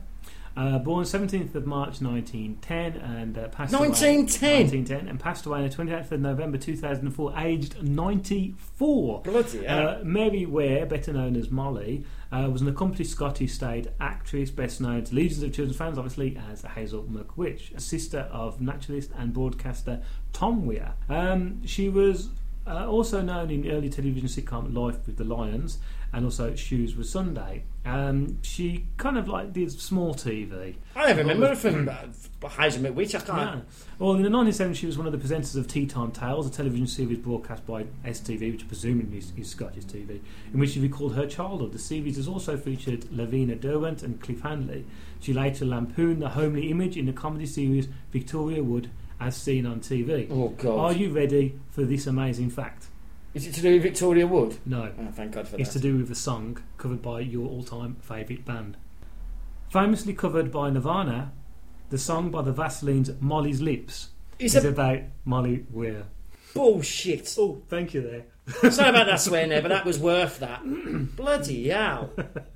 Uh, 0.58 0.80
born 0.80 1.04
17th 1.04 1.54
of 1.56 1.68
March 1.68 2.02
1910 2.02 2.96
and 3.02 3.38
uh, 3.38 3.50
passed 3.50 3.74
away 3.74 3.90
1910? 3.90 4.50
1910 4.50 5.10
and 5.10 5.20
passed 5.20 5.46
away 5.46 5.60
on 5.60 5.68
the 5.68 5.76
28th 5.76 6.14
of 6.14 6.22
November 6.22 6.58
2004 6.58 7.34
aged 7.38 7.84
94 7.84 9.22
Bloody 9.24 9.68
uh, 9.68 10.02
Mary 10.04 10.46
Weir, 10.46 10.86
better 10.86 11.12
known 11.12 11.36
as 11.36 11.52
Molly, 11.52 12.06
uh, 12.32 12.50
was 12.50 12.62
an 12.62 12.70
accomplished 12.70 13.12
Scottish 13.12 13.52
stage 13.52 13.88
actress, 14.00 14.50
best 14.50 14.80
known 14.80 15.04
to 15.04 15.14
legions 15.14 15.44
of 15.44 15.54
children's 15.54 15.78
fans, 15.78 15.98
obviously, 15.98 16.40
as 16.50 16.62
Hazel 16.62 17.04
McWitch, 17.04 17.80
sister 17.82 18.30
of 18.32 18.62
naturalist 18.62 19.12
and 19.18 19.34
broadcaster 19.34 20.02
Tom 20.32 20.66
Weir. 20.66 20.94
Um, 21.10 21.66
she 21.66 21.90
was 21.90 22.30
uh, 22.66 22.88
also 22.90 23.22
known 23.22 23.52
in 23.52 23.70
early 23.70 23.90
television 23.90 24.30
sitcom 24.30 24.74
Life 24.74 25.06
with 25.06 25.18
the 25.18 25.24
Lyons 25.24 25.80
and 26.14 26.24
also 26.24 26.56
Shoes 26.56 26.96
with 26.96 27.08
Sunday. 27.08 27.64
Um, 27.86 28.40
she 28.42 28.88
kind 28.98 29.16
of 29.16 29.28
like 29.28 29.54
did 29.54 29.72
small 29.72 30.16
TV. 30.16 30.76
I 30.96 31.08
don't 31.08 31.18
remember 31.18 31.50
her 31.50 31.56
from 31.56 31.88
Hazel 31.88 32.84
McWitch. 32.84 33.14
I 33.14 33.20
can't. 33.22 33.66
Well, 34.00 34.14
in 34.16 34.24
the 34.24 34.30
1970s, 34.30 34.76
she 34.76 34.88
was 34.88 34.98
one 34.98 35.06
of 35.06 35.14
the 35.14 35.20
presenters 35.20 35.56
of 35.56 35.68
Tea 35.68 35.86
Time 35.86 36.12
Tales, 36.12 36.48
a 36.48 36.50
television 36.50 36.88
series 36.88 37.20
broadcast 37.20 37.66
by 37.68 37.84
STV, 38.04 38.54
which 38.54 38.68
presumably 38.68 39.20
is, 39.20 39.32
is 39.38 39.50
Scottish 39.50 39.86
TV, 39.86 40.20
in 40.52 40.60
which 40.60 40.72
she 40.72 40.80
recalled 40.80 41.16
her 41.16 41.28
childhood. 41.28 41.74
The 41.74 41.80
series 41.80 42.16
has 42.16 42.28
also 42.28 42.58
featured 42.58 43.12
Lavinia 43.12 43.56
Derwent 43.56 44.02
and 44.02 44.20
Cliff 44.20 44.42
Hanley. 44.42 44.86
She 45.20 45.32
later 45.34 45.66
lampooned 45.66 46.24
the 46.24 46.30
homely 46.30 46.72
image 46.72 46.98
in 46.98 47.06
the 47.06 47.14
comedy 47.14 47.46
series 47.46 47.88
Victoria 48.12 48.64
Wood, 48.64 48.90
as 49.20 49.36
seen 49.38 49.66
on 49.68 49.80
TV. 49.80 50.28
Oh 50.32 50.50
God! 50.50 50.80
Are 50.80 50.94
you 50.94 51.12
ready 51.12 51.60
for 51.70 51.84
this 51.84 52.08
amazing 52.08 52.50
fact? 52.50 52.88
Is 53.36 53.46
it 53.46 53.54
to 53.56 53.62
do 53.62 53.74
with 53.74 53.84
Victoria 53.84 54.26
Wood? 54.26 54.58
No. 54.66 54.92
Oh, 54.98 55.12
thank 55.12 55.34
God 55.34 55.46
for 55.46 55.52
that. 55.52 55.60
It's 55.60 55.74
to 55.74 55.80
do 55.80 55.98
with 55.98 56.10
a 56.10 56.16
song 56.16 56.58
covered 56.78 57.02
by 57.02 57.20
your 57.20 57.50
all-time 57.50 57.98
favourite 58.02 58.46
band. 58.46 58.78
Famously 59.70 60.14
covered 60.14 60.54
by 60.54 60.70
Nirvana, 60.70 61.34
the 61.90 61.98
song 61.98 62.32
by 62.32 62.42
the 62.42 62.54
Vaselines 62.54 63.20
Molly's 63.22 63.62
Lips 63.62 64.12
Is 64.40 64.56
is 64.56 64.64
it? 64.64 64.70
about 64.70 65.00
Molly 65.26 65.66
Weir. 65.70 66.06
Bullshit. 66.56 67.36
Oh, 67.38 67.62
thank 67.70 67.94
you 67.94 68.02
there. 68.02 68.24
Sorry 68.72 68.90
about 68.90 69.08
that 69.08 69.20
swear 69.20 69.48
there, 69.48 69.62
but 69.62 69.68
that 69.70 69.86
was 69.86 70.00
worth 70.00 70.40
that. 70.40 70.62
Bloody 71.16 71.68
hell. 71.70 72.12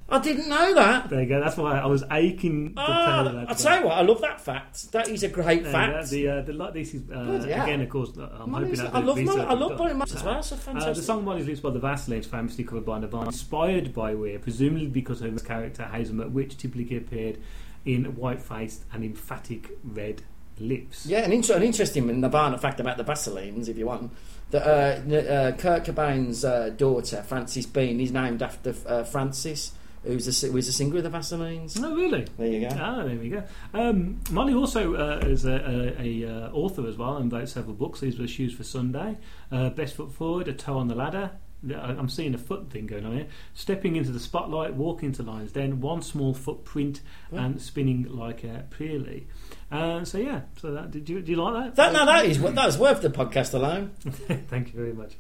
I 0.08 0.20
didn't 0.20 0.48
know 0.48 0.74
that. 0.76 1.10
There 1.10 1.22
you 1.22 1.28
go. 1.28 1.40
That's 1.40 1.58
why 1.58 1.78
I 1.80 1.86
was 1.88 2.04
aching 2.12 2.76
to 2.76 2.82
Ah, 2.82 3.24
tell 3.24 3.34
you 3.34 3.40
that. 3.40 3.50
I'll 3.50 3.56
tell 3.56 3.80
you 3.80 3.86
what, 3.88 3.98
I 3.98 4.02
love 4.02 4.22
that 4.22 4.40
fact. 4.40 4.92
That 4.94 5.10
is 5.10 5.24
a 5.24 5.28
great 5.28 5.60
And, 5.66 5.68
uh, 5.68 5.72
fact. 5.72 6.10
the 6.12 6.28
uh, 6.30 6.42
the 6.44 6.72
this 6.74 6.94
is 6.94 7.02
uh, 7.12 7.24
Bloody 7.26 7.52
hell. 7.52 7.64
again, 7.66 7.82
of 7.82 7.90
course. 7.90 8.12
uh, 8.18 8.30
I'm 8.40 8.54
hoping 8.54 8.80
I 8.80 9.00
love 9.00 9.18
research 9.18 9.38
I 9.40 9.54
is 9.54 9.60
love. 9.60 9.78
Molly 9.78 9.94
Marks 9.96 10.16
as 10.16 10.24
well, 10.24 10.44
so 10.44 10.56
Uh, 10.72 10.94
the 10.94 11.02
song 11.02 11.26
Molly's 11.26 11.48
Lips 11.48 11.60
by 11.60 11.72
the 11.72 11.80
Vaselines 11.80 12.26
famously 12.26 12.64
covered 12.64 12.86
by 12.86 13.00
Nirvana, 13.00 13.26
inspired 13.28 13.94
by 13.94 14.16
Weir, 14.16 14.40
presumably 14.40 14.88
because 14.88 15.22
of 15.22 15.34
his 15.34 15.42
character 15.42 15.84
Hazelnut, 15.92 16.32
which 16.32 16.56
typically 16.58 16.98
appeared 16.98 17.38
in 17.86 18.16
white-faced 18.16 18.84
and 18.94 19.04
emphatic 19.04 19.70
red 19.84 20.22
lips. 20.60 21.06
Yeah, 21.06 21.20
an, 21.20 21.32
inter- 21.34 21.56
an 21.56 21.64
interesting 21.64 22.08
Nirvana 22.08 22.58
fact 22.58 22.80
about 22.80 22.98
the 22.98 23.04
Vaselines, 23.04 23.68
if 23.68 23.78
you 23.78 23.86
want. 23.86 24.12
That 24.52 24.66
uh, 24.66 25.16
uh, 25.16 25.52
Kurt 25.58 25.86
Cobain's 25.86 26.44
uh, 26.44 26.70
daughter, 26.76 27.22
Frances 27.24 27.66
Bean, 27.66 28.00
is 28.00 28.12
named 28.12 28.42
after 28.42 28.74
uh, 28.88 29.04
Francis, 29.04 29.74
who's 30.04 30.28
a, 30.28 30.34
si- 30.34 30.48
who 30.48 30.54
was 30.54 30.68
a 30.68 30.72
singer 30.72 30.98
of 30.98 31.04
the 31.04 31.10
Vaselines. 31.10 31.80
Oh, 31.84 31.96
really? 31.96 32.26
There 32.38 32.48
you 32.48 32.68
go. 32.68 32.76
Ah, 32.80 33.04
there 33.04 33.16
we 33.16 33.30
go. 33.30 33.44
Um, 33.74 34.20
Molly 34.32 34.54
also 34.54 34.96
uh, 34.96 35.20
is 35.28 35.46
a, 35.46 35.96
a, 36.00 36.02
a 36.26 36.30
uh, 36.48 36.52
author 36.52 36.88
as 36.88 36.98
well 36.98 37.18
and 37.18 37.32
wrote 37.32 37.50
several 37.50 37.76
books. 37.76 38.00
These 38.00 38.18
were 38.18 38.28
Shoes 38.28 38.54
for 38.54 38.64
Sunday, 38.64 39.18
uh, 39.52 39.70
Best 39.70 39.96
Foot 39.96 40.12
Forward, 40.12 40.48
A 40.48 40.54
Toe 40.54 40.78
on 40.78 40.88
the 40.88 40.96
Ladder. 40.96 41.32
I'm 41.76 42.08
seeing 42.08 42.34
a 42.34 42.38
foot 42.38 42.70
thing 42.72 42.88
going 42.88 43.06
on 43.06 43.12
here. 43.18 43.28
Stepping 43.54 43.98
into 43.98 44.12
the 44.14 44.20
spotlight, 44.22 44.76
walking 44.76 45.12
to 45.12 45.24
lines, 45.24 45.52
then 45.52 45.82
one 45.82 46.02
small 46.02 46.34
footprint, 46.34 47.02
and 47.32 47.62
spinning 47.62 48.04
like 48.04 48.46
a 48.46 48.64
Peely. 48.72 49.26
Uh, 49.72 50.04
so 50.04 50.18
yeah, 50.18 50.42
so 50.60 50.72
that 50.72 50.90
did 50.90 51.08
you 51.08 51.22
do 51.22 51.32
you 51.32 51.38
like 51.38 51.76
that? 51.76 51.76
That, 51.76 51.94
no, 51.94 52.06
that 52.06 52.26
is 52.26 52.42
that 52.42 52.68
is 52.68 52.78
worth 52.78 53.02
the 53.02 53.10
podcast 53.10 53.54
alone. 53.54 53.92
Thank 54.02 54.74
you 54.74 54.80
very 54.80 54.94
much. 54.94 55.16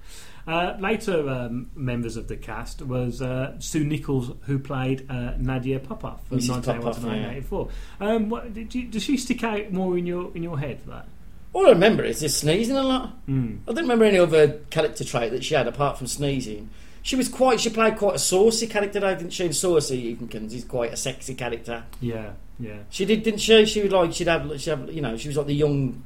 Uh, 0.47 0.75
later 0.79 1.29
um, 1.29 1.69
members 1.75 2.17
of 2.17 2.27
the 2.27 2.35
cast 2.35 2.81
was 2.81 3.21
uh, 3.21 3.55
Sue 3.59 3.83
Nicholls, 3.83 4.31
who 4.47 4.57
played 4.57 5.05
uh, 5.09 5.33
Nadia 5.37 5.79
Popoff 5.79 6.25
from 6.27 6.39
Mrs. 6.39 6.49
1981 6.49 6.93
to 6.93 7.47
Popoff, 7.47 7.69
yeah. 7.99 8.07
Um, 8.07 8.29
what, 8.29 8.51
did 8.51 8.73
you, 8.73 8.87
does 8.87 9.03
she 9.03 9.17
stick 9.17 9.43
out 9.43 9.71
more 9.71 9.95
in 9.95 10.07
your 10.07 10.35
in 10.35 10.41
your 10.41 10.57
head 10.57 10.81
for 10.81 10.89
that? 10.89 11.07
All 11.53 11.67
I 11.67 11.71
remember 11.71 12.03
is 12.03 12.19
just 12.19 12.39
sneezing 12.39 12.75
a 12.75 12.83
lot. 12.83 13.25
Mm. 13.27 13.59
I 13.67 13.73
don't 13.73 13.83
remember 13.83 14.05
any 14.05 14.17
other 14.17 14.59
character 14.71 15.03
trait 15.03 15.31
that 15.31 15.43
she 15.43 15.53
had 15.53 15.67
apart 15.67 15.97
from 15.97 16.07
sneezing. 16.07 16.69
She 17.01 17.15
was 17.15 17.29
quite. 17.29 17.59
She 17.59 17.69
played 17.69 17.97
quite 17.97 18.15
a 18.15 18.19
saucy 18.19 18.67
character, 18.67 18.99
though, 18.99 19.15
didn't 19.15 19.31
she? 19.31 19.45
And 19.45 19.55
saucy 19.55 19.97
Eaton's 20.15 20.53
is 20.53 20.65
quite 20.65 20.93
a 20.93 20.97
sexy 20.97 21.33
character. 21.35 21.83
Yeah, 22.01 22.31
yeah. 22.59 22.79
She 22.89 23.05
did, 23.05 23.23
didn't 23.23 23.39
she? 23.39 23.65
She 23.65 23.81
would 23.81 23.91
like. 23.91 24.13
She'd 24.13 24.27
have. 24.27 24.59
She'd 24.59 24.69
have. 24.71 24.91
You 24.91 25.01
know, 25.01 25.15
she 25.17 25.27
was 25.29 25.37
like 25.37 25.47
the 25.47 25.55
young 25.55 26.03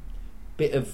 bit 0.58 0.74
of 0.74 0.94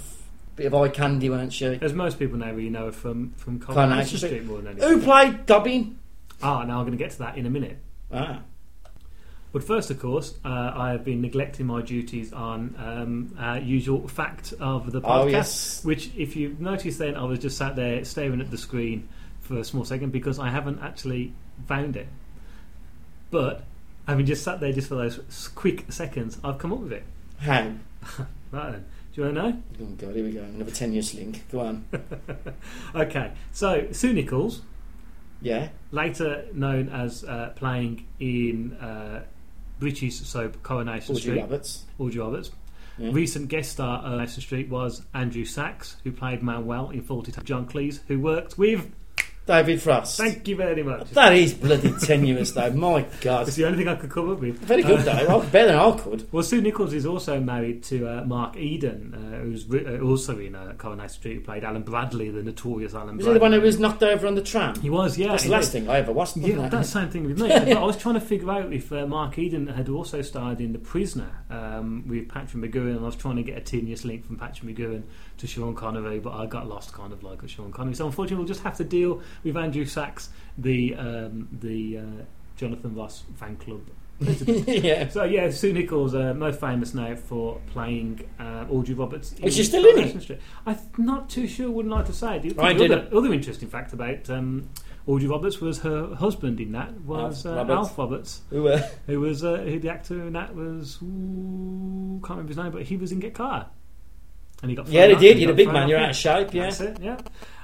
bit 0.55 0.67
of 0.67 0.75
eye 0.75 0.89
candy, 0.89 1.29
weren't 1.29 1.53
she? 1.53 1.65
As 1.81 1.93
most 1.93 2.17
people 2.19 2.37
now 2.37 2.51
really 2.51 2.69
know 2.69 2.85
her 2.85 2.91
from 2.91 3.31
from 3.37 3.59
Coronation 3.59 4.17
Street. 4.17 4.45
More 4.45 4.57
than 4.57 4.67
anything. 4.73 4.89
Who 4.89 5.01
played 5.01 5.45
Dobbin? 5.45 5.99
Ah, 6.41 6.63
now 6.63 6.79
I'm 6.79 6.85
going 6.85 6.97
to 6.97 7.03
get 7.03 7.11
to 7.11 7.19
that 7.19 7.37
in 7.37 7.45
a 7.45 7.49
minute. 7.49 7.77
Ah, 8.13 8.41
But 9.51 9.63
first, 9.63 9.91
of 9.91 9.99
course, 9.99 10.35
uh, 10.45 10.71
I 10.75 10.91
have 10.91 11.03
been 11.03 11.21
neglecting 11.21 11.65
my 11.65 11.81
duties 11.81 12.31
on 12.31 12.75
um, 12.77 13.35
uh, 13.37 13.59
usual 13.61 14.07
fact 14.07 14.53
of 14.59 14.91
the 14.91 15.01
podcast. 15.01 15.23
Oh, 15.23 15.27
yes. 15.27 15.83
Which, 15.83 16.11
if 16.15 16.35
you 16.37 16.55
notice, 16.59 16.97
then 16.97 17.15
I 17.15 17.23
was 17.25 17.39
just 17.39 17.57
sat 17.57 17.75
there 17.75 18.05
staring 18.05 18.39
at 18.41 18.49
the 18.51 18.57
screen 18.57 19.09
for 19.49 19.57
a 19.59 19.63
small 19.63 19.83
second 19.83 20.11
because 20.11 20.37
I 20.39 20.49
haven't 20.49 20.79
actually 20.79 21.33
found 21.67 21.97
it. 21.97 22.07
But 23.31 23.63
having 24.07 24.25
just 24.25 24.43
sat 24.43 24.59
there 24.59 24.71
just 24.71 24.87
for 24.87 24.95
those 24.95 25.49
quick 25.55 25.91
seconds, 25.91 26.37
I've 26.43 26.57
come 26.59 26.71
up 26.71 26.79
with 26.79 26.93
it. 26.93 27.03
how? 27.39 27.71
Right 28.51 28.71
then, 28.71 28.85
do 29.13 29.21
you 29.21 29.23
want 29.25 29.35
to 29.35 29.41
know? 29.43 29.63
Oh 29.83 29.85
God, 29.95 30.15
here 30.15 30.25
we 30.25 30.31
go. 30.31 30.41
Another 30.41 30.71
tenuous 30.71 31.13
link. 31.13 31.43
Go 31.51 31.59
on. 31.59 31.85
Okay, 32.95 33.31
so 33.51 33.87
Sue 33.91 34.11
Nicholls, 34.13 34.61
Yeah. 35.41 35.69
later 35.91 36.45
known 36.53 36.89
as 36.89 37.23
uh, 37.23 37.51
playing 37.55 38.07
in 38.19 38.73
uh, 38.81 39.23
British 39.79 40.15
soap 40.21 40.63
Coronation 40.63 41.13
Audrey 41.15 41.21
Street. 41.21 41.41
Roberts. 41.41 41.85
Audrey 41.99 42.19
Roberts. 42.21 42.49
Yeah. 42.97 43.11
Recent 43.13 43.49
guest 43.49 43.71
star 43.73 44.01
on 44.03 44.17
Leicester 44.17 44.41
Street 44.41 44.67
was 44.67 45.03
Andrew 45.13 45.45
Sachs, 45.45 45.97
who 46.03 46.11
played 46.11 46.41
Manuel 46.41 46.89
in 46.89 47.03
Fawlty. 47.03 47.41
John 47.43 47.67
Cleese, 47.67 47.99
who 48.07 48.19
worked 48.19 48.57
with. 48.57 48.91
David 49.49 49.81
Frost. 49.81 50.17
Thank 50.17 50.47
you 50.47 50.55
very 50.55 50.83
much. 50.83 51.09
That 51.09 51.33
is 51.33 51.55
bloody 51.55 51.91
tenuous, 51.99 52.51
though. 52.51 52.69
My 52.71 53.03
God. 53.21 53.47
It's 53.47 53.57
the 53.57 53.65
only 53.65 53.79
thing 53.79 53.87
I 53.87 53.95
could 53.95 54.11
come 54.11 54.31
up 54.31 54.39
with. 54.39 54.59
Very 54.59 54.83
good, 54.83 54.99
though. 54.99 55.41
Better 55.51 55.69
than 55.69 55.75
I 55.79 55.97
could. 55.97 56.31
Well, 56.31 56.43
Sue 56.43 56.61
Nicholls 56.61 56.93
is 56.93 57.05
also 57.07 57.39
married 57.39 57.81
to 57.85 58.07
uh, 58.07 58.25
Mark 58.25 58.57
Eden, 58.57 59.13
uh, 59.15 59.39
who's 59.43 59.65
re- 59.65 59.85
uh, 59.97 60.01
also 60.01 60.37
in 60.37 60.53
uh, 60.53 60.73
Coronation 60.77 61.09
Street, 61.09 61.33
who 61.37 61.41
played 61.41 61.63
Alan 61.63 61.81
Bradley, 61.81 62.29
the 62.29 62.43
notorious 62.43 62.93
Alan 62.93 63.17
Was 63.17 63.25
he 63.25 63.31
Bradley. 63.31 63.33
the 63.39 63.41
one 63.41 63.51
who 63.53 63.61
was 63.61 63.79
knocked 63.79 64.03
over 64.03 64.27
on 64.27 64.35
the 64.35 64.43
tram? 64.43 64.79
He 64.81 64.91
was, 64.91 65.17
yeah. 65.17 65.29
That's 65.29 65.45
the 65.45 65.49
last 65.49 65.71
did. 65.71 65.81
thing 65.81 65.89
I 65.89 65.97
ever 65.97 66.11
watched. 66.11 66.37
Yeah, 66.37 66.69
that's 66.69 66.93
the 66.93 66.99
same 66.99 67.09
thing 67.09 67.25
with 67.25 67.41
me. 67.41 67.47
But 67.69 67.77
I 67.77 67.83
was 67.83 67.97
trying 67.97 68.15
to 68.15 68.21
figure 68.21 68.51
out 68.51 68.71
if 68.71 68.91
uh, 68.91 69.07
Mark 69.07 69.39
Eden 69.39 69.65
had 69.65 69.89
also 69.89 70.21
starred 70.21 70.61
in 70.61 70.73
The 70.73 70.79
Prisoner 70.79 71.31
um, 71.49 72.07
with 72.07 72.29
Patrick 72.29 72.63
McGoohan, 72.71 72.97
and 72.97 72.99
I 72.99 73.05
was 73.07 73.15
trying 73.15 73.37
to 73.37 73.43
get 73.43 73.57
a 73.57 73.61
tenuous 73.61 74.05
link 74.05 74.25
from 74.25 74.37
Patrick 74.37 74.75
McGoohan 74.77 75.03
to 75.39 75.47
Sean 75.47 75.73
Connery, 75.75 76.19
but 76.19 76.33
I 76.33 76.45
got 76.45 76.67
lost 76.67 76.93
kind 76.93 77.11
of 77.11 77.23
like 77.23 77.41
with 77.41 77.51
Sean 77.51 77.71
Connery. 77.71 77.95
So 77.95 78.05
unfortunately, 78.05 78.37
we'll 78.37 78.47
just 78.47 78.63
have 78.63 78.77
to 78.77 78.83
deal 78.83 79.21
with 79.43 79.57
Andrew 79.57 79.85
Sachs, 79.85 80.29
the 80.57 80.95
um, 80.95 81.47
the 81.51 81.97
uh, 81.97 82.23
Jonathan 82.55 82.95
Ross 82.95 83.23
fan 83.35 83.55
club. 83.57 83.81
yeah. 84.67 85.07
so 85.07 85.23
yeah, 85.23 85.49
Sue 85.49 85.71
Nicholls, 85.71 86.13
uh, 86.13 86.33
most 86.33 86.59
famous 86.59 86.93
now 86.93 87.15
for 87.15 87.61
playing 87.67 88.29
uh, 88.37 88.65
Audrey 88.69 88.93
Roberts. 88.93 89.33
Is 89.41 89.55
she 89.55 89.63
still 89.63 89.85
in 89.85 89.99
it? 89.99 90.21
Street. 90.21 90.41
I'm 90.65 90.77
not 90.97 91.29
too 91.29 91.47
sure. 91.47 91.71
Wouldn't 91.71 91.93
like 91.93 92.05
to 92.07 92.13
say. 92.13 92.27
I 92.27 92.73
other, 92.73 92.87
did 92.87 93.13
other 93.13 93.33
interesting 93.33 93.69
fact 93.69 93.93
about 93.93 94.29
um, 94.29 94.69
Audrey 95.07 95.27
Roberts 95.27 95.61
was 95.61 95.79
her 95.79 96.13
husband 96.15 96.59
in 96.59 96.73
that 96.73 96.99
was 97.01 97.45
uh, 97.45 97.55
Roberts. 97.55 97.77
Alf 97.77 97.97
Roberts, 97.97 98.41
Who 98.49 98.67
uh, 98.67 98.85
who 99.07 99.21
was 99.21 99.43
uh, 99.43 99.57
who 99.57 99.79
the 99.79 99.89
actor 99.89 100.27
in 100.27 100.33
that 100.33 100.53
was 100.53 100.97
ooh, 101.01 102.19
can't 102.21 102.31
remember 102.31 102.49
his 102.49 102.57
name, 102.57 102.71
but 102.71 102.81
he 102.83 102.97
was 102.97 103.13
in 103.13 103.19
Get 103.19 103.33
Car. 103.33 103.67
And 104.61 104.71
he 104.71 104.75
got 104.75 104.87
Yeah, 104.87 105.07
they 105.07 105.15
did. 105.15 105.39
You're 105.39 105.51
a 105.51 105.55
big 105.55 105.71
man. 105.71 105.87
You're 105.87 105.99
out 105.99 106.09
of 106.09 106.15
shape. 106.15 106.53
Yeah. 106.53 106.63
That's 106.63 106.81
it, 106.81 106.99
yeah. 107.01 107.17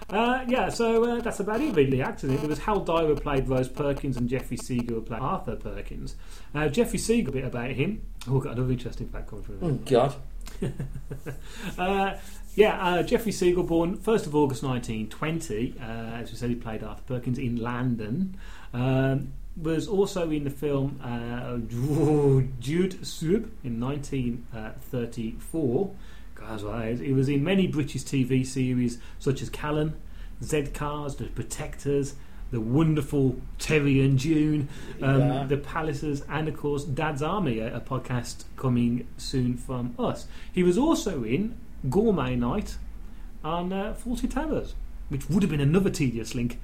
Uh, 0.10 0.46
yeah, 0.48 0.70
so 0.70 1.04
uh, 1.04 1.20
that's 1.20 1.40
about 1.40 1.60
it, 1.62 1.76
really. 1.76 2.00
Actually, 2.02 2.38
there 2.38 2.48
was 2.48 2.60
Hal 2.60 2.82
Dyer 2.82 3.16
played 3.16 3.50
Rose 3.50 3.68
Perkins 3.68 4.18
and 4.18 4.30
Jeffrey 4.30 4.58
Segal 4.58 5.04
played 5.04 5.20
Arthur 5.20 5.56
Perkins. 5.56 6.16
Uh, 6.54 6.68
Jeffrey 6.68 7.00
Segal, 7.00 7.30
a 7.30 7.32
bit 7.32 7.44
about 7.44 7.72
him. 7.72 8.04
Oh, 8.30 8.40
got 8.40 8.54
another 8.54 8.72
interesting 8.72 9.08
fact 9.08 9.30
coming 9.30 9.46
through. 9.46 9.60
Oh 9.62 9.72
God. 9.86 10.16
Uh, 11.78 12.16
yeah, 12.56 12.82
uh, 12.82 13.04
Jeffrey 13.04 13.34
Segal, 13.34 13.68
born 13.68 13.98
1st 13.98 14.28
of 14.28 14.36
August 14.36 14.64
1920. 14.64 15.76
Uh, 15.78 15.84
as 15.84 16.32
we 16.32 16.38
said, 16.38 16.50
he 16.50 16.56
played 16.56 16.82
Arthur 16.84 17.04
Perkins 17.06 17.38
in 17.38 17.58
London. 17.58 18.38
Um, 18.74 19.34
was 19.62 19.88
also 19.88 20.32
in 20.32 20.44
the 20.46 20.50
film 20.50 21.00
uh, 21.04 21.58
Jude 22.60 23.06
Sub 23.06 23.52
in 23.64 23.80
1934. 23.80 25.92
Well, 26.42 26.96
he 26.96 27.14
was 27.14 27.30
in 27.30 27.44
many 27.44 27.68
British 27.68 28.04
TV 28.04 28.46
series 28.46 29.00
such 29.20 29.42
as 29.42 29.50
Callan, 29.50 29.96
Z 30.44 30.68
Cars, 30.74 31.16
The 31.16 31.26
Protectors, 31.26 32.16
The 32.52 32.62
Wonderful 32.62 33.40
Terry 33.58 34.02
and 34.02 34.18
June, 34.18 34.70
um, 35.02 35.20
Yeah. 35.22 35.46
The 35.46 35.58
Palaces, 35.58 36.24
and 36.30 36.48
of 36.48 36.58
course 36.58 36.84
Dad's 36.84 37.22
Army, 37.22 37.60
a, 37.60 37.78
a 37.78 37.82
podcast 37.82 38.46
coming 38.58 39.08
soon 39.18 39.58
from 39.58 39.96
us. 39.98 40.28
He 40.52 40.64
was 40.64 40.78
also 40.78 41.24
in 41.24 41.58
Gourmet 41.90 42.36
Night 42.36 42.78
on 43.44 43.72
uh, 43.72 43.96
Fawlty 43.98 44.30
Towers, 44.30 44.76
which 45.10 45.30
would 45.30 45.44
have 45.44 45.52
been 45.52 45.62
another 45.62 45.90
tedious 45.90 46.36
link 46.36 46.60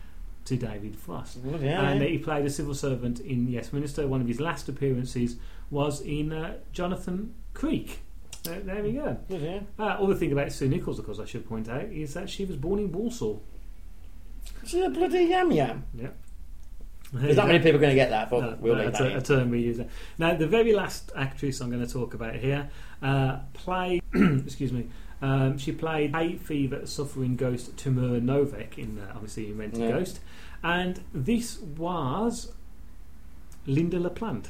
to 0.46 0.58
David 0.58 0.96
Frost. 0.96 1.38
Well, 1.44 1.62
yeah, 1.62 1.82
and 1.90 2.02
yeah. 2.02 2.08
he 2.08 2.18
played 2.18 2.46
a 2.46 2.50
civil 2.50 2.74
servant 2.74 3.20
in 3.20 3.52
Westminster. 3.54 4.08
One 4.08 4.22
of 4.22 4.28
his 4.28 4.40
last 4.40 4.68
appearances 4.68 5.38
was 5.70 6.02
in 6.02 6.34
uh, 6.34 6.58
Jonathan 6.74 7.34
Creek. 7.54 8.00
There, 8.44 8.60
there 8.62 8.84
we 8.84 8.94
go. 8.94 9.18
Yeah. 9.30 9.60
Uh, 9.78 9.84
other 10.04 10.16
thing 10.16 10.32
about 10.32 10.52
Sue 10.52 10.68
Nicholls, 10.68 10.98
of 11.00 11.06
course, 11.06 11.20
I 11.20 11.26
should 11.26 11.48
point 11.48 11.70
out, 11.70 11.84
is 11.86 12.14
that 12.16 12.30
she 12.30 12.46
was 12.46 12.58
born 12.58 12.80
in 12.80 12.92
Walsall. 12.92 13.44
She's 14.66 14.84
a 14.84 14.90
bloody 14.90 15.26
yam 15.26 15.52
yam. 15.52 15.86
Yeah. 15.94 16.08
There's 17.14 17.36
not 17.36 17.48
many 17.48 17.60
people 17.60 17.78
going 17.80 17.92
to 17.92 17.96
get 17.96 18.10
that, 18.10 18.30
but 18.30 18.40
No, 18.40 18.58
we'll 18.62 18.76
no, 18.76 18.82
a, 18.88 18.92
that 18.92 18.98
ter- 18.98 19.18
a 19.18 19.22
term 19.22 19.50
we 19.52 19.60
use. 19.60 19.78
There. 19.78 19.90
Now, 20.18 20.34
the 20.36 20.48
very 20.48 20.74
last 20.74 21.12
actress 21.16 21.60
I'm 21.60 21.70
going 21.70 21.86
to 21.86 21.92
talk 21.92 22.14
about 22.14 22.36
here 22.36 22.70
uh, 23.02 23.40
played. 23.54 24.02
excuse 24.14 24.72
me. 24.72 24.88
Um, 25.22 25.58
she 25.60 25.72
played 25.74 26.16
a 26.16 26.38
fever 26.38 26.88
suffering 26.88 27.36
ghost 27.36 27.78
Tamara 27.78 28.20
Novek 28.22 28.78
in 28.80 28.98
uh, 28.98 29.12
obviously 29.14 29.52
in 29.52 29.58
Rent 29.58 29.78
a 29.78 29.80
Yeah. 29.82 29.92
Ghost, 29.92 30.20
and 30.64 31.02
this 31.14 31.60
was 31.60 32.54
Lynda 33.68 34.02
La 34.02 34.10
Plante. 34.10 34.50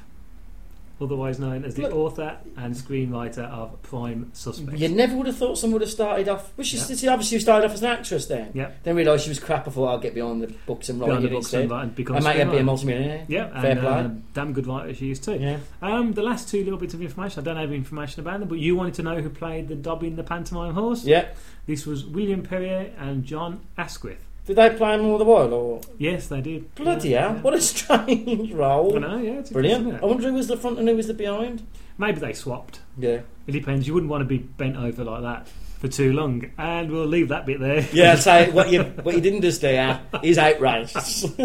Otherwise 1.01 1.39
known 1.39 1.65
as 1.65 1.75
the 1.75 1.83
Look- 1.83 1.93
author 1.95 2.37
and 2.57 2.75
screenwriter 2.75 3.49
of 3.49 3.81
Prime 3.81 4.29
Suspect. 4.33 4.77
You 4.77 4.89
never 4.89 5.15
would 5.15 5.27
have 5.27 5.37
thought 5.37 5.57
someone 5.57 5.73
would 5.79 5.81
have 5.81 5.91
started 5.91 6.29
off. 6.29 6.51
Which 6.55 6.73
is 6.73 6.99
she 6.99 7.07
obviously 7.07 7.39
started 7.39 7.65
off 7.65 7.73
as 7.73 7.81
an 7.81 7.89
actress 7.89 8.25
then. 8.27 8.51
Yeah. 8.53 8.71
Then 8.83 8.95
realised 8.95 9.23
she 9.23 9.29
was 9.29 9.39
crap. 9.39 9.67
I 9.67 9.71
thought 9.71 9.87
I'll 9.87 9.97
get 9.99 10.13
behind 10.13 10.41
the 10.41 10.53
books 10.65 10.89
and 10.89 10.99
write 11.01 11.23
it 11.23 11.33
instead. 11.33 11.71
and, 11.71 11.95
become 11.95 12.17
I 12.17 12.19
might 12.19 12.51
be 12.51 12.57
a 12.57 12.63
multi-millionaire. 12.63 13.25
Yeah, 13.27 13.61
Fair 13.61 13.71
and 13.71 13.79
play. 13.79 13.89
uh, 13.89 14.09
damn 14.33 14.53
good 14.53 14.67
writer 14.67 14.93
she 14.93 15.11
is 15.11 15.19
too. 15.19 15.35
Yeah. 15.35 15.57
Um, 15.81 16.13
the 16.13 16.21
last 16.23 16.49
two 16.49 16.63
little 16.63 16.79
bits 16.79 16.93
of 16.93 17.01
information, 17.01 17.41
I 17.41 17.43
don't 17.43 17.57
have 17.57 17.71
information 17.71 18.19
about 18.21 18.39
them, 18.39 18.49
but 18.49 18.59
you 18.59 18.75
wanted 18.75 18.93
to 18.95 19.03
know 19.03 19.21
who 19.21 19.29
played 19.29 19.67
the 19.67 19.75
Dobbin 19.75 20.15
the 20.15 20.23
pantomime 20.23 20.73
horse. 20.73 21.03
Yeah. 21.03 21.29
This 21.65 21.85
was 21.85 22.05
William 22.05 22.43
Perrie 22.43 22.91
and 22.97 23.23
John 23.23 23.61
Asquith. 23.77 24.25
Did 24.45 24.55
they 24.55 24.69
play 24.71 24.95
him 24.95 25.05
all 25.05 25.17
the 25.19 25.23
while, 25.25 25.53
or 25.53 25.81
Yes, 25.97 26.27
they 26.27 26.41
did. 26.41 26.73
bloody 26.75 27.09
Yeah, 27.09 27.21
hell? 27.27 27.35
yeah. 27.35 27.41
What 27.41 27.53
a 27.53 27.61
strange 27.61 28.51
role! 28.53 28.95
I 28.95 28.99
know, 28.99 29.17
yeah, 29.17 29.31
it's 29.39 29.51
Brilliant. 29.51 30.01
I 30.01 30.05
wonder 30.05 30.23
who 30.27 30.33
was 30.33 30.47
the 30.47 30.57
front 30.57 30.79
and 30.79 30.87
who 30.89 30.95
was 30.95 31.07
the 31.07 31.13
behind. 31.13 31.65
Maybe 31.97 32.19
they 32.19 32.33
swapped. 32.33 32.79
Yeah. 32.97 33.21
It 33.45 33.51
depends. 33.51 33.87
You 33.87 33.93
wouldn't 33.93 34.09
want 34.09 34.21
to 34.21 34.25
be 34.25 34.39
bent 34.39 34.77
over 34.77 35.03
like 35.03 35.21
that 35.21 35.47
for 35.79 35.87
too 35.87 36.11
long, 36.13 36.49
and 36.57 36.91
we'll 36.91 37.05
leave 37.05 37.29
that 37.29 37.45
bit 37.45 37.59
there. 37.59 37.87
Yeah, 37.93 38.15
so 38.15 38.45
what 38.51 38.71
you 38.71 38.83
what 39.03 39.13
you 39.15 39.21
didn't 39.21 39.41
just 39.41 39.61
there 39.61 39.99
is 40.23 40.37
outrageous. 40.39 41.25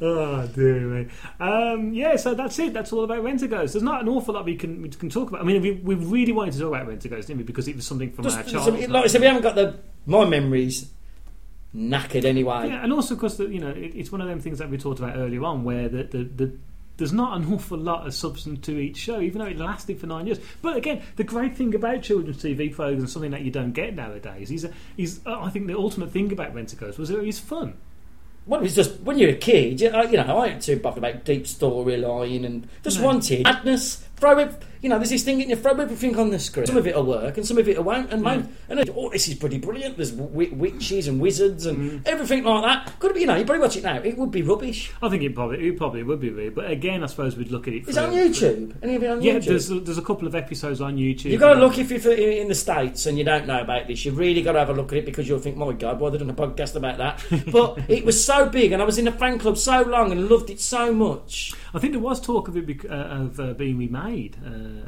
oh 0.00 0.46
dear 0.54 0.80
me. 0.80 1.06
Um, 1.40 1.92
yeah, 1.92 2.16
so 2.16 2.34
that's 2.34 2.58
it. 2.58 2.72
That's 2.72 2.92
all 2.92 3.04
about 3.04 3.22
Rentaghost. 3.22 3.72
There's 3.72 3.82
not 3.82 4.02
an 4.02 4.08
awful 4.08 4.34
lot 4.34 4.44
we 4.44 4.56
can 4.56 4.82
we 4.82 4.88
can 4.88 5.10
talk 5.10 5.28
about. 5.28 5.40
I 5.40 5.44
mean, 5.44 5.60
we, 5.62 5.72
we 5.72 5.94
really 5.94 6.32
wanted 6.32 6.54
to 6.54 6.60
talk 6.60 6.68
about 6.68 6.86
Rentaghost, 6.88 7.26
didn't 7.26 7.38
we? 7.38 7.44
Because 7.44 7.68
it 7.68 7.76
was 7.76 7.86
something 7.86 8.10
from 8.12 8.24
Just- 8.24 8.38
our 8.38 8.44
childhood. 8.44 8.90
like 8.90 9.04
I 9.04 9.08
said, 9.08 9.20
we 9.20 9.26
haven't 9.26 9.42
got 9.42 9.54
the 9.54 9.78
my 10.06 10.24
memories 10.24 10.90
knackered 11.74 12.24
anyway. 12.24 12.68
Yeah, 12.68 12.82
and 12.82 12.92
also 12.92 13.14
of 13.14 13.20
because 13.20 13.38
you 13.40 13.60
know 13.60 13.70
it, 13.70 13.94
it's 13.94 14.12
one 14.12 14.20
of 14.20 14.28
them 14.28 14.40
things 14.40 14.58
that 14.58 14.70
we 14.70 14.78
talked 14.78 14.98
about 15.00 15.16
earlier 15.16 15.42
on, 15.44 15.64
where 15.64 15.88
the, 15.88 16.04
the, 16.04 16.24
the 16.24 16.52
there's 16.98 17.12
not 17.12 17.36
an 17.36 17.52
awful 17.52 17.78
lot 17.78 18.06
of 18.06 18.14
substance 18.14 18.64
to 18.66 18.78
each 18.78 18.96
show, 18.98 19.20
even 19.20 19.38
though 19.38 19.46
it 19.46 19.56
lasted 19.56 19.98
for 19.98 20.06
nine 20.06 20.26
years. 20.26 20.38
But 20.60 20.76
again, 20.76 21.02
the 21.16 21.24
great 21.24 21.56
thing 21.56 21.74
about 21.74 22.02
children's 22.02 22.42
TV 22.42 22.72
programs, 22.72 23.12
something 23.12 23.30
that 23.30 23.42
you 23.42 23.50
don't 23.50 23.72
get 23.72 23.94
nowadays, 23.94 24.50
is 24.50 24.68
is 24.96 25.20
uh, 25.26 25.40
I 25.40 25.50
think 25.50 25.66
the 25.66 25.76
ultimate 25.76 26.10
thing 26.12 26.30
about 26.32 26.54
Rentaghost 26.54 26.98
was 26.98 27.08
that 27.08 27.18
it 27.18 27.26
was 27.26 27.38
fun. 27.40 27.74
Well, 28.44 28.60
it 28.60 28.64
was 28.64 28.74
just 28.74 29.00
when 29.00 29.18
you're 29.18 29.30
a 29.30 29.34
kid, 29.34 29.80
you 29.80 29.90
know, 29.90 30.02
you 30.02 30.16
know 30.16 30.38
I 30.38 30.48
ain't 30.48 30.62
too 30.62 30.76
bothered 30.76 30.98
about 30.98 31.24
deep 31.24 31.44
storyline 31.44 32.44
and 32.44 32.68
just 32.82 32.98
No. 32.98 33.06
wanted 33.06 33.44
madness. 33.44 34.04
Throw 34.16 34.38
it, 34.38 34.52
you 34.82 34.88
know, 34.88 34.98
there's 34.98 35.10
this 35.10 35.22
thing, 35.22 35.40
in 35.40 35.48
you 35.48 35.56
throw 35.56 35.72
everything 35.72 36.18
on 36.18 36.30
the 36.30 36.38
screen. 36.38 36.66
Some 36.66 36.76
of 36.76 36.86
it'll 36.86 37.04
work 37.06 37.36
and 37.38 37.46
some 37.46 37.56
of 37.58 37.68
it 37.68 37.82
won't. 37.82 38.12
And, 38.12 38.22
man, 38.22 38.54
and 38.68 38.78
then, 38.78 38.86
oh, 38.94 39.08
this 39.10 39.28
is 39.28 39.34
pretty 39.36 39.58
brilliant. 39.58 39.96
There's 39.96 40.10
w- 40.10 40.54
witches 40.54 41.08
and 41.08 41.20
wizards 41.20 41.66
and 41.66 41.78
Mm-hmm. 41.78 41.98
everything 42.06 42.44
like 42.44 42.64
that. 42.64 42.98
Could 43.00 43.14
be, 43.14 43.20
you 43.20 43.26
know, 43.26 43.36
you 43.36 43.44
probably 43.44 43.62
watch 43.62 43.76
it 43.76 43.84
now. 43.84 43.96
It 44.02 44.18
would 44.18 44.30
be 44.30 44.42
rubbish. 44.42 44.92
I 45.02 45.08
think 45.08 45.22
it 45.22 45.34
probably 45.34 45.66
it 45.68 45.76
probably 45.76 46.02
would 46.02 46.20
be 46.20 46.30
weird, 46.30 46.54
but 46.54 46.70
again, 46.70 47.02
I 47.02 47.06
suppose 47.06 47.36
we'd 47.36 47.50
look 47.50 47.66
at 47.68 47.74
it. 47.74 47.88
Is 47.88 47.96
for- 47.96 48.02
it 48.02 48.06
on 48.08 48.12
YouTube? 48.12 48.74
Any 48.82 48.96
of 48.96 49.02
it 49.02 49.10
on 49.10 49.22
Yeah, 49.22 49.34
YouTube? 49.34 49.44
Yeah, 49.44 49.48
there's 49.50 49.68
there's 49.68 49.98
a 49.98 50.02
couple 50.02 50.26
of 50.26 50.34
episodes 50.34 50.80
on 50.80 50.96
YouTube. 50.96 51.26
You've 51.26 51.40
got 51.40 51.54
to 51.54 51.60
look 51.60 51.78
if 51.78 51.90
you're 51.90 52.12
in 52.12 52.48
the 52.48 52.54
States 52.54 53.06
and 53.06 53.16
you 53.16 53.24
don't 53.24 53.46
know 53.46 53.60
about 53.60 53.86
this. 53.86 54.04
You've 54.04 54.18
really 54.18 54.42
got 54.42 54.52
to 54.52 54.58
have 54.58 54.70
a 54.70 54.74
look 54.74 54.92
at 54.92 54.98
it 54.98 55.04
because 55.06 55.28
you'll 55.28 55.38
think, 55.38 55.56
my 55.56 55.72
God, 55.72 56.00
why 56.00 56.10
they 56.10 56.18
done 56.18 56.30
a 56.30 56.34
podcast 56.34 56.74
about 56.76 56.98
that? 56.98 57.24
But 57.52 57.78
it 57.88 58.04
was 58.04 58.22
so 58.24 58.48
big 58.48 58.72
and 58.72 58.80
I 58.82 58.84
was 58.84 58.98
in 58.98 59.04
the 59.04 59.12
fan 59.12 59.38
club 59.38 59.58
so 59.58 59.82
long 59.82 60.10
and 60.12 60.28
loved 60.28 60.50
it 60.50 60.60
so 60.60 60.92
much. 60.92 61.52
I 61.74 61.78
think 61.78 61.92
there 61.92 62.00
was 62.02 62.20
talk 62.20 62.48
of 62.48 62.56
it 62.56 62.66
bec- 62.66 62.84
uh, 62.90 62.94
of 62.94 63.40
uh, 63.40 63.52
being 63.54 63.78
remade, 63.78 64.36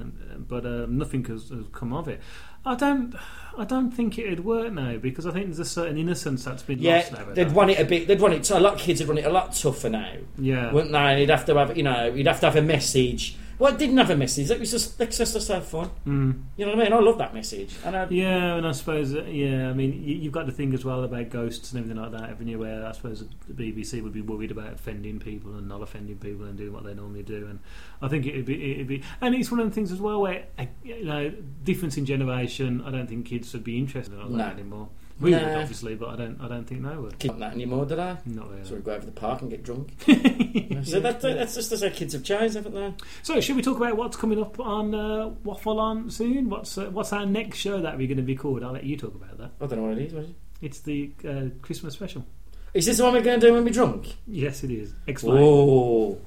um, 0.01 0.47
but 0.49 0.65
um, 0.67 0.99
nothing 0.99 1.25
has, 1.27 1.49
has 1.51 1.65
come 1.73 1.93
of 1.93 2.09
it. 2.09 2.21
I 2.67 2.75
don't, 2.75 3.15
I 3.59 3.65
don't 3.65 3.91
think 3.91 4.19
it'd 4.19 4.45
work 4.45 4.73
now 4.73 4.97
because 4.97 5.27
I 5.27 5.33
think 5.33 5.47
there's 5.47 5.59
a 5.59 5.65
certain 5.67 5.99
innocence 5.99 6.45
that's 6.45 6.63
been 6.63 6.79
Yeah, 6.79 6.97
lost 6.97 7.13
nowadays. 7.13 7.35
they'd 7.37 7.53
run 7.53 7.71
it 7.71 7.79
a 7.79 7.85
bit. 7.85 8.07
They'd 8.09 8.21
run 8.21 8.33
it. 8.33 8.49
A 8.51 8.59
lot 8.59 8.75
of 8.75 8.81
kids 8.81 9.01
would 9.01 9.09
run 9.11 9.19
it 9.19 9.27
a 9.27 9.31
lot 9.31 9.53
tougher 9.55 9.91
now, 9.91 10.15
yeah, 10.39 10.73
wouldn't 10.73 10.93
they? 10.93 10.99
And 10.99 11.21
you'd 11.21 11.31
have 11.31 11.45
to 11.47 11.55
have, 11.57 11.77
you 11.77 11.83
know, 11.83 12.07
you'd 12.07 12.27
have 12.27 12.41
to 12.41 12.47
have 12.47 12.57
a 12.57 12.63
message. 12.63 13.37
Well, 13.59 13.73
it 13.73 13.79
didn't 13.79 13.97
have 13.99 14.11
a 14.11 14.17
message. 14.17 14.51
It 14.51 14.59
was 14.61 14.71
just 14.71 14.99
let's 14.99 15.17
just, 15.19 15.33
just 15.35 15.49
have 15.49 15.67
fun. 15.67 15.91
mm. 16.07 16.43
You 16.57 16.67
know 16.67 16.73
what 16.73 16.81
I 16.81 16.85
mean? 16.85 16.93
I 16.93 16.99
love 16.99 17.19
that 17.19 17.33
message. 17.35 17.75
And 17.85 17.97
I, 17.97 18.07
yeah, 18.11 18.55
and 18.57 18.67
I 18.67 18.73
suppose, 18.73 19.15
uh, 19.15 19.23
yeah, 19.25 19.71
I 19.71 19.73
mean, 19.73 20.03
you, 20.05 20.17
you've 20.17 20.33
got 20.33 20.47
to 20.47 20.53
think 20.53 20.75
as 20.75 20.85
well 20.85 21.05
about 21.05 21.31
ghosts 21.31 21.73
and 21.73 21.81
everything 21.81 22.03
like 22.03 22.13
that. 22.13 22.29
Haven't 22.29 22.49
you? 22.49 22.59
Where 22.59 22.87
I 22.87 22.93
suppose 22.93 23.25
the 23.49 23.73
BBC 23.73 24.03
would 24.03 24.13
be 24.13 24.21
worried 24.23 24.51
about 24.51 24.73
offending 24.73 25.19
people 25.21 25.55
and 25.57 25.69
not 25.69 25.83
offending 25.83 26.17
people 26.19 26.47
and 26.47 26.57
doing 26.59 26.73
what 26.73 26.85
they 26.85 26.95
normally 26.95 27.23
do. 27.23 27.47
And 27.47 27.61
I 28.03 28.09
think 28.09 28.27
it'd 28.27 28.45
be, 28.45 28.73
it'd 28.75 28.89
be, 28.89 29.03
and 29.21 29.35
it's 29.35 29.51
one 29.51 29.61
of 29.61 29.69
the 29.69 29.75
things 29.75 29.93
as 29.93 30.01
well 30.01 30.21
where 30.21 30.47
uh, 30.59 30.67
you 30.83 31.05
know, 31.05 31.31
difference 31.63 31.97
in 31.97 32.07
generation. 32.07 32.83
I 32.85 32.91
don't 32.91 33.07
think 33.09 33.27
kids 33.27 33.53
would 33.53 33.65
be 33.65 33.79
interested 33.79 34.15
in 34.15 34.21
all 34.21 34.29
that 34.31 34.37
No. 34.37 34.53
anymore. 34.53 34.89
We 35.21 35.33
would 35.33 35.43
obviously, 35.43 35.95
but 35.95 36.09
I 36.09 36.17
don't, 36.17 36.41
I 36.41 36.49
don't 36.49 36.65
think 36.65 36.83
they 36.83 36.97
would. 36.97 37.19
don't 37.19 37.39
that 37.39 37.53
anymore, 37.53 37.87
did 37.87 38.01
I? 38.01 38.19
Not 38.27 38.51
really. 38.51 38.65
So 38.65 38.75
we 38.75 38.81
go 38.81 38.93
over 38.93 39.01
to 39.01 39.07
the 39.07 39.13
park 39.13 39.43
and 39.43 39.51
get 39.51 39.63
drunk. 39.63 39.93
So 40.85 41.01
that, 41.01 41.21
that's 41.23 41.55
just 41.55 41.73
as 41.73 41.83
our 41.83 41.89
kids 41.89 42.13
have 42.13 42.23
changed, 42.23 42.57
haven't 42.57 42.75
they? 42.75 42.93
So, 43.23 43.41
should 43.41 43.57
we 43.57 43.63
talk 43.63 43.79
about 43.79 43.97
what's 43.97 44.17
coming 44.17 44.41
up 44.41 44.61
on 44.61 44.95
uh, 44.95 45.29
Waffle 45.43 45.81
On 45.81 46.11
soon? 46.11 46.51
What's 46.51 46.77
uh, 46.77 46.91
what's 46.91 47.13
our 47.13 47.25
next 47.25 47.59
show 47.59 47.81
that 47.81 47.97
we're 47.97 48.07
going 48.07 48.19
to 48.19 48.23
be 48.23 48.37
called? 48.37 48.63
I'll 48.63 48.73
let 48.73 48.85
you 48.85 48.97
talk 48.97 49.15
about 49.15 49.39
that. 49.39 49.53
I 49.61 49.67
don't 49.67 49.79
know 49.79 49.89
what 49.89 49.99
it 49.99 50.07
is. 50.07 50.13
What 50.13 50.25
is, 50.25 50.31
it? 50.31 50.37
It's 50.61 50.81
the 50.81 51.11
uh, 51.27 51.45
Christmas 51.63 51.95
special. 51.95 52.27
is 52.75 52.87
this 52.87 52.99
the 52.99 53.05
one 53.05 53.15
we're 53.15 53.23
going 53.23 53.41
to 53.41 53.47
do 53.47 53.53
when 53.55 53.65
we're 53.65 53.73
drunk? 53.73 54.17
Yes, 54.27 54.63
it 54.63 54.71
is. 54.71 54.93
Explain. 55.07 55.39
Oh, 55.41 56.19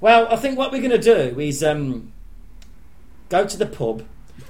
well, 0.00 0.28
I 0.30 0.36
think 0.36 0.56
what 0.56 0.72
we're 0.72 0.82
going 0.82 0.98
to 0.98 0.98
do 0.98 1.38
is 1.38 1.62
um, 1.62 2.12
go 3.28 3.46
to 3.46 3.56
the 3.56 3.66
pub. 3.66 4.02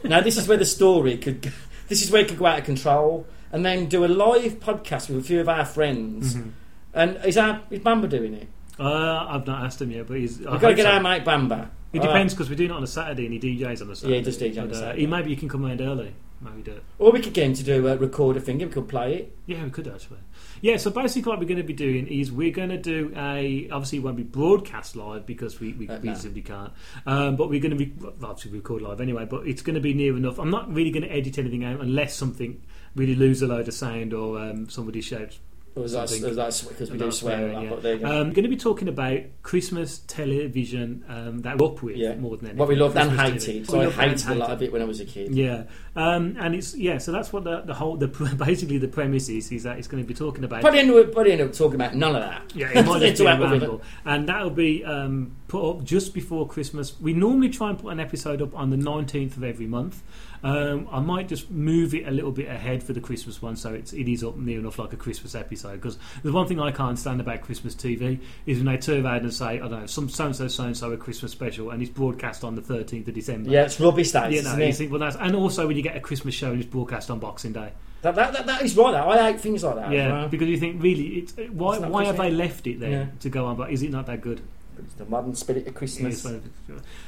Now, 0.05 0.21
this 0.21 0.37
is 0.37 0.47
where 0.47 0.59
the 0.59 0.67
story 0.67 1.17
could. 1.19 1.53
This 1.89 2.03
is 2.03 2.11
where 2.11 2.23
it 2.23 2.27
could 2.27 2.39
go 2.39 2.47
out 2.47 2.59
of 2.59 2.65
control, 2.65 3.29
and 3.53 3.65
then 3.65 3.87
do 3.87 4.05
a 4.05 4.07
live 4.09 4.61
podcast 4.61 5.09
with 5.09 5.19
a 5.19 5.23
few 5.23 5.41
of 5.41 5.49
our 5.49 5.65
friends. 5.65 6.35
Mhm. 6.35 6.51
And 6.95 7.19
is 7.25 7.37
our 7.37 7.61
is 7.71 7.81
Bamba 7.81 8.09
doing 8.09 8.35
it? 8.35 8.49
Uh, 8.79 9.27
I've 9.29 9.47
not 9.47 9.65
asked 9.65 9.81
him 9.81 9.91
yet, 9.91 10.07
but 10.07 10.19
he's. 10.19 10.39
We've 10.39 10.47
got 10.61 10.69
to 10.69 10.75
get 10.75 10.85
so. 10.85 10.91
our 10.93 11.01
mate 11.01 11.25
Bamba. 11.25 11.69
It 11.93 12.03
depends 12.03 12.35
because 12.35 12.51
we're 12.51 12.57
doing 12.57 12.71
it 12.71 12.75
on 12.75 12.83
a 12.83 12.87
Saturday 12.87 13.25
and 13.25 13.33
he 13.33 13.41
DJs 13.59 13.81
on 13.81 13.91
a 13.91 13.97
Saturday. 13.97 14.19
he 14.19 14.23
does 14.25 14.37
DJ 14.39 14.59
on 14.61 14.69
a 14.69 14.73
uh, 14.73 14.75
Saturday. 14.75 15.01
he- 15.01 15.07
maybe 15.07 15.31
you 15.31 15.37
can 15.37 15.49
come 15.49 15.65
around 15.65 15.81
early. 15.81 16.13
Maybe 16.43 16.61
do 16.61 16.73
it. 16.73 16.83
Or 16.99 17.13
we 17.13 17.21
could 17.21 17.33
get 17.33 17.47
him 17.47 17.55
to 17.55 17.63
do 17.63 17.87
a 17.89 17.97
record 17.97 18.37
a 18.37 18.41
thing. 18.41 18.61
And 18.61 18.71
we 18.71 18.75
could 18.75 18.89
play 18.89 19.15
it. 19.15 19.37
Yeah, 19.47 19.65
we 19.65 19.71
could 19.71 19.89
actually. 19.89 20.19
Yeah, 20.61 20.77
so 20.77 20.91
basically, 20.91 21.31
what 21.31 21.39
we're 21.39 21.47
going 21.47 21.57
to 21.57 21.63
be 21.63 21.73
doing 21.73 22.07
is 22.09 22.31
we're 22.31 22.51
going 22.51 22.69
to 22.69 22.77
do 22.77 23.11
a. 23.17 23.67
Obviously, 23.71 23.99
it 23.99 24.05
won't 24.05 24.19
be 24.19 24.23
broadcast 24.23 24.97
live 24.97 25.25
because 25.25 25.59
we, 25.61 25.73
we, 25.73 25.89
Uh, 25.89 25.99
we 26.01 26.09
no. 26.11 26.15
simply 26.15 26.43
can't. 26.43 26.73
Um, 27.07 27.37
but 27.37 27.49
we're 27.49 27.61
going 27.61 27.77
to 27.77 27.83
be. 27.83 27.95
Obviously, 28.23 28.51
record 28.53 28.83
live 28.83 29.01
anyway, 29.01 29.25
but 29.25 29.47
it's 29.47 29.63
going 29.63 29.77
to 29.77 29.81
be 29.81 29.95
near 29.95 30.15
enough. 30.15 30.39
I'm 30.39 30.51
not 30.51 30.71
really 30.71 30.91
going 30.91 31.05
to 31.05 31.11
edit 31.11 31.39
anything 31.39 31.65
out 31.65 31.81
unless 31.81 32.15
something 32.15 32.61
really 32.97 33.15
lose 33.15 33.43
a 33.43 33.47
load 33.47 33.69
of 33.69 33.75
sound 33.75 34.13
or 34.13 34.39
um, 34.41 34.69
somebody 34.69 35.01
shouts. 35.01 35.39
Was 35.75 35.93
that 35.93 36.09
because 36.09 36.91
we 36.91 36.97
do 36.97 37.11
swear 37.11 37.35
a 37.37 37.53
swearing, 37.53 37.71
lot? 37.71 37.85
yeah. 37.85 37.97
There. 37.97 38.07
Um, 38.07 38.33
going 38.33 38.45
to 38.45 38.49
be 38.49 38.57
talking 38.57 38.89
about 38.89 39.21
Christmas 39.43 39.99
television 40.07 41.05
um, 41.07 41.41
that 41.43 41.59
we're 41.59 41.67
up 41.67 41.83
with 41.83 41.97
Yeah. 41.97 42.15
more 42.15 42.35
than 42.39 42.47
anything. 42.47 42.59
what 42.59 42.69
we 42.69 42.77
loved 42.77 42.97
and 42.97 43.11
hated. 43.11 43.67
So 43.67 43.83
I 43.83 43.91
hated 43.91 44.27
a 44.29 44.35
lot 44.37 44.51
of 44.53 44.63
it 44.63 44.73
when 44.73 44.81
I 44.81 44.87
was 44.87 45.01
a 45.01 45.05
kid. 45.05 45.35
Yeah, 45.35 45.65
um, 45.95 46.35
and 46.41 46.55
it's 46.55 46.75
yeah. 46.75 46.97
So 46.97 47.13
that's 47.13 47.31
what 47.31 47.45
the, 47.45 47.61
the 47.61 47.75
whole 47.75 47.99
the 47.99 48.07
basically 48.39 48.79
the 48.79 48.89
premise 48.89 49.29
is 49.29 49.53
is 49.53 49.65
that 49.65 49.77
it's 49.77 49.87
going 49.87 50.03
to 50.03 50.07
be 50.07 50.15
talking 50.15 50.45
about. 50.45 50.63
Probably 50.63 50.81
end 50.81 50.91
up, 50.93 51.13
probably 51.13 51.33
end 51.33 51.43
up 51.43 51.53
talking 51.53 51.75
about 51.75 51.95
none 51.95 52.17
of 52.17 52.23
that. 52.23 52.53
Yeah, 52.55 52.71
it 52.79 52.87
might 52.87 53.01
just 53.03 53.21
be 53.21 53.27
a 53.27 53.39
ramble, 53.39 53.83
and 54.07 54.27
that'll 54.31 54.49
be 54.49 54.83
um, 54.83 55.37
put 55.49 55.63
up 55.69 55.85
just 55.85 56.15
before 56.15 56.49
Christmas. 56.49 56.99
We 56.99 57.13
normally 57.13 57.51
try 57.51 57.69
and 57.69 57.79
put 57.79 57.91
an 57.91 58.01
episode 58.01 58.41
up 58.41 58.57
on 58.57 58.71
the 58.71 58.79
nineteenth 58.79 59.37
of 59.37 59.45
every 59.45 59.67
month. 59.67 60.03
Um, 60.47 60.89
I 60.93 61.01
might 61.01 61.29
just 61.29 61.51
move 61.51 61.93
it 61.95 62.07
a 62.07 62.11
little 62.11 62.31
bit 62.31 62.47
ahead 62.49 62.83
for 62.83 62.93
the 62.93 63.01
Christmas 63.01 63.43
one, 63.43 63.57
so 63.57 63.75
it's 63.75 63.93
it 63.93 64.09
is 64.09 64.23
up 64.23 64.37
near 64.37 64.59
enough 64.61 64.79
like 64.79 64.93
a 64.93 64.97
Christmas 64.97 65.35
episode. 65.35 65.81
Because 65.81 65.99
the 66.23 66.33
one 66.33 66.47
thing 66.47 66.61
I 66.61 66.71
can't 66.71 66.99
stand 66.99 67.21
about 67.21 67.41
Christmas 67.41 67.75
TV 67.75 68.21
is 68.47 68.59
when 68.59 68.67
they 68.67 68.77
turn 68.79 69.05
around 69.05 69.23
and 69.23 69.35
say, 69.35 69.47
I 69.47 69.59
don't 69.59 69.71
know, 69.73 69.87
some 69.87 70.09
so 70.09 70.27
and 70.27 70.37
so 70.37 70.47
so 70.49 70.65
and 70.65 70.77
so 70.77 70.93
a 70.93 70.97
Christmas 70.97 71.33
special, 71.33 71.71
and 71.71 71.83
it's 71.83 71.91
broadcast 71.91 72.45
on 72.45 72.55
the 72.55 72.63
thirteenth 72.63 73.09
of 73.09 73.15
December. 73.15 73.51
Yeah, 73.51 73.65
it's 73.65 73.81
rubbish 73.81 74.13
that 74.13 74.31
You 74.31 74.43
know, 74.43 74.51
isn't 74.51 74.61
you 74.61 74.73
think, 74.73 74.91
well, 74.93 75.01
that's, 75.01 75.17
and 75.17 75.35
also 75.35 75.67
when 75.67 75.77
you 75.77 75.83
get 75.83 75.97
a 75.97 76.01
Christmas 76.01 76.35
show 76.35 76.53
and 76.53 76.61
it's 76.63 76.71
broadcast 76.71 77.11
on 77.11 77.19
Boxing 77.19 77.53
Day. 77.53 77.73
That, 78.03 78.15
that, 78.15 78.33
that, 78.35 78.47
that 78.47 78.63
is 78.63 78.77
right. 78.77 78.95
I 78.95 79.33
hate 79.33 79.41
things 79.41 79.65
like 79.65 79.75
that. 79.77 79.91
Yeah, 79.91 80.29
because 80.29 80.49
you 80.49 80.59
think 80.59 80.81
really, 80.81 81.19
it's, 81.19 81.33
why 81.51 81.73
It's 81.75 81.83
not 81.83 81.91
why 81.91 82.05
have 82.05 82.19
they 82.19 82.31
left 82.31 82.67
it 82.69 82.79
there 82.79 82.91
Yeah. 82.91 83.07
to 83.21 83.29
go 83.31 83.47
on? 83.47 83.57
But 83.57 83.73
is 83.73 83.83
it 83.83 83.91
not 83.91 84.07
that 84.07 84.21
good? 84.21 84.43
It's 84.79 84.95
the 84.95 85.05
modern 85.07 85.35
spirit 85.35 85.67
of 85.67 85.75
Christmas. 85.75 86.27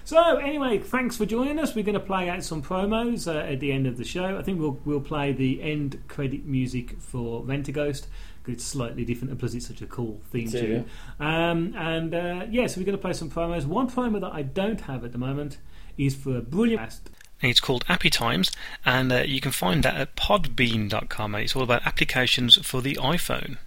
So 0.04 0.36
anyway, 0.36 0.78
thanks 0.78 1.16
for 1.16 1.26
joining 1.26 1.58
us. 1.58 1.74
We're 1.74 1.84
going 1.84 1.94
to 1.94 2.00
play 2.00 2.28
out 2.28 2.42
some 2.42 2.62
promos 2.62 3.32
uh, 3.32 3.38
at 3.38 3.60
the 3.60 3.72
end 3.72 3.86
of 3.86 3.96
the 3.96 4.04
show. 4.04 4.38
I 4.38 4.42
think 4.42 4.60
we'll 4.60 4.80
we'll 4.84 5.00
play 5.00 5.32
the 5.32 5.62
end 5.62 6.02
credit 6.08 6.44
music 6.44 7.00
for 7.00 7.42
Rentaghost 7.42 8.06
because 8.42 8.54
it's 8.54 8.64
slightly 8.64 9.04
different, 9.04 9.30
and 9.30 9.40
plus 9.40 9.54
it's 9.54 9.66
such 9.66 9.82
a 9.82 9.86
cool 9.86 10.20
theme 10.30 10.50
Too, 10.50 10.60
tune. 10.60 10.86
Um, 11.20 11.74
and 11.76 12.14
uh, 12.14 12.46
yeah, 12.50 12.66
so 12.66 12.80
we're 12.80 12.86
going 12.86 12.96
to 12.96 13.02
play 13.02 13.12
some 13.12 13.30
promos. 13.30 13.66
One 13.66 13.90
promo 13.90 14.20
that 14.20 14.32
I 14.32 14.42
don't 14.42 14.80
have 14.82 15.04
at 15.04 15.12
the 15.12 15.18
moment 15.18 15.58
is 15.96 16.14
for 16.16 16.38
a 16.38 16.40
brilliant. 16.40 17.00
And 17.40 17.50
it's 17.50 17.60
called 17.60 17.84
Appy 17.88 18.10
Times, 18.10 18.50
and 18.84 19.12
uh, 19.12 19.22
you 19.24 19.40
can 19.40 19.52
find 19.52 19.84
that 19.84 19.96
at 19.96 20.16
podbean.com. 20.16 21.34
And 21.34 21.44
it's 21.44 21.54
all 21.54 21.62
about 21.62 21.86
applications 21.86 22.56
for 22.66 22.80
the 22.80 22.96
iPhone. 22.96 23.58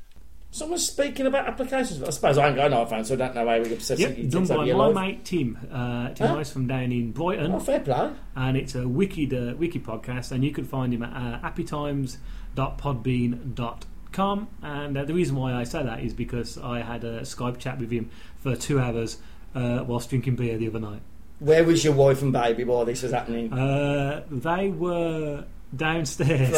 Someone's 0.54 0.86
speaking 0.86 1.28
about 1.28 1.48
applications. 1.48 2.04
I 2.04 2.10
suppose 2.10 2.38
I 2.38 2.48
ain't 2.48 2.58
got 2.58 2.74
an 2.74 2.86
iPhone, 2.86 3.06
so 3.06 3.14
I 3.14 3.18
don't 3.18 3.34
know 3.36 3.48
how 3.48 3.60
we 3.62 3.72
obsess 3.74 3.98
Yep, 4.00 4.18
done 4.30 4.46
by 4.48 4.56
my 4.58 4.64
life. 4.74 4.96
mate 4.96 5.24
Tim. 5.24 5.58
Uh, 5.72 6.10
Tim 6.10 6.28
Huh? 6.28 6.36
Rice 6.36 6.52
from 6.52 6.68
down 6.68 6.92
in 6.92 7.14
Brighton. 7.14 7.54
Oh, 7.54 7.60
fair 7.60 7.80
play. 7.80 8.10
and 8.36 8.58
it's 8.58 8.76
a 8.76 8.86
wiki 8.86 9.34
uh, 9.36 9.54
wiki 9.56 9.80
podcast, 9.80 10.34
and 10.34 10.44
you 10.44 10.52
can 10.52 10.66
find 10.66 10.94
him 10.94 11.04
at 11.04 11.14
uh, 11.14 11.40
appytimes.podbean.com. 11.50 14.48
And 14.62 14.98
uh, 14.98 15.06
the 15.06 15.14
reason 15.14 15.36
why 15.38 15.54
I 15.54 15.64
say 15.64 15.84
that 15.84 16.02
is 16.02 16.14
because 16.14 16.58
I 16.58 16.82
had 16.82 17.04
a 17.06 17.22
Skype 17.22 17.58
chat 17.60 17.80
with 17.80 17.92
him 17.92 18.10
for 18.38 18.56
two 18.56 18.80
hours 18.80 19.18
uh, 19.56 19.84
whilst 19.88 20.10
drinking 20.10 20.36
beer 20.36 20.58
the 20.58 20.68
other 20.68 20.80
night. 20.80 21.02
Where 21.40 21.64
was 21.64 21.84
your 21.84 21.94
wife 21.94 22.22
and 22.22 22.32
baby 22.34 22.64
while 22.66 22.86
this 22.86 23.02
was 23.04 23.12
happening? 23.14 23.52
Uh, 23.52 24.24
they 24.30 24.70
were 24.70 25.46
downstairs. 25.76 26.50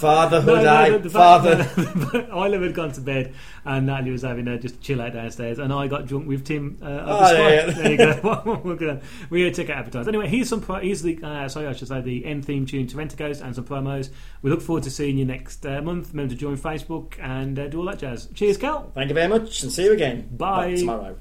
Fatherhood, 0.00 0.46
No, 0.62 0.62
no, 0.62 0.92
the- 0.92 0.98
the- 1.04 1.10
Father. 1.10 1.54
the- 1.56 2.28
Oliver 2.32 2.64
had 2.66 2.74
gone 2.74 2.92
to 2.92 3.00
bed, 3.00 3.34
and 3.64 3.86
Natalie 3.86 4.12
was 4.12 4.22
having 4.22 4.46
a 4.48 4.58
just 4.58 4.80
chill 4.80 5.00
out 5.00 5.12
downstairs, 5.12 5.58
and 5.58 5.72
I 5.72 5.86
got 5.88 6.06
drunk 6.06 6.28
with 6.28 6.44
Tim. 6.44 6.78
Uh, 6.82 7.04
Oh, 7.06 7.34
the 7.34 7.40
yeah. 7.42 7.66
There 7.70 7.90
you 7.90 7.96
go. 7.96 9.00
We 9.30 9.42
had 9.42 9.54
ticket 9.54 9.76
advertised. 9.76 10.08
Anyway, 10.08 10.28
here's 10.28 10.48
some. 10.48 10.60
Pro- 10.60 10.80
here's 10.80 11.02
the. 11.02 11.18
Uh, 11.22 11.48
sorry, 11.48 11.66
I 11.66 11.72
should 11.72 11.88
say 11.88 12.00
the 12.00 12.24
end 12.24 12.44
theme 12.44 12.66
tune 12.66 12.86
to 12.88 12.96
Rentaghost 12.96 13.42
and 13.42 13.54
some 13.54 13.64
promos. 13.64 14.10
We 14.42 14.50
look 14.50 14.62
forward 14.62 14.84
to 14.84 14.90
seeing 14.90 15.18
you 15.18 15.24
next 15.24 15.64
uh, 15.66 15.80
month. 15.82 16.10
Remember 16.10 16.32
to 16.34 16.38
join 16.38 16.56
Facebook 16.56 17.14
and 17.20 17.58
uh, 17.58 17.66
do 17.68 17.78
all 17.80 17.86
that 17.86 17.98
jazz. 17.98 18.28
Cheers, 18.34 18.56
Kel. 18.58 18.90
Thank 18.94 19.08
you 19.08 19.14
very 19.14 19.28
much, 19.28 19.62
and 19.62 19.72
see 19.72 19.84
you 19.84 19.92
again. 19.92 20.28
Bye. 20.36 20.76
tomorrow. 20.76 21.16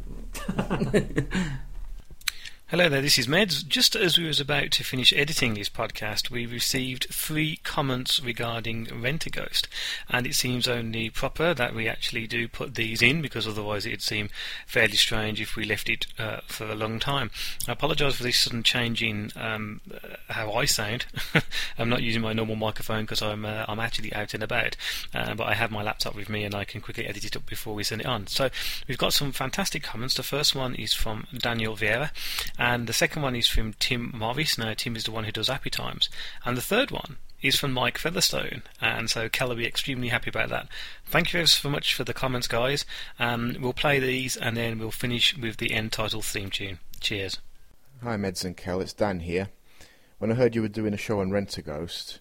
Hello 2.72 2.88
there, 2.88 3.02
this 3.02 3.18
is 3.18 3.26
Meds. 3.26 3.68
Just 3.68 3.96
as 3.96 4.20
we 4.20 4.28
was 4.28 4.40
about 4.40 4.70
to 4.74 4.84
finish 4.84 5.12
editing 5.14 5.56
this 5.56 5.70
podcast, 5.70 6.30
we 6.30 6.46
received 6.46 7.08
three 7.12 7.56
comments 7.64 8.22
regarding 8.24 8.88
Rent-A-Ghost, 8.94 9.68
and 10.08 10.28
it 10.28 10.36
seems 10.36 10.68
only 10.68 11.10
proper 11.10 11.56
that 11.56 11.74
we 11.74 11.88
actually 11.88 12.28
do 12.28 12.48
put 12.48 12.76
these 12.76 13.02
in, 13.02 13.24
because 13.24 13.48
otherwise 13.48 13.88
it'd 13.88 14.04
seem 14.04 14.30
fairly 14.68 14.98
strange 14.98 15.42
if 15.42 15.56
we 15.56 15.66
left 15.66 15.90
it 15.90 16.06
uh, 16.20 16.42
for 16.46 16.70
a 16.70 16.76
long 16.76 17.00
time. 17.00 17.32
I 17.68 17.72
apologise 17.72 18.18
for 18.18 18.22
this 18.22 18.38
sudden 18.38 18.62
change 18.62 19.02
in 19.02 19.32
um, 19.36 19.82
uh, 19.92 20.18
how 20.32 20.52
I 20.54 20.66
sound. 20.66 21.08
I'm 21.80 21.90
not 21.90 22.04
using 22.04 22.22
my 22.22 22.34
normal 22.34 22.56
microphone 22.56 23.06
because 23.06 23.24
I'm 23.24 23.46
uh, 23.46 23.66
I'm 23.68 23.80
actually 23.80 24.14
out 24.14 24.36
and 24.36 24.44
about, 24.44 24.76
uh, 25.16 25.34
but 25.34 25.48
I 25.48 25.56
have 25.56 25.72
my 25.72 25.82
laptop 25.82 26.14
with 26.14 26.30
me 26.30 26.44
and 26.44 26.54
I 26.54 26.66
can 26.66 26.82
quickly 26.82 27.08
edit 27.08 27.26
it 27.26 27.36
up 27.36 27.48
before 27.48 27.74
we 27.74 27.84
send 27.84 28.02
it 28.02 28.08
on. 28.08 28.28
So 28.28 28.52
we've 28.88 28.96
got 29.00 29.14
some 29.14 29.32
fantastic 29.32 29.82
comments. 29.82 30.14
The 30.14 30.22
first 30.22 30.54
one 30.54 30.76
is 30.76 30.94
from 30.94 31.26
Daniel 31.36 31.76
Vieira, 31.76 32.12
and 32.60 32.86
the 32.86 32.94
second 32.94 33.24
one 33.24 33.36
is 33.36 33.48
from 33.48 33.74
Tim 33.80 34.12
Marvis. 34.14 34.58
Now 34.58 34.76
Tim 34.76 34.96
is 34.96 35.06
the 35.06 35.12
one 35.12 35.24
who 35.24 35.32
does 35.32 35.50
Appy 35.50 35.72
Times, 35.72 36.10
and 36.46 36.56
the 36.56 36.62
third 36.62 36.92
one 36.92 37.18
is 37.42 37.56
from 37.56 37.72
Mike 37.72 37.98
Featherstone, 37.98 38.64
and 38.82 39.10
so 39.10 39.30
Kel 39.30 39.48
will 39.48 39.56
be 39.56 39.66
extremely 39.66 40.10
happy 40.10 40.30
about 40.30 40.50
that. 40.50 40.68
Thank 41.06 41.34
you 41.34 41.46
so 41.46 41.70
much 41.70 41.96
for 41.96 42.04
the 42.04 42.14
comments, 42.14 42.48
guys. 42.48 42.86
Um, 43.18 43.56
we'll 43.60 43.74
play 43.74 44.00
these 44.00 44.36
and 44.36 44.58
then 44.58 44.78
we'll 44.78 44.92
finish 44.92 45.36
with 45.38 45.58
the 45.58 45.74
end 45.74 45.94
title 45.94 46.22
theme 46.22 46.50
tune. 46.50 46.80
Cheers. 47.00 47.40
Hi, 48.04 48.18
Meds 48.18 48.44
and 48.44 48.56
Kel. 48.56 48.82
It's 48.82 48.94
Dan 48.94 49.22
here. 49.22 49.50
When 50.20 50.32
I 50.32 50.36
heard 50.36 50.54
you 50.54 50.62
were 50.62 50.68
doing 50.68 50.94
a 50.94 50.98
show 50.98 51.22
on 51.22 51.32
Rent 51.32 51.58
a 51.58 51.62
Ghost, 51.62 52.20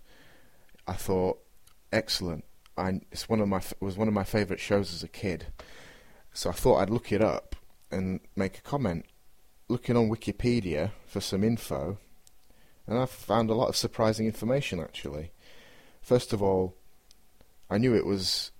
I 0.86 0.92
thought, 0.92 1.40
excellent. 1.92 2.44
I, 2.76 3.00
it's 3.10 3.28
one 3.28 3.40
of 3.40 3.48
my 3.48 3.60
was 3.80 3.96
one 3.96 4.06
of 4.06 4.14
my 4.14 4.22
favourite 4.22 4.60
shows 4.60 4.92
as 4.94 5.02
a 5.02 5.08
kid, 5.08 5.46
so 6.32 6.48
I 6.48 6.52
thought 6.52 6.76
I'd 6.76 6.90
look 6.90 7.10
it 7.10 7.20
up 7.20 7.56
and 7.90 8.20
make 8.36 8.58
a 8.58 8.62
comment. 8.62 9.04
Looking 9.68 9.96
on 9.96 10.08
Wikipedia 10.08 10.92
for 11.06 11.20
some 11.20 11.44
info, 11.44 11.98
and 12.86 12.98
I 12.98 13.06
found 13.06 13.50
a 13.50 13.54
lot 13.54 13.68
of 13.68 13.76
surprising 13.76 14.26
information 14.26 14.80
actually. 14.80 15.32
First 16.00 16.32
of 16.32 16.42
all, 16.42 16.74
I 17.68 17.78
knew 17.78 17.94
it 17.94 18.06
was 18.06 18.50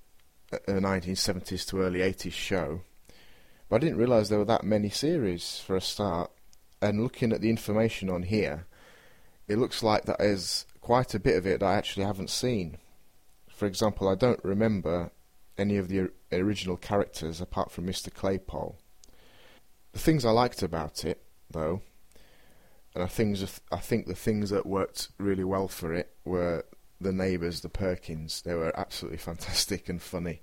a 0.53 0.57
a 0.69 0.81
1970s 0.81 1.67
to 1.69 1.81
early 1.81 2.01
80s 2.01 2.33
show, 2.33 2.83
but 3.69 3.77
I 3.77 3.79
didn't 3.79 3.99
realise 3.99 4.29
there 4.29 4.39
were 4.39 4.45
that 4.47 4.65
many 4.65 4.91
series 4.91 5.59
for 5.59 5.77
a 5.77 5.81
start 5.81 6.31
and 6.81 7.03
looking 7.03 7.33
at 7.33 7.41
the 7.41 7.51
information 7.51 8.09
on 8.09 8.23
here, 8.23 8.67
it 9.47 9.59
looks 9.59 9.83
like 9.83 10.05
that 10.05 10.21
is 10.21 10.67
quite 10.81 11.15
a 11.15 11.21
bit 11.21 11.37
of 11.37 11.47
it 11.47 11.63
I 11.63 11.75
actually 11.75 12.05
haven't 12.05 12.31
seen. 12.31 12.79
For 13.49 13.67
example, 13.67 14.09
I 14.09 14.15
don't 14.15 14.45
remember 14.45 15.11
any 15.57 15.77
of 15.77 15.89
the 15.89 16.11
original 16.33 16.77
characters 16.77 17.41
apart 17.41 17.71
from 17.71 17.87
Mr. 17.87 18.11
Claypole. 18.13 18.77
The 19.99 20.05
things 20.05 20.25
I 20.25 20.31
liked 20.31 20.63
about 20.63 21.05
it, 21.05 21.25
though, 21.51 21.83
and 22.95 23.03
I 23.03 23.09
things 23.09 23.61
I 23.73 23.79
think 23.79 24.07
the 24.07 24.15
things 24.15 24.51
that 24.51 24.65
worked 24.65 25.09
really 25.19 25.43
well 25.43 25.67
for 25.67 25.93
it 25.93 26.15
were 26.25 26.65
the 27.01 27.11
neighbours, 27.11 27.63
the 27.63 27.69
Perkins. 27.69 28.43
They 28.43 28.55
were 28.55 28.73
absolutely 28.79 29.19
fantastic 29.31 29.89
and 29.89 30.01
funny. 30.01 30.43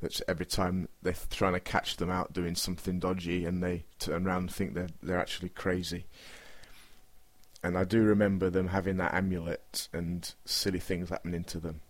That 0.00 0.20
every 0.26 0.46
time 0.46 0.88
they're 1.00 1.14
trying 1.30 1.52
to 1.52 1.60
catch 1.60 1.98
them 1.98 2.10
out 2.10 2.32
doing 2.32 2.56
something 2.56 2.98
dodgy, 2.98 3.44
and 3.44 3.62
they 3.62 3.84
turn 4.00 4.26
around 4.26 4.38
and 4.38 4.52
think 4.52 4.74
they're 4.74 4.90
they're 5.00 5.20
actually 5.20 5.50
crazy. 5.50 6.06
And 7.62 7.78
I 7.78 7.84
do 7.84 8.02
remember 8.02 8.50
them 8.50 8.66
having 8.66 8.96
that 8.96 9.14
amulet 9.14 9.86
and 9.92 10.34
silly 10.44 10.80
things 10.80 11.10
happening 11.10 11.44
to 11.44 11.60
them. 11.60 11.82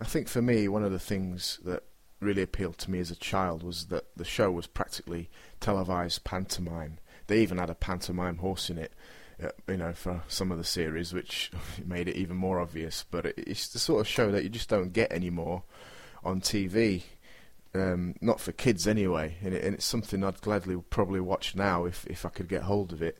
I 0.00 0.06
think 0.06 0.28
for 0.28 0.40
me, 0.40 0.66
one 0.66 0.82
of 0.82 0.92
the 0.92 0.98
things 0.98 1.60
that 1.66 1.82
really 2.20 2.42
appealed 2.42 2.78
to 2.78 2.90
me 2.90 3.00
as 3.00 3.10
a 3.10 3.16
child 3.16 3.62
was 3.62 3.86
that 3.86 4.04
the 4.16 4.24
show 4.24 4.50
was 4.50 4.66
practically 4.66 5.28
televised 5.58 6.24
pantomime. 6.24 6.98
They 7.26 7.40
even 7.40 7.58
had 7.58 7.70
a 7.70 7.74
pantomime 7.74 8.38
horse 8.38 8.70
in 8.70 8.78
it, 8.78 8.92
uh, 9.42 9.48
you 9.66 9.78
know, 9.78 9.92
for 9.92 10.22
some 10.28 10.52
of 10.52 10.58
the 10.58 10.64
series, 10.64 11.12
which 11.12 11.50
made 11.84 12.08
it 12.08 12.16
even 12.16 12.36
more 12.36 12.60
obvious. 12.60 13.04
But 13.10 13.26
it's 13.26 13.68
the 13.68 13.78
sort 13.78 14.00
of 14.00 14.08
show 14.08 14.30
that 14.30 14.42
you 14.42 14.48
just 14.50 14.68
don't 14.68 14.92
get 14.92 15.12
anymore 15.12 15.62
on 16.22 16.40
TV. 16.40 17.02
Um, 17.72 18.16
not 18.20 18.40
for 18.40 18.50
kids 18.50 18.88
anyway, 18.88 19.36
and, 19.42 19.54
it, 19.54 19.64
and 19.64 19.74
it's 19.74 19.84
something 19.84 20.24
I'd 20.24 20.40
gladly 20.40 20.76
probably 20.90 21.20
watch 21.20 21.54
now 21.54 21.84
if 21.84 22.04
if 22.08 22.26
I 22.26 22.28
could 22.28 22.48
get 22.48 22.62
hold 22.62 22.92
of 22.92 23.00
it. 23.00 23.18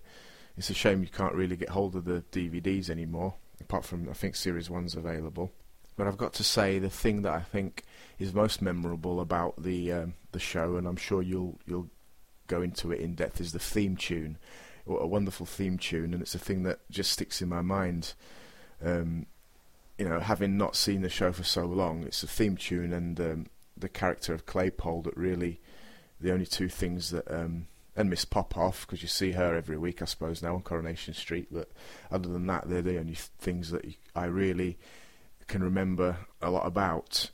It's 0.57 0.71
a 0.71 0.75
shame 0.75 1.03
you 1.03 1.09
can't 1.09 1.35
really 1.35 1.57
get 1.57 1.71
hold 1.71 1.95
of 1.95 2.05
the 2.05 2.25
DVDs 2.33 2.91
anymore, 2.91 3.35
apart 3.61 3.85
from 3.85 4.09
I 4.09 4.13
think 4.13 4.35
Series 4.35 4.69
One's 4.69 4.97
available. 4.97 5.53
But 6.01 6.07
I've 6.07 6.17
got 6.17 6.33
to 6.33 6.45
say 6.45 6.79
the 6.79 6.89
thing 6.89 7.21
that 7.23 7.35
I 7.35 7.41
think 7.41 7.85
is 8.19 8.33
most 8.33 8.63
memorable 8.63 9.21
about 9.21 9.63
the 9.63 9.93
um, 9.93 10.15
the 10.33 10.39
show, 10.39 10.77
and 10.79 10.89
I'm 10.89 10.97
sure 10.97 11.21
you'll 11.21 11.59
you'll 11.67 11.91
go 12.47 12.63
into 12.63 12.91
it 12.91 13.01
in 13.01 13.15
depth, 13.15 13.39
is 13.39 13.53
the 13.53 13.59
theme 13.59 13.99
tune. 13.99 14.39
A 14.89 15.07
wonderful 15.07 15.45
theme 15.45 15.77
tune, 15.77 16.15
and 16.15 16.23
it's 16.23 16.35
a 16.35 16.39
thing 16.39 16.63
that 16.63 16.79
just 16.91 17.13
sticks 17.13 17.43
in 17.43 17.51
my 17.51 17.61
mind. 17.61 18.15
Um, 18.83 19.27
you 19.99 20.09
know, 20.09 20.21
having 20.21 20.57
not 20.57 20.75
seen 20.75 21.03
the 21.03 21.11
show 21.11 21.33
for 21.33 21.45
so 21.45 21.67
long, 21.67 22.05
it's 22.05 22.23
a 22.23 22.27
theme 22.27 22.57
tune 22.57 22.95
and 22.95 23.21
um, 23.21 23.47
the 23.77 23.91
character 23.91 24.33
of 24.33 24.47
Claypole 24.47 25.05
that 25.05 25.17
really 25.19 25.61
the 26.19 26.33
only 26.33 26.47
two 26.47 26.71
things 26.71 27.11
that 27.11 27.31
um, 27.31 27.67
and 27.95 28.09
Miss 28.09 28.25
Popoff 28.25 28.87
because 28.87 29.03
you 29.03 29.09
see 29.09 29.33
her 29.33 29.55
every 29.55 29.77
week, 29.77 30.01
I 30.01 30.07
suppose 30.07 30.43
now 30.43 30.55
on 30.55 30.63
Coronation 30.63 31.13
Street. 31.13 31.49
But 31.53 31.69
other 32.11 32.31
than 32.31 32.47
that, 32.47 32.71
they're 32.71 32.81
the 32.81 32.99
only 32.99 33.17
th- 33.17 33.29
things 33.39 33.71
that 33.71 33.85
I 34.17 34.25
really 34.25 34.79
can 35.51 35.65
remember 35.65 36.17
a 36.41 36.49
lot 36.49 36.65
about. 36.65 37.31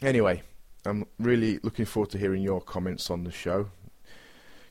Anyway, 0.00 0.42
I'm 0.86 1.06
really 1.18 1.60
looking 1.62 1.84
forward 1.84 2.10
to 2.10 2.18
hearing 2.18 2.42
your 2.42 2.60
comments 2.60 3.10
on 3.10 3.24
the 3.24 3.30
show. 3.30 3.68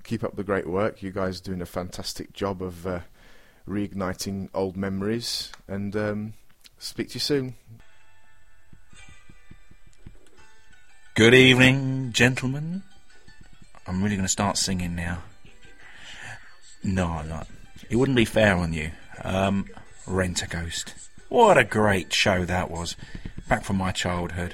Keep 0.03 0.23
up 0.23 0.35
the 0.35 0.43
great 0.43 0.67
work. 0.67 1.03
You 1.03 1.11
guys 1.11 1.39
are 1.39 1.43
doing 1.43 1.61
a 1.61 1.67
fantastic 1.67 2.33
job 2.33 2.63
of 2.63 2.87
uh, 2.87 3.01
reigniting 3.67 4.49
old 4.55 4.75
memories. 4.75 5.51
And 5.67 5.95
um, 5.95 6.33
speak 6.79 7.09
to 7.09 7.13
you 7.13 7.19
soon. 7.19 7.55
Good 11.13 11.35
evening, 11.35 12.11
gentlemen. 12.11 12.81
I'm 13.85 14.01
really 14.01 14.15
going 14.15 14.25
to 14.25 14.31
start 14.31 14.57
singing 14.57 14.95
now. 14.95 15.19
No, 16.83 17.05
I'm 17.05 17.29
not. 17.29 17.47
It 17.91 17.97
wouldn't 17.97 18.15
be 18.15 18.25
fair 18.25 18.55
on 18.55 18.73
you. 18.73 18.89
Um, 19.23 19.67
Rent 20.07 20.41
a 20.41 20.47
Ghost. 20.47 21.00
What 21.31 21.57
a 21.57 21.63
great 21.63 22.11
show 22.11 22.43
that 22.43 22.69
was. 22.69 22.97
Back 23.47 23.63
from 23.63 23.77
my 23.77 23.93
childhood. 23.93 24.53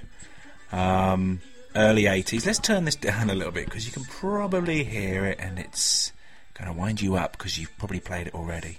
Um, 0.72 1.42
early 1.76 2.04
80s. 2.04 2.46
Let's 2.46 2.60
turn 2.60 2.86
this 2.86 2.96
down 2.96 3.32
a 3.32 3.34
little 3.34 3.52
bit 3.52 3.66
because 3.66 3.88
you 3.88 3.92
can 3.92 4.04
probably 4.04 4.84
hear 4.84 5.26
it 5.26 5.40
and 5.40 5.58
it's 5.58 6.12
going 6.54 6.72
to 6.72 6.80
wind 6.80 7.02
you 7.02 7.16
up 7.16 7.32
because 7.32 7.58
you've 7.58 7.76
probably 7.80 8.00
played 8.00 8.28
it 8.28 8.36
already. 8.36 8.78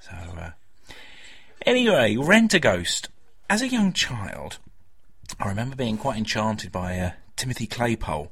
So, 0.00 0.12
uh, 0.12 0.50
anyway, 1.66 2.16
Rent 2.16 2.54
a 2.54 2.58
Ghost. 2.58 3.10
As 3.50 3.60
a 3.60 3.68
young 3.68 3.92
child, 3.92 4.56
I 5.38 5.48
remember 5.50 5.76
being 5.76 5.98
quite 5.98 6.16
enchanted 6.16 6.72
by 6.72 6.98
uh, 6.98 7.10
Timothy 7.36 7.66
Claypole. 7.66 8.30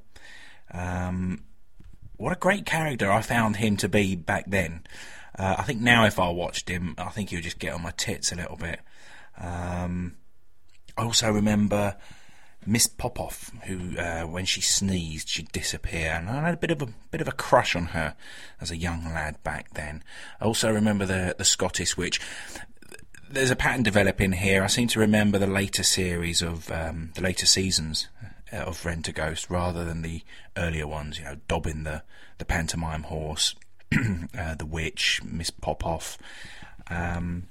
Um, 0.72 1.45
what 2.16 2.32
a 2.32 2.41
great 2.41 2.64
character 2.64 3.12
I 3.12 3.20
found 3.20 3.57
him 3.57 3.76
to 3.76 3.89
be 3.91 4.16
back 4.16 4.45
then. 4.47 4.86
Uh, 5.37 5.57
I 5.59 5.62
think 5.62 5.81
now 5.81 6.05
if 6.05 6.18
I 6.18 6.29
watched 6.29 6.68
him, 6.68 6.95
I 6.99 7.11
think 7.11 7.31
he 7.31 7.37
would 7.37 7.45
just 7.45 7.59
get 7.59 7.72
on 7.72 7.83
my 7.83 7.93
tits 7.93 8.33
a 8.33 8.37
little 8.37 8.57
bit. 8.57 8.81
Um, 9.39 10.16
I 10.97 11.05
also 11.05 11.31
remember 11.31 11.97
Miss 12.66 12.87
Popoff, 12.87 13.51
who 13.64 13.97
uh, 13.99 14.22
when 14.22 14.45
she 14.45 14.61
sneezed 14.61 15.29
she'd 15.29 15.53
disappear, 15.53 16.12
and 16.12 16.29
I 16.29 16.43
had 16.43 16.55
a 16.55 16.59
bit 16.59 16.70
of 16.70 16.83
a 16.83 16.89
bit 17.11 17.20
of 17.20 17.29
a 17.29 17.33
crush 17.33 17.76
on 17.76 17.87
her 17.87 18.14
as 18.61 18.70
a 18.70 18.76
young 18.76 19.05
lad 19.05 19.43
back 19.43 19.74
then. 19.74 20.03
I 20.41 20.45
also 20.45 20.72
remember 20.72 21.07
the 21.07 21.35
the 21.39 21.45
Scottish 21.45 21.97
witch 21.97 22.20
there's 23.31 23.51
a 23.51 23.57
pattern 23.57 23.83
developing 23.83 24.33
here. 24.33 24.62
I 24.62 24.68
seem 24.68 24.89
to 24.89 25.01
remember 25.01 25.39
the 25.39 25.47
later 25.47 25.83
series 25.83 26.43
of 26.43 26.70
um, 26.70 27.11
the 27.14 27.22
later 27.22 27.47
seasons 27.47 28.09
uh, 28.53 28.57
of 28.57 28.85
Rent 28.85 29.09
a 29.09 29.12
Ghost 29.12 29.51
rather 29.51 29.85
than 29.85 30.03
the 30.03 30.22
earlier 30.57 30.87
ones. 30.87 31.18
You 31.18 31.24
know, 31.24 31.37
Dobbin 31.47 31.85
the 31.85 32.03
the 32.39 32.45
pantomime 32.45 33.05
horse, 33.05 33.55
uh, 34.39 34.55
the 34.55 34.66
witch, 34.66 35.20
Miss 35.24 35.51
Popoff. 35.51 36.18
Um, 36.91 37.49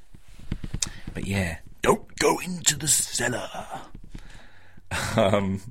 but 1.14 1.26
yeah, 1.26 1.58
don't 1.82 2.16
go 2.18 2.40
into 2.40 2.78
the 2.78 2.88
cellar. 2.88 3.50
um, 5.16 5.62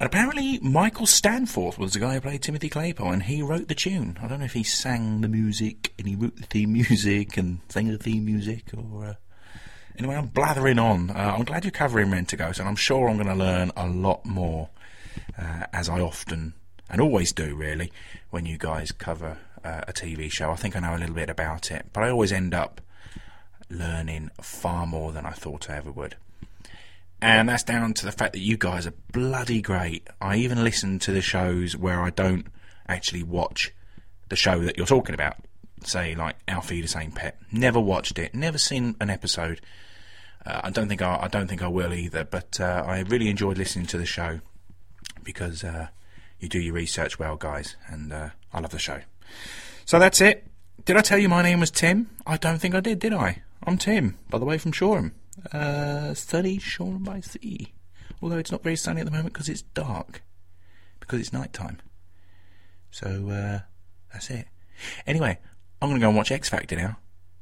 apparently, 0.00 0.58
Michael 0.60 1.06
Staniforth 1.06 1.78
was 1.78 1.92
the 1.92 2.00
guy 2.00 2.14
who 2.14 2.20
played 2.20 2.42
Timothy 2.42 2.70
Claypole, 2.70 3.12
and 3.12 3.22
he 3.24 3.42
wrote 3.42 3.68
the 3.68 3.74
tune. 3.74 4.18
I 4.22 4.28
don't 4.28 4.38
know 4.38 4.44
if 4.44 4.52
he 4.52 4.64
sang 4.64 5.20
the 5.20 5.28
music 5.28 5.92
and 5.98 6.06
he 6.06 6.16
wrote 6.16 6.36
the 6.36 6.46
theme 6.46 6.72
music 6.72 7.36
and 7.36 7.60
sang 7.68 7.88
the 7.88 7.98
theme 7.98 8.24
music, 8.24 8.64
or 8.76 9.04
uh... 9.04 9.14
anyway, 9.98 10.16
I'm 10.16 10.28
blathering 10.28 10.78
on. 10.78 11.10
Uh, 11.10 11.34
I'm 11.36 11.44
glad 11.44 11.64
you're 11.64 11.70
covering 11.70 12.10
Rentaghost, 12.10 12.58
and 12.58 12.68
I'm 12.68 12.76
sure 12.76 13.08
I'm 13.08 13.16
going 13.16 13.28
to 13.28 13.34
learn 13.34 13.72
a 13.76 13.88
lot 13.88 14.24
more, 14.24 14.68
uh, 15.36 15.64
as 15.72 15.88
I 15.88 16.00
often 16.00 16.54
and 16.90 17.00
always 17.00 17.32
do, 17.32 17.54
really, 17.54 17.92
when 18.30 18.46
you 18.46 18.56
guys 18.56 18.92
cover 18.92 19.38
uh, 19.64 19.82
a 19.88 19.92
TV 19.92 20.30
show. 20.30 20.50
I 20.50 20.56
think 20.56 20.76
I 20.76 20.80
know 20.80 20.94
a 20.94 20.98
little 20.98 21.14
bit 21.14 21.30
about 21.30 21.70
it, 21.70 21.86
but 21.92 22.04
I 22.04 22.10
always 22.10 22.32
end 22.32 22.54
up 22.54 22.80
learning 23.70 24.30
far 24.40 24.86
more 24.86 25.12
than 25.12 25.26
I 25.26 25.30
thought 25.30 25.70
I 25.70 25.76
ever 25.76 25.92
would. 25.92 26.16
And 27.20 27.48
that's 27.48 27.64
down 27.64 27.94
to 27.94 28.06
the 28.06 28.12
fact 28.12 28.32
that 28.32 28.40
you 28.40 28.56
guys 28.56 28.86
are 28.86 28.94
bloody 29.12 29.60
great. 29.60 30.06
I 30.20 30.36
even 30.36 30.62
listen 30.62 30.98
to 31.00 31.12
the 31.12 31.20
shows 31.20 31.76
where 31.76 32.00
I 32.00 32.10
don't 32.10 32.46
actually 32.88 33.24
watch 33.24 33.72
the 34.28 34.36
show 34.36 34.60
that 34.60 34.76
you're 34.76 34.86
talking 34.86 35.14
about. 35.14 35.36
Say, 35.84 36.14
like 36.14 36.36
Alfie 36.46 36.80
the 36.80 36.88
Same 36.88 37.12
Pet. 37.12 37.38
Never 37.52 37.80
watched 37.80 38.18
it, 38.18 38.34
never 38.34 38.58
seen 38.58 38.96
an 39.00 39.10
episode. 39.10 39.60
Uh, 40.46 40.60
I 40.64 40.70
don't 40.70 40.88
think 40.88 41.02
I, 41.02 41.18
I 41.22 41.28
don't 41.28 41.48
think 41.48 41.62
I 41.62 41.68
will 41.68 41.92
either. 41.92 42.24
But 42.24 42.60
uh, 42.60 42.84
I 42.86 43.00
really 43.00 43.28
enjoyed 43.28 43.58
listening 43.58 43.86
to 43.86 43.98
the 43.98 44.06
show 44.06 44.40
because 45.22 45.64
uh, 45.64 45.88
you 46.38 46.48
do 46.48 46.60
your 46.60 46.74
research 46.74 47.18
well, 47.18 47.36
guys, 47.36 47.76
and 47.88 48.12
uh, 48.12 48.30
I 48.52 48.60
love 48.60 48.70
the 48.70 48.78
show. 48.78 49.00
So 49.84 49.98
that's 49.98 50.20
it. 50.20 50.46
Did 50.84 50.96
I 50.96 51.00
tell 51.00 51.18
you 51.18 51.28
my 51.28 51.42
name 51.42 51.60
was 51.60 51.70
Tim? 51.70 52.10
I 52.26 52.36
don't 52.36 52.58
think 52.58 52.74
I 52.74 52.80
did, 52.80 52.98
did 52.98 53.12
I? 53.12 53.42
I'm 53.64 53.78
Tim, 53.78 54.16
by 54.30 54.38
the 54.38 54.44
way, 54.44 54.58
from 54.58 54.72
Shoreham. 54.72 55.12
Uh, 55.52 56.14
sunny 56.14 56.58
Shoreham 56.58 57.04
by 57.04 57.20
Sea. 57.20 57.72
Although 58.22 58.38
it's 58.38 58.52
not 58.52 58.62
very 58.62 58.76
sunny 58.76 59.00
at 59.00 59.04
the 59.04 59.12
moment 59.12 59.32
because 59.34 59.48
it's 59.48 59.62
dark. 59.62 60.22
Because 61.00 61.20
it's 61.20 61.32
night 61.32 61.52
time. 61.52 61.78
So, 62.90 63.28
uh, 63.28 63.60
that's 64.12 64.30
it. 64.30 64.46
Anyway, 65.06 65.38
I'm 65.80 65.88
going 65.88 66.00
to 66.00 66.04
go 66.04 66.08
and 66.08 66.16
watch 66.16 66.32
X 66.32 66.48
Factor 66.48 66.76
now. 66.76 66.98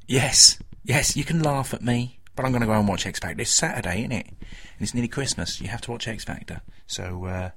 Yes, 0.07 0.59
yes, 0.85 1.17
you 1.17 1.25
can 1.25 1.43
laugh 1.43 1.73
at 1.73 1.83
me, 1.83 2.21
but 2.35 2.45
I'm 2.45 2.53
going 2.53 2.61
to 2.61 2.67
go 2.67 2.73
and 2.73 2.89
watch 2.89 3.07
X 3.07 3.19
Factor. 3.19 3.41
It's 3.41 3.51
Saturday, 3.51 4.01
isn't 4.01 4.13
it? 4.13 4.27
And 4.29 4.81
it's 4.81 4.95
nearly 4.95 5.09
Christmas. 5.09 5.61
You 5.61 5.69
have 5.69 5.81
to 5.83 5.91
watch 5.91 6.09
X 6.09 6.25
Factor. 6.25 6.63
So, 6.87 7.25
uh, 7.27 7.51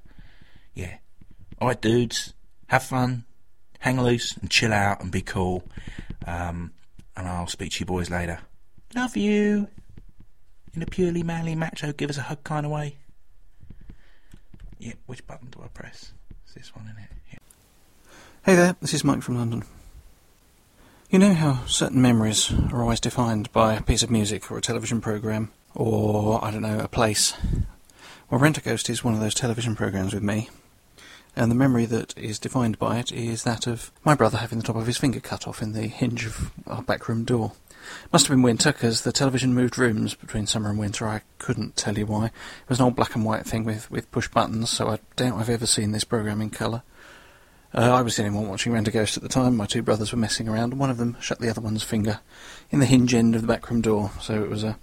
yeah. 0.73 0.97
Alright, 1.61 1.81
dudes. 1.81 2.33
Have 2.67 2.83
fun. 2.83 3.25
Hang 3.79 4.01
loose 4.01 4.37
and 4.37 4.49
chill 4.49 4.73
out 4.73 5.01
and 5.01 5.11
be 5.11 5.21
cool. 5.21 5.63
Um, 6.27 6.71
and 7.15 7.27
I'll 7.27 7.47
speak 7.47 7.71
to 7.73 7.79
you 7.81 7.85
boys 7.85 8.09
later. 8.09 8.39
Love 8.95 9.17
you. 9.17 9.67
In 10.73 10.81
a 10.81 10.85
purely 10.85 11.23
manly 11.23 11.55
macho, 11.55 11.91
give 11.91 12.09
us 12.09 12.17
a 12.17 12.23
hug 12.23 12.43
kind 12.43 12.65
of 12.65 12.71
way. 12.71 12.97
Yeah, 14.77 14.93
which 15.07 15.25
button 15.27 15.49
do 15.49 15.61
I 15.63 15.67
press? 15.67 16.13
It's 16.45 16.53
this 16.53 16.75
one, 16.75 16.85
isn't 16.85 16.97
it? 16.97 17.09
Yeah. 17.33 17.39
Hey 18.45 18.55
there, 18.55 18.75
this 18.79 18.93
is 18.93 19.03
Mike 19.03 19.21
from 19.21 19.37
London. 19.37 19.63
You 21.09 21.19
know 21.19 21.33
how 21.33 21.65
certain 21.65 22.01
memories 22.01 22.53
are 22.71 22.81
always 22.81 22.99
defined 22.99 23.51
by 23.51 23.73
a 23.73 23.81
piece 23.81 24.03
of 24.03 24.11
music 24.11 24.51
or 24.51 24.57
a 24.57 24.61
television 24.61 25.01
programme, 25.01 25.51
or, 25.73 26.43
I 26.43 26.51
don't 26.51 26.61
know, 26.61 26.79
a 26.79 26.87
place? 26.87 27.33
Well, 28.29 28.39
Rent 28.39 28.59
a 28.59 28.61
Ghost 28.61 28.89
is 28.89 29.03
one 29.03 29.15
of 29.15 29.19
those 29.19 29.33
television 29.33 29.75
programmes 29.75 30.13
with 30.13 30.23
me, 30.23 30.49
and 31.35 31.49
the 31.49 31.55
memory 31.55 31.85
that 31.85 32.17
is 32.17 32.39
defined 32.39 32.79
by 32.79 32.97
it 32.97 33.11
is 33.11 33.43
that 33.43 33.67
of 33.67 33.91
my 34.03 34.15
brother 34.15 34.37
having 34.37 34.59
the 34.59 34.65
top 34.65 34.75
of 34.75 34.87
his 34.87 34.97
finger 34.97 35.19
cut 35.19 35.47
off 35.47 35.61
in 35.61 35.73
the 35.73 35.87
hinge 35.87 36.25
of 36.25 36.51
our 36.67 36.81
back 36.81 37.07
room 37.07 37.23
door. 37.23 37.53
Must 38.11 38.27
have 38.27 38.35
been 38.35 38.43
winter 38.43 38.71
because 38.71 39.01
the 39.01 39.11
television 39.11 39.53
moved 39.53 39.77
rooms 39.77 40.13
between 40.13 40.45
summer 40.45 40.69
and 40.69 40.77
winter. 40.77 41.07
I 41.07 41.21
couldn't 41.37 41.75
tell 41.75 41.97
you 41.97 42.05
why. 42.05 42.25
It 42.25 42.31
was 42.67 42.79
an 42.79 42.85
old 42.85 42.95
black 42.95 43.15
and 43.15 43.25
white 43.25 43.45
thing 43.45 43.63
with, 43.63 43.89
with 43.89 44.11
push 44.11 44.27
buttons, 44.27 44.69
so 44.69 44.89
I 44.89 44.99
doubt 45.15 45.39
I've 45.39 45.49
ever 45.49 45.65
seen 45.65 45.91
this 45.91 46.03
programme 46.03 46.41
in 46.41 46.49
colour. 46.49 46.83
Uh, 47.73 47.93
I 47.93 48.01
was 48.01 48.15
the 48.15 48.25
only 48.25 48.37
one 48.37 48.49
watching 48.49 48.73
Rent 48.73 48.87
a 48.87 48.91
Ghost 48.91 49.15
at 49.15 49.23
the 49.23 49.29
time. 49.29 49.55
My 49.55 49.65
two 49.65 49.81
brothers 49.81 50.11
were 50.11 50.17
messing 50.17 50.49
around, 50.49 50.71
and 50.71 50.79
one 50.79 50.89
of 50.89 50.97
them 50.97 51.17
shut 51.21 51.39
the 51.39 51.49
other 51.49 51.61
one's 51.61 51.83
finger 51.83 52.19
in 52.69 52.79
the 52.79 52.85
hinge 52.85 53.13
end 53.13 53.35
of 53.35 53.41
the 53.41 53.47
back 53.47 53.69
room 53.69 53.81
door. 53.81 54.11
So 54.19 54.43
it 54.43 54.49
was 54.49 54.63
a, 54.63 54.77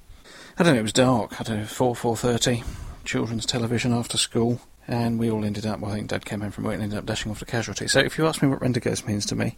I 0.59 0.63
don't 0.63 0.75
know, 0.75 0.81
it 0.81 0.85
was 0.85 0.93
dark. 0.93 1.41
I 1.41 1.45
don't 1.45 1.59
know, 1.59 1.67
four 1.67 1.95
four 1.95 2.17
thirty. 2.17 2.63
Children's 3.05 3.47
television 3.47 3.93
after 3.93 4.19
school, 4.19 4.61
and 4.89 5.19
we 5.19 5.31
all 5.31 5.45
ended 5.45 5.67
up. 5.67 5.81
Well, 5.81 5.91
I 5.91 5.95
think 5.95 6.09
Dad 6.09 6.25
came 6.25 6.41
home 6.41 6.51
from 6.51 6.65
work 6.65 6.75
and 6.75 6.83
ended 6.83 6.99
up 6.99 7.07
dashing 7.07 7.31
off 7.31 7.41
to 7.41 7.45
casualty. 7.45 7.89
So 7.89 8.01
if 8.01 8.19
you 8.19 8.27
ask 8.27 8.43
me 8.43 8.49
what 8.49 8.61
Ghost 8.81 9.07
means 9.07 9.27
to 9.27 9.35
me, 9.35 9.57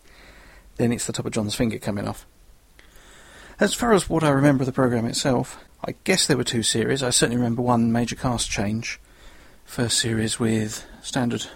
then 0.77 0.93
it's 0.93 1.07
the 1.07 1.13
top 1.13 1.27
of 1.27 1.33
John's 1.33 1.55
finger 1.55 1.79
coming 1.79 2.09
off. 2.09 2.27
As 3.61 3.75
far 3.75 3.93
as 3.93 4.09
what 4.09 4.23
I 4.23 4.31
remember 4.31 4.63
of 4.63 4.67
the 4.67 4.73
programme 4.73 5.07
itself, 5.07 5.63
I 5.85 5.95
guess 6.05 6.27
there 6.27 6.37
were 6.37 6.45
two 6.45 6.63
series. 6.63 7.03
I 7.03 7.11
certainly 7.11 7.37
remember 7.37 7.63
one 7.63 7.93
major 7.93 8.17
cast 8.17 8.51
change. 8.51 9.01
First 9.65 9.99
series 9.99 10.39
with 10.41 10.87
standard 11.03 11.47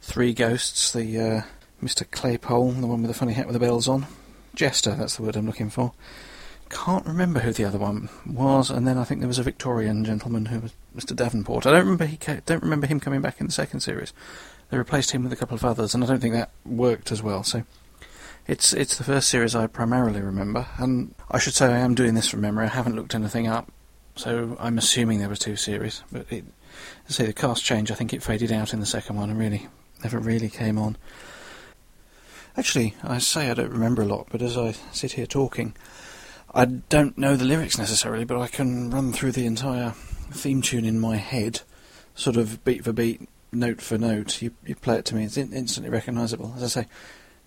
three 0.00 0.32
ghosts, 0.32 0.92
the 0.92 1.20
uh, 1.20 1.42
Mr. 1.82 2.04
Claypole, 2.08 2.80
the 2.80 2.86
one 2.86 3.02
with 3.02 3.10
the 3.10 3.18
funny 3.18 3.32
hat 3.32 3.46
with 3.46 3.54
the 3.54 3.60
bells 3.60 3.88
on. 3.88 4.06
Jester, 4.54 4.94
that's 4.94 5.16
the 5.16 5.22
word 5.22 5.36
I'm 5.36 5.46
looking 5.46 5.68
for. 5.68 5.92
Can't 6.68 7.06
remember 7.06 7.40
who 7.40 7.52
the 7.52 7.64
other 7.64 7.78
one 7.78 8.08
was, 8.26 8.70
and 8.70 8.86
then 8.86 8.98
I 8.98 9.04
think 9.04 9.20
there 9.20 9.28
was 9.28 9.38
a 9.38 9.44
Victorian 9.44 10.04
gentleman 10.04 10.46
who 10.46 10.60
was 10.60 10.72
Mr. 10.96 11.14
Davenport. 11.14 11.66
I 11.66 11.70
don't 11.70 11.80
remember 11.80 12.06
he 12.06 12.16
ca- 12.16 12.40
don't 12.44 12.62
remember 12.62 12.86
him 12.86 13.00
coming 13.00 13.20
back 13.20 13.40
in 13.40 13.46
the 13.46 13.52
second 13.52 13.80
series. 13.80 14.12
They 14.70 14.78
replaced 14.78 15.12
him 15.12 15.22
with 15.22 15.32
a 15.32 15.36
couple 15.36 15.54
of 15.54 15.64
others, 15.64 15.94
and 15.94 16.02
I 16.02 16.06
don't 16.06 16.20
think 16.20 16.34
that 16.34 16.50
worked 16.64 17.12
as 17.12 17.22
well. 17.22 17.44
So 17.44 17.62
it's 18.48 18.72
it's 18.72 18.98
the 18.98 19.04
first 19.04 19.28
series 19.28 19.54
I 19.54 19.66
primarily 19.68 20.20
remember, 20.20 20.66
and 20.78 21.14
I 21.30 21.38
should 21.38 21.54
say 21.54 21.66
I 21.66 21.78
am 21.78 21.94
doing 21.94 22.14
this 22.14 22.28
from 22.28 22.40
memory. 22.40 22.66
I 22.66 22.70
haven't 22.70 22.96
looked 22.96 23.14
anything 23.14 23.46
up, 23.46 23.70
so 24.16 24.56
I'm 24.58 24.78
assuming 24.78 25.20
there 25.20 25.28
were 25.28 25.36
two 25.36 25.56
series. 25.56 26.02
But 26.10 26.26
it, 26.30 26.44
say 27.08 27.26
the 27.26 27.32
cast 27.32 27.64
change. 27.64 27.90
I 27.90 27.94
think 27.94 28.12
it 28.12 28.22
faded 28.22 28.52
out 28.52 28.72
in 28.72 28.80
the 28.80 28.86
second 28.86 29.16
one 29.16 29.30
and 29.30 29.38
really 29.38 29.68
never 30.02 30.18
really 30.18 30.48
came 30.48 30.78
on. 30.78 30.96
Actually, 32.56 32.94
I 33.02 33.18
say 33.18 33.50
I 33.50 33.54
don't 33.54 33.70
remember 33.70 34.02
a 34.02 34.06
lot, 34.06 34.28
but 34.30 34.42
as 34.42 34.56
I 34.56 34.72
sit 34.92 35.12
here 35.12 35.26
talking, 35.26 35.74
I 36.54 36.64
don't 36.64 37.18
know 37.18 37.36
the 37.36 37.44
lyrics 37.44 37.78
necessarily, 37.78 38.24
but 38.24 38.40
I 38.40 38.48
can 38.48 38.90
run 38.90 39.12
through 39.12 39.32
the 39.32 39.46
entire 39.46 39.90
theme 40.30 40.62
tune 40.62 40.84
in 40.84 40.98
my 40.98 41.16
head, 41.16 41.60
sort 42.14 42.36
of 42.36 42.64
beat 42.64 42.84
for 42.84 42.92
beat, 42.92 43.28
note 43.52 43.80
for 43.80 43.98
note. 43.98 44.40
You, 44.40 44.52
you 44.64 44.74
play 44.74 44.96
it 44.96 45.04
to 45.06 45.14
me, 45.14 45.24
it's 45.24 45.36
in, 45.36 45.52
instantly 45.52 45.90
recognisable. 45.90 46.54
As 46.56 46.62
I 46.62 46.82
say, 46.82 46.88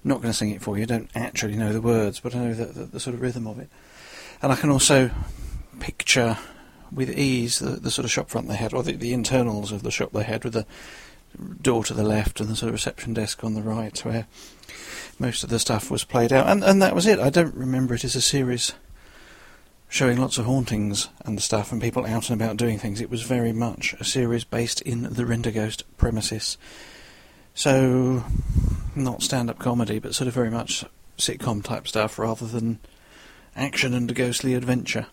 not 0.04 0.22
going 0.22 0.32
to 0.32 0.38
sing 0.38 0.52
it 0.52 0.62
for 0.62 0.78
you. 0.78 0.84
I 0.84 0.86
don't 0.86 1.10
actually 1.16 1.56
know 1.56 1.74
the 1.74 1.82
words, 1.82 2.20
but 2.20 2.36
I 2.36 2.40
know 2.40 2.54
the, 2.54 2.66
the, 2.66 2.86
the, 2.86 3.00
sort 3.00 3.16
of 3.16 3.22
rhythm 3.22 3.48
of 3.48 3.60
it. 3.60 3.70
And 4.42 4.52
I 4.52 4.56
can 4.56 4.70
also 4.70 5.12
picture 5.80 6.38
with 6.92 7.10
ease 7.10 7.60
the, 7.60 7.72
the 7.72 7.92
sort 7.92 8.06
of 8.06 8.12
shop 8.12 8.30
front 8.30 8.48
they 8.48 8.56
had, 8.56 8.74
or 8.74 8.84
the, 8.84 8.94
the 8.94 9.14
internals 9.14 9.72
of 9.72 9.84
the 9.84 9.92
shop 9.92 10.12
they 10.12 10.24
had, 10.24 10.44
with 10.44 10.54
the 10.54 10.66
door 11.62 11.84
to 11.84 11.94
the 11.94 12.04
left 12.04 12.40
and 12.40 12.50
the 12.50 12.56
sort 12.56 12.70
of 12.70 12.74
reception 12.74 13.14
desk 13.14 13.44
on 13.44 13.54
the 13.54 13.62
right, 13.62 13.98
where 14.06 14.28
most 15.20 15.44
of 15.44 15.50
the 15.50 15.60
stuff 15.60 15.92
was 15.92 16.04
played 16.04 16.32
out. 16.32 16.48
And, 16.48 16.64
and 16.64 16.82
that 16.82 16.96
was 16.96 17.06
it. 17.06 17.20
I 17.20 17.30
don't 17.30 17.54
remember 17.54 17.94
it 17.94 18.04
as 18.04 18.16
a 18.16 18.22
series 18.22 18.74
showing 19.90 20.18
lots 20.18 20.38
of 20.38 20.46
hauntings 20.46 21.10
and 21.26 21.42
stuff 21.42 21.72
and 21.72 21.82
people 21.82 22.06
out 22.06 22.30
and 22.30 22.40
about 22.40 22.58
doing 22.58 22.78
things. 22.78 23.02
It 23.02 23.10
was 23.10 23.24
very 23.24 23.52
much 23.52 23.96
a 24.00 24.04
series 24.04 24.44
based 24.44 24.82
in 24.82 25.02
the 25.02 25.24
Rentaghost 25.24 25.84
premises. 25.98 26.58
So, 27.56 28.24
not 28.96 29.24
stand 29.24 29.50
up 29.50 29.58
comedy, 29.58 29.98
but 29.98 30.14
sort 30.14 30.28
of 30.28 30.34
very 30.34 30.52
much 30.52 30.86
sitcom 31.18 31.64
type 31.64 31.88
stuff 31.88 32.20
rather 32.20 32.46
than 32.46 32.80
action 33.56 33.94
and 33.96 34.14
ghostly 34.14 34.54
adventure. 34.54 35.08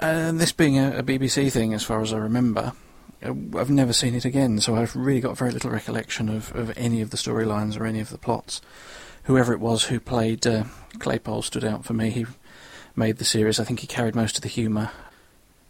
And 0.00 0.40
this 0.40 0.52
being 0.52 0.78
a, 0.78 0.98
a 0.98 1.02
BBC 1.02 1.52
thing, 1.52 1.74
as 1.74 1.84
far 1.84 2.00
as 2.00 2.12
I 2.12 2.16
remember, 2.16 2.72
uh, 3.22 3.34
I've 3.56 3.70
never 3.70 3.92
seen 3.92 4.14
it 4.14 4.24
again, 4.24 4.58
so 4.58 4.74
I've 4.74 4.96
really 4.96 5.20
got 5.20 5.38
very 5.38 5.52
little 5.52 5.70
recollection 5.70 6.28
of, 6.28 6.54
of 6.56 6.72
any 6.76 7.02
of 7.02 7.10
the 7.10 7.16
storylines 7.16 7.78
or 7.78 7.84
any 7.84 8.00
of 8.00 8.10
the 8.10 8.18
plots. 8.18 8.60
Whoever 9.24 9.52
it 9.52 9.60
was 9.60 9.84
who 9.84 10.00
played 10.00 10.46
uh, 10.46 10.64
Claypole 10.98 11.44
stood 11.44 11.64
out 11.64 11.84
for 11.84 11.92
me. 11.92 12.10
He 12.10 12.26
made 12.96 13.18
the 13.18 13.24
series. 13.24 13.58
I 13.60 13.64
think 13.64 13.80
he 13.80 13.86
carried 13.86 14.14
most 14.14 14.36
of 14.36 14.42
the 14.42 14.48
humour. 14.48 14.90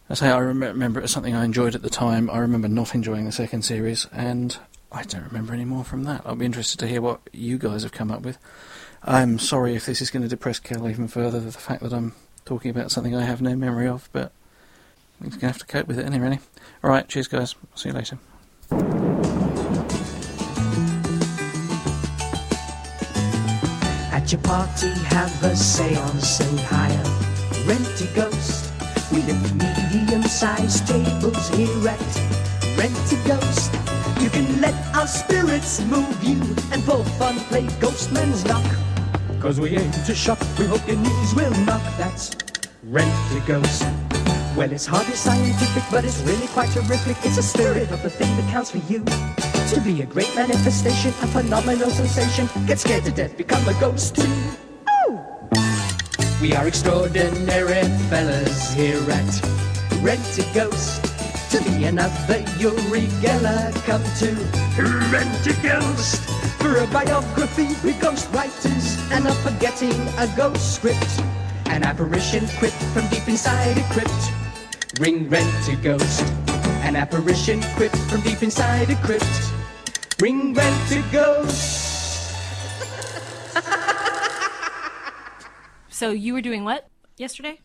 I 0.08 0.14
say 0.14 0.28
I 0.28 0.38
rem- 0.38 0.62
remember 0.62 1.00
it 1.00 1.04
as 1.04 1.10
something 1.10 1.34
I 1.34 1.44
enjoyed 1.44 1.74
at 1.74 1.82
the 1.82 1.90
time. 1.90 2.28
I 2.30 2.38
remember 2.38 2.68
not 2.68 2.94
enjoying 2.94 3.24
the 3.24 3.32
second 3.32 3.62
series, 3.62 4.06
and 4.12 4.56
I 4.92 5.02
don't 5.02 5.24
remember 5.24 5.54
any 5.54 5.64
more 5.64 5.84
from 5.84 6.04
that. 6.04 6.22
I'll 6.24 6.36
be 6.36 6.44
interested 6.44 6.78
to 6.80 6.86
hear 6.86 7.00
what 7.00 7.20
you 7.32 7.58
guys 7.58 7.82
have 7.82 7.92
come 7.92 8.10
up 8.10 8.22
with. 8.22 8.38
I'm 9.02 9.38
sorry 9.38 9.74
if 9.74 9.86
this 9.86 10.00
is 10.00 10.10
going 10.10 10.22
to 10.22 10.28
depress 10.28 10.58
Kel 10.58 10.88
even 10.88 11.08
further, 11.08 11.40
the 11.40 11.52
fact 11.52 11.82
that 11.82 11.92
I'm 11.92 12.14
talking 12.44 12.70
about 12.70 12.90
something 12.90 13.14
I 13.14 13.24
have 13.24 13.42
no 13.42 13.56
memory 13.56 13.88
of, 13.88 14.08
but 14.12 14.32
I'm 15.20 15.28
going 15.28 15.40
to 15.40 15.46
have 15.46 15.58
to 15.58 15.66
cope 15.66 15.86
with 15.86 15.98
it 15.98 16.06
anyway. 16.06 16.38
Alright, 16.82 17.08
cheers 17.08 17.28
guys. 17.28 17.54
I'll 17.72 17.78
see 17.78 17.88
you 17.88 17.94
later. 17.94 18.18
Your 24.34 24.42
party, 24.42 24.88
have 25.06 25.44
a 25.44 25.54
seance, 25.54 26.26
say 26.26 26.56
higher. 26.64 27.04
Rent 27.66 28.00
a 28.00 28.06
ghost. 28.14 28.72
We 29.12 29.22
live 29.22 29.54
medium-sized 29.54 30.88
tables 30.88 31.48
here 31.50 31.88
at 31.88 32.00
Rent 32.76 33.12
a 33.12 33.28
Ghost. 33.28 33.72
You 34.20 34.30
can 34.30 34.60
let 34.60 34.74
our 34.96 35.06
spirits 35.06 35.80
move 35.82 36.24
you 36.24 36.40
and 36.72 36.82
for 36.82 37.04
fun 37.18 37.38
play 37.50 37.66
Ghostman's 37.78 38.44
Knock. 38.44 38.66
Cause 39.40 39.60
we 39.60 39.76
aim 39.76 39.92
to 39.92 40.14
shock, 40.14 40.40
we 40.58 40.66
hope 40.66 40.84
your 40.88 40.96
knees 40.96 41.34
will 41.34 41.54
knock. 41.64 41.82
That's 41.96 42.34
Rent 42.84 43.14
a 43.36 43.40
Ghost. 43.46 43.84
Well, 44.56 44.72
it's 44.72 44.86
hardly 44.86 45.14
scientific, 45.14 45.84
but 45.92 46.04
it's 46.04 46.20
really 46.22 46.48
quite 46.48 46.70
terrific. 46.70 47.16
It's 47.24 47.38
a 47.38 47.42
spirit 47.42 47.90
of 47.92 48.02
the 48.02 48.10
thing 48.10 48.34
that 48.36 48.50
counts 48.50 48.70
for 48.72 48.78
you. 48.92 49.04
To 49.70 49.80
be 49.80 50.02
a 50.02 50.06
great 50.06 50.32
manifestation, 50.36 51.08
a 51.22 51.26
phenomenal 51.26 51.88
sensation. 51.88 52.48
Get 52.66 52.78
scared 52.78 53.04
to 53.04 53.10
death, 53.10 53.36
become 53.36 53.66
a 53.66 53.72
ghost 53.80 54.14
too. 54.14 54.30
We 56.40 56.52
are 56.54 56.68
extraordinary 56.68 57.82
fellas 58.10 58.74
here 58.74 59.00
at 59.10 59.40
Rent 60.02 60.38
a 60.38 60.44
Ghost. 60.54 61.02
To 61.50 61.62
be 61.64 61.84
another 61.86 62.44
Uri 62.58 63.08
Geller, 63.24 63.74
come 63.86 64.04
to 64.20 64.34
Rent 65.10 65.46
a 65.46 65.54
Ghost. 65.62 66.20
For 66.60 66.76
a 66.76 66.86
biography 66.88 67.68
we 67.82 67.94
ghost 67.94 68.30
writers 68.32 68.98
and 69.10 69.26
up 69.26 69.36
for 69.38 69.52
getting 69.58 69.98
a 70.18 70.30
ghost 70.36 70.74
script. 70.74 71.22
An 71.66 71.82
apparition 71.84 72.46
quipped 72.58 72.82
from 72.92 73.08
deep 73.08 73.26
inside 73.26 73.78
a 73.78 73.82
crypt. 73.94 75.00
Ring 75.00 75.28
Rent 75.30 75.68
a 75.68 75.76
Ghost. 75.76 76.43
An 76.84 76.96
apparition 76.96 77.60
quipped 77.76 77.96
from 77.96 78.20
deep 78.20 78.42
inside 78.42 78.90
a 78.90 78.96
crypt. 78.96 79.24
Ring 80.20 80.54
Rent 80.54 80.92
a 80.92 81.02
Ghost. 81.10 81.82
So 85.88 86.10
you 86.10 86.34
were 86.34 86.40
doing 86.42 86.64
what 86.64 86.88
yesterday? 87.16 87.60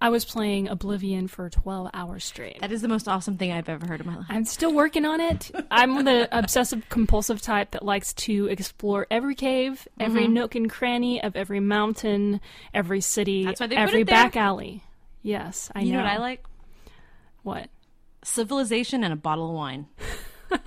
I 0.00 0.08
was 0.10 0.24
playing 0.24 0.68
Oblivion 0.68 1.28
for 1.28 1.48
12 1.48 1.90
hours 1.94 2.24
straight. 2.24 2.60
That 2.60 2.72
is 2.72 2.82
the 2.82 2.88
most 2.88 3.06
awesome 3.08 3.36
thing 3.36 3.52
I've 3.52 3.68
ever 3.68 3.86
heard 3.86 4.00
in 4.00 4.06
my 4.06 4.16
life. 4.16 4.26
I'm 4.28 4.44
still 4.44 4.72
working 4.72 5.04
on 5.04 5.20
it. 5.20 5.50
I'm 5.70 6.04
the 6.04 6.28
obsessive 6.36 6.88
compulsive 6.88 7.40
type 7.40 7.70
that 7.70 7.84
likes 7.84 8.12
to 8.14 8.46
explore 8.46 9.06
every 9.10 9.34
cave, 9.36 9.86
every 10.00 10.26
Mhm. 10.26 10.32
nook 10.32 10.54
and 10.56 10.68
cranny 10.70 11.22
of 11.22 11.36
every 11.36 11.60
mountain, 11.60 12.40
every 12.74 13.00
city, 13.00 13.44
That's 13.44 13.60
why 13.60 13.68
they 13.68 13.76
put 13.76 13.82
every 13.82 14.00
it 14.02 14.06
there. 14.06 14.16
back 14.16 14.36
alley. 14.36 14.82
Yes, 15.22 15.70
I 15.74 15.80
you 15.82 15.92
know. 15.92 15.98
know 15.98 16.04
what 16.04 16.12
I 16.12 16.18
like? 16.18 16.44
What? 17.44 17.70
Civilization 18.24 19.04
and 19.04 19.12
a 19.12 19.16
bottle 19.16 19.48
of 19.50 19.54
wine. 19.54 19.86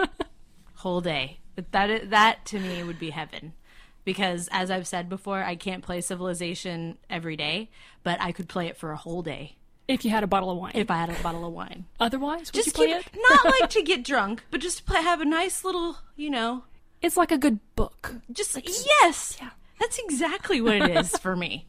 Whole 0.76 1.02
day. 1.02 1.40
But 1.56 1.72
That 1.72 2.10
that 2.10 2.46
to 2.48 2.60
me 2.60 2.84
would 2.84 3.00
be 3.00 3.10
heaven. 3.12 3.54
Because 4.04 4.48
as 4.52 4.70
I've 4.70 4.86
said 4.88 5.10
before, 5.10 5.42
I 5.42 5.56
can't 5.56 5.84
play 5.84 6.02
Civilization 6.02 6.98
every 7.10 7.36
day, 7.36 7.70
but 8.04 8.22
I 8.22 8.32
could 8.32 8.48
play 8.48 8.68
it 8.68 8.78
for 8.78 8.92
a 8.92 8.98
whole 8.98 9.24
day. 9.24 9.56
If 9.88 10.04
you 10.06 10.12
had 10.12 10.24
a 10.24 10.28
bottle 10.28 10.52
of 10.52 10.58
wine. 10.58 10.74
If 10.76 10.92
I 10.92 10.98
had 10.98 11.10
a 11.10 11.24
bottle 11.24 11.46
of 11.46 11.54
wine. 11.54 11.86
Otherwise, 12.00 12.48
would 12.48 12.54
Just 12.54 12.68
you 12.68 12.74
play 12.74 12.88
keep, 12.88 12.98
it? 12.98 13.20
not 13.30 13.46
like 13.46 13.70
to 13.72 13.82
get 13.84 14.04
drunk, 14.04 14.44
but 14.52 14.62
just 14.62 14.80
to 14.80 14.84
play, 14.84 15.02
have 15.02 15.22
a 15.22 15.26
nice 15.26 15.64
little, 15.64 15.98
you 16.16 16.30
know. 16.30 16.64
It's 17.02 17.18
like 17.18 17.32
a 17.32 17.38
good 17.38 17.60
book. 17.76 18.16
Just 18.32 18.56
like, 18.56 18.68
yes, 18.68 19.38
that's 19.80 20.00
exactly 20.00 20.60
what 20.62 20.76
it 20.76 20.98
is 20.98 21.16
for 21.18 21.36
me. 21.36 21.68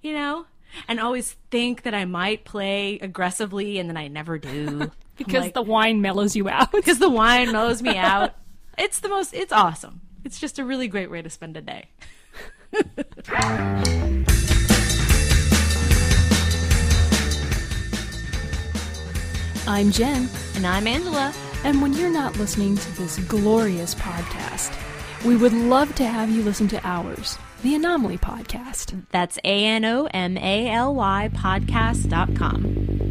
You 0.00 0.14
know, 0.14 0.46
and 0.88 0.98
always 1.00 1.36
think 1.50 1.82
that 1.82 1.94
I 1.94 2.04
might 2.04 2.44
play 2.44 2.98
aggressively, 3.00 3.78
and 3.78 3.88
then 3.88 3.96
I 3.96 4.08
never 4.08 4.38
do 4.38 4.90
Because 5.24 5.52
the 5.52 5.62
wine 5.62 6.00
mellows 6.00 6.34
you 6.34 6.48
out. 6.48 6.72
Because 6.72 6.98
the 6.98 7.10
wine 7.10 7.52
mellows 7.52 7.82
me 7.82 7.96
out. 7.98 8.34
It's 8.78 9.00
the 9.00 9.08
most. 9.08 9.34
It's 9.34 9.52
awesome. 9.52 10.00
It's 10.24 10.40
just 10.40 10.58
a 10.58 10.64
really 10.64 10.88
great 10.88 11.10
way 11.10 11.20
to 11.22 11.28
spend 11.30 11.56
a 11.56 11.60
day. 11.60 11.90
I'm 19.66 19.90
Jen. 19.90 20.28
And 20.56 20.66
I'm 20.66 20.86
Angela. 20.86 21.32
And 21.64 21.82
when 21.82 21.92
you're 21.92 22.10
not 22.10 22.36
listening 22.38 22.76
to 22.76 22.92
this 22.96 23.18
glorious 23.20 23.94
podcast, 23.94 24.74
we 25.24 25.36
would 25.36 25.52
love 25.52 25.94
to 25.96 26.04
have 26.06 26.30
you 26.30 26.42
listen 26.42 26.68
to 26.68 26.80
ours, 26.86 27.36
the 27.62 27.74
Anomaly 27.74 28.16
Podcast. 28.18 29.04
That's 29.10 29.36
A 29.44 29.64
N 29.66 29.84
O 29.84 30.06
M 30.12 30.38
A 30.38 30.68
L 30.70 30.94
Y 30.94 31.28
podcast.com. 31.34 33.09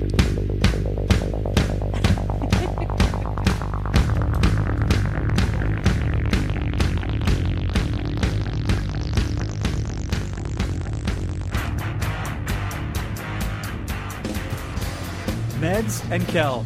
Meds 15.60 16.10
and 16.10 16.26
Kel. 16.30 16.66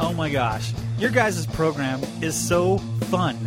Oh 0.00 0.12
my 0.12 0.28
gosh. 0.28 0.72
Your 0.98 1.10
guys' 1.10 1.46
program 1.46 2.02
is 2.20 2.34
so 2.34 2.78
fun. 3.08 3.38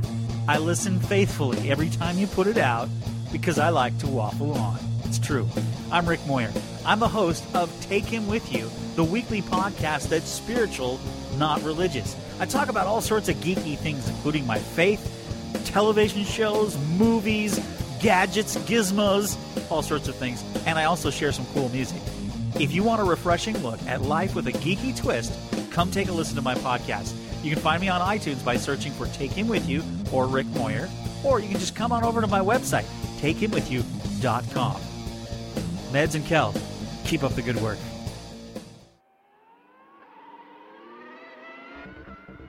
I 0.47 0.59
listen 0.59 0.97
faithfully 0.97 1.69
every 1.69 1.89
time 1.89 2.17
you 2.17 2.25
put 2.25 2.47
it 2.47 2.57
out 2.57 2.87
because 3.29 3.59
I 3.59 3.67
like 3.67 3.97
to 3.97 4.07
waffle 4.07 4.53
on. 4.53 4.79
It's 5.03 5.19
true. 5.19 5.49
I'm 5.91 6.07
Rick 6.07 6.25
Moyer. 6.25 6.53
I'm 6.85 6.99
the 6.99 7.07
host 7.09 7.43
of 7.53 7.69
Take 7.81 8.05
Him 8.05 8.27
With 8.27 8.53
You, 8.53 8.71
the 8.95 9.03
weekly 9.03 9.41
podcast 9.41 10.07
that's 10.07 10.29
spiritual, 10.29 11.01
not 11.37 11.61
religious. 11.63 12.15
I 12.39 12.45
talk 12.45 12.69
about 12.69 12.87
all 12.87 13.01
sorts 13.01 13.27
of 13.27 13.35
geeky 13.37 13.77
things, 13.77 14.07
including 14.07 14.47
my 14.47 14.57
faith, 14.57 15.03
television 15.65 16.23
shows, 16.23 16.77
movies, 16.97 17.59
gadgets, 17.99 18.55
gizmos, 18.59 19.37
all 19.69 19.81
sorts 19.81 20.07
of 20.07 20.15
things. 20.15 20.45
And 20.65 20.79
I 20.79 20.85
also 20.85 21.09
share 21.09 21.33
some 21.33 21.45
cool 21.47 21.67
music. 21.69 22.01
If 22.59 22.73
you 22.73 22.81
want 22.81 23.01
a 23.01 23.03
refreshing 23.03 23.55
look 23.59 23.79
at 23.83 24.01
life 24.01 24.33
with 24.33 24.47
a 24.47 24.51
geeky 24.51 24.97
twist, 24.97 25.31
come 25.69 25.91
take 25.91 26.07
a 26.07 26.11
listen 26.11 26.35
to 26.37 26.41
my 26.41 26.55
podcast. 26.55 27.13
You 27.43 27.53
can 27.53 27.61
find 27.61 27.79
me 27.79 27.87
on 27.87 28.01
iTunes 28.01 28.43
by 28.43 28.57
searching 28.57 28.91
for 28.93 29.05
Take 29.07 29.31
Him 29.31 29.47
With 29.47 29.69
You 29.69 29.83
or 30.11 30.25
Rick 30.25 30.47
Moyer, 30.47 30.89
or 31.23 31.39
you 31.39 31.49
can 31.49 31.59
just 31.59 31.75
come 31.75 31.91
on 31.91 32.03
over 32.03 32.19
to 32.19 32.25
my 32.25 32.39
website, 32.39 32.85
takehimwithyou.com. 33.19 34.81
Meds 35.91 36.15
and 36.15 36.25
Kel, 36.25 36.51
keep 37.05 37.21
up 37.23 37.33
the 37.33 37.43
good 37.43 37.61
work. 37.61 37.77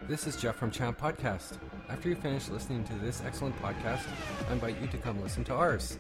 This 0.09 0.27
is 0.27 0.37
Jeff 0.37 0.57
from 0.57 0.71
Champ 0.71 0.99
Podcast. 0.99 1.59
After 1.91 2.09
you 2.09 2.15
finish 2.15 2.49
listening 2.49 2.83
to 2.85 2.95
this 2.95 3.23
excellent 3.27 3.61
podcast, 3.61 4.07
I 4.49 4.55
invite 4.55 4.81
you 4.81 4.87
to 4.87 4.97
come 4.97 5.21
listen 5.21 5.45
to 5.45 5.55
ours. 5.55 5.99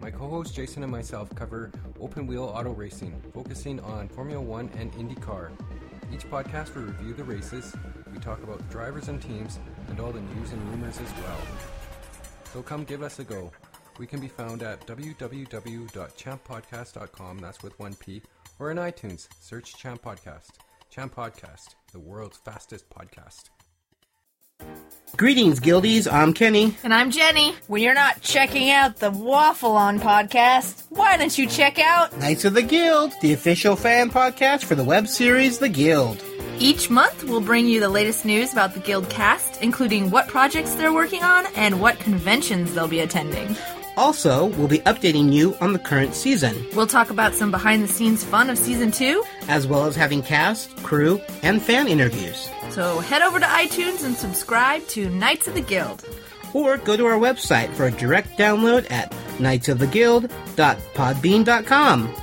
My 0.00 0.10
co 0.10 0.28
host 0.28 0.54
Jason 0.54 0.82
and 0.82 0.92
myself 0.92 1.34
cover 1.34 1.70
open 2.00 2.26
wheel 2.26 2.44
auto 2.44 2.72
racing, 2.72 3.20
focusing 3.34 3.80
on 3.80 4.08
Formula 4.08 4.40
One 4.40 4.70
and 4.76 4.90
IndyCar. 4.94 5.50
Each 6.12 6.28
podcast 6.30 6.74
we 6.74 6.82
review 6.82 7.14
the 7.14 7.24
races, 7.24 7.74
we 8.12 8.18
talk 8.18 8.42
about 8.42 8.68
drivers 8.70 9.08
and 9.08 9.20
teams, 9.20 9.58
and 9.88 9.98
all 9.98 10.12
the 10.12 10.20
news 10.20 10.52
and 10.52 10.62
rumors 10.70 11.00
as 11.00 11.12
well. 11.22 11.40
So 12.52 12.62
come 12.62 12.84
give 12.84 13.02
us 13.02 13.18
a 13.18 13.24
go. 13.24 13.50
We 13.98 14.06
can 14.06 14.20
be 14.20 14.28
found 14.28 14.62
at 14.62 14.86
www.champpodcast.com, 14.86 17.38
that's 17.38 17.62
with 17.62 17.78
one 17.78 17.94
P, 17.94 18.20
or 18.58 18.70
in 18.70 18.76
iTunes, 18.76 19.28
search 19.40 19.74
Champ 19.76 20.02
Podcast. 20.02 20.50
Champ 20.90 21.14
Podcast, 21.14 21.76
the 21.92 21.98
world's 21.98 22.36
fastest 22.38 22.88
podcast. 22.90 23.50
Greetings, 25.16 25.60
Guildies. 25.60 26.06
I'm 26.12 26.34
Kenny. 26.34 26.76
And 26.84 26.92
I'm 26.92 27.10
Jenny. 27.10 27.54
When 27.68 27.80
you're 27.80 27.94
not 27.94 28.20
checking 28.20 28.70
out 28.70 28.96
the 28.96 29.10
Waffle 29.10 29.72
On 29.72 29.98
podcast, 29.98 30.84
why 30.90 31.16
don't 31.16 31.36
you 31.38 31.46
check 31.46 31.78
out 31.78 32.18
Knights 32.18 32.44
of 32.44 32.52
the 32.52 32.62
Guild, 32.62 33.14
the 33.22 33.32
official 33.32 33.76
fan 33.76 34.10
podcast 34.10 34.64
for 34.64 34.74
the 34.74 34.84
web 34.84 35.08
series 35.08 35.58
The 35.58 35.70
Guild. 35.70 36.22
Each 36.58 36.90
month, 36.90 37.24
we'll 37.24 37.40
bring 37.40 37.66
you 37.66 37.80
the 37.80 37.88
latest 37.88 38.26
news 38.26 38.52
about 38.52 38.74
the 38.74 38.80
Guild 38.80 39.08
cast, 39.08 39.62
including 39.62 40.10
what 40.10 40.28
projects 40.28 40.74
they're 40.74 40.92
working 40.92 41.22
on 41.22 41.46
and 41.54 41.80
what 41.80 41.98
conventions 41.98 42.74
they'll 42.74 42.86
be 42.86 43.00
attending. 43.00 43.56
Also, 43.96 44.46
we'll 44.46 44.68
be 44.68 44.80
updating 44.80 45.32
you 45.32 45.56
on 45.60 45.72
the 45.72 45.78
current 45.78 46.14
season, 46.14 46.54
We'll 46.74 46.86
talk 46.86 47.08
about 47.10 47.34
some 47.34 47.50
behind 47.50 47.82
the 47.82 47.88
scenes 47.88 48.22
fun 48.22 48.50
of 48.50 48.58
season 48.58 48.90
two. 48.90 49.24
as 49.48 49.66
well 49.66 49.86
as 49.86 49.96
having 49.96 50.22
cast, 50.22 50.76
crew, 50.82 51.18
and 51.42 51.62
fan 51.62 51.88
interviews. 51.88 52.50
So 52.70 52.98
head 53.00 53.22
over 53.22 53.40
to 53.40 53.46
iTunes 53.46 54.04
and 54.04 54.14
subscribe 54.16 54.86
to 54.88 55.08
Knights 55.08 55.48
of 55.48 55.54
the 55.54 55.62
Guild. 55.62 56.04
Or 56.52 56.76
go 56.76 56.96
to 56.96 57.06
our 57.06 57.18
website 57.18 57.72
for 57.72 57.86
a 57.86 57.90
direct 57.90 58.38
download 58.38 58.90
at 58.90 59.10
knightsoftheguild.podbean.com. 59.38 62.14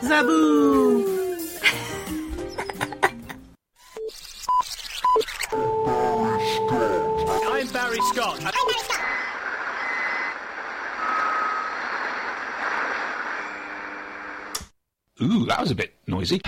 Zaboo! 0.00 1.18
I'm 7.50 7.66
Barry 7.68 7.98
Scott. 8.12 8.54
Ooh, 15.20 15.46
that 15.46 15.60
was 15.60 15.72
a 15.72 15.74
bit 15.74 15.94
noisy. 16.06 16.40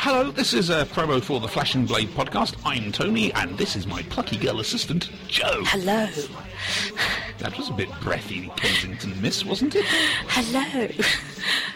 Hello, 0.00 0.30
this 0.30 0.52
is 0.52 0.68
a 0.68 0.84
promo 0.86 1.22
for 1.22 1.40
the 1.40 1.48
Flashing 1.48 1.86
Blade 1.86 2.08
podcast. 2.10 2.54
I'm 2.66 2.92
Tony, 2.92 3.32
and 3.32 3.56
this 3.56 3.76
is 3.76 3.86
my 3.86 4.02
plucky 4.04 4.36
girl 4.36 4.60
assistant, 4.60 5.10
Joe. 5.26 5.62
Hello. 5.64 6.06
That 7.38 7.56
was 7.56 7.70
a 7.70 7.72
bit 7.72 7.88
breathy, 8.02 8.52
Kensington 8.56 9.20
Miss, 9.22 9.42
wasn't 9.42 9.74
it? 9.74 9.86
Hello. 10.28 10.88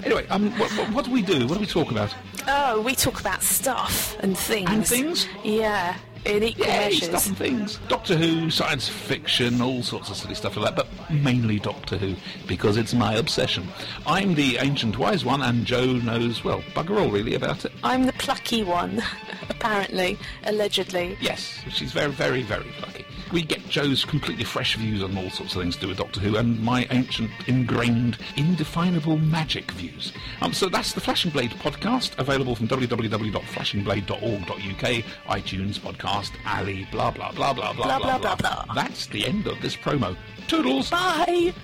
Anyway, 0.05 0.27
um, 0.29 0.51
what, 0.59 0.71
what, 0.73 0.93
what 0.93 1.05
do 1.07 1.11
we 1.11 1.23
do? 1.23 1.47
What 1.47 1.55
do 1.55 1.61
we 1.61 1.67
talk 1.67 1.91
about? 1.91 2.15
Oh, 2.47 2.83
we 2.83 2.95
talk 2.95 3.21
about 3.21 3.43
stuff 3.43 4.19
and 4.21 4.37
things. 4.37 4.71
And 4.71 4.87
things? 4.87 5.29
Yeah. 5.45 5.97
In 6.25 6.43
equal 6.43 6.67
Yeah, 6.67 6.79
measures. 6.89 7.27
things. 7.33 7.79
Doctor 7.89 8.17
Who, 8.17 8.51
science 8.51 8.89
fiction, 8.89 9.61
all 9.61 9.83
sorts 9.83 10.11
of 10.11 10.17
silly 10.17 10.35
stuff 10.35 10.57
like 10.57 10.75
that, 10.75 10.77
but 10.77 11.11
mainly 11.11 11.59
Doctor 11.59 11.97
Who, 11.97 12.15
because 12.47 12.77
it's 12.77 12.95
my 12.95 13.15
obsession. 13.15 13.67
I'm 14.07 14.35
the 14.35 14.59
ancient 14.59 14.99
wise 14.99 15.25
one, 15.25 15.43
and 15.43 15.65
Joe 15.65 15.85
knows, 15.87 16.45
well, 16.45 16.63
bugger 16.75 17.01
all 17.01 17.11
really 17.11 17.35
about 17.35 17.65
it. 17.65 17.73
I'm 17.83 18.05
the 18.07 18.13
plucky 18.15 18.63
one, 18.63 19.03
apparently, 19.49 20.19
allegedly. 20.45 21.17
Yes, 21.21 21.61
she's 21.71 21.93
very, 21.93 22.13
very, 22.13 22.43
very 22.43 22.67
lucky. 22.81 23.05
We 23.33 23.43
get 23.43 23.67
Joe's 23.67 24.05
completely 24.05 24.45
fresh 24.45 24.77
views 24.77 25.03
on 25.03 25.17
all 25.17 25.31
sorts 25.31 25.57
of 25.57 25.63
things 25.63 25.75
to 25.77 25.81
do 25.83 25.89
with 25.89 25.97
Doctor 25.97 26.21
Who, 26.21 26.37
and 26.37 26.63
my 26.63 26.87
ancient, 26.91 27.31
ingrained, 27.47 28.19
indefinable 28.37 29.17
magic 29.17 29.71
views. 29.73 30.13
Um, 30.43 30.53
so 30.53 30.69
that's 30.69 30.93
the 30.93 31.01
Flashing 31.01 31.31
Blade 31.31 31.53
podcast, 31.53 32.19
available 32.19 32.55
from 32.55 32.69
www.flashingblade.org.uk, 32.69 35.39
iTunes, 35.39 35.81
Podcast, 35.81 36.33
Alley, 36.45 36.87
blah, 36.93 37.11
blah, 37.11 37.33
blah, 37.33 37.55
blah, 37.55 37.73
blah, 37.73 37.85
Blah, 37.87 37.99
blah, 38.01 38.19
blah, 38.19 38.37
blah, 38.37 38.65
blah. 38.67 38.75
That's 38.75 39.07
the 39.07 39.25
end 39.27 39.47
of 39.47 39.59
this 39.63 39.77
promo. 39.77 40.15
Toodles! 40.47 40.91
Bye! 40.91 41.55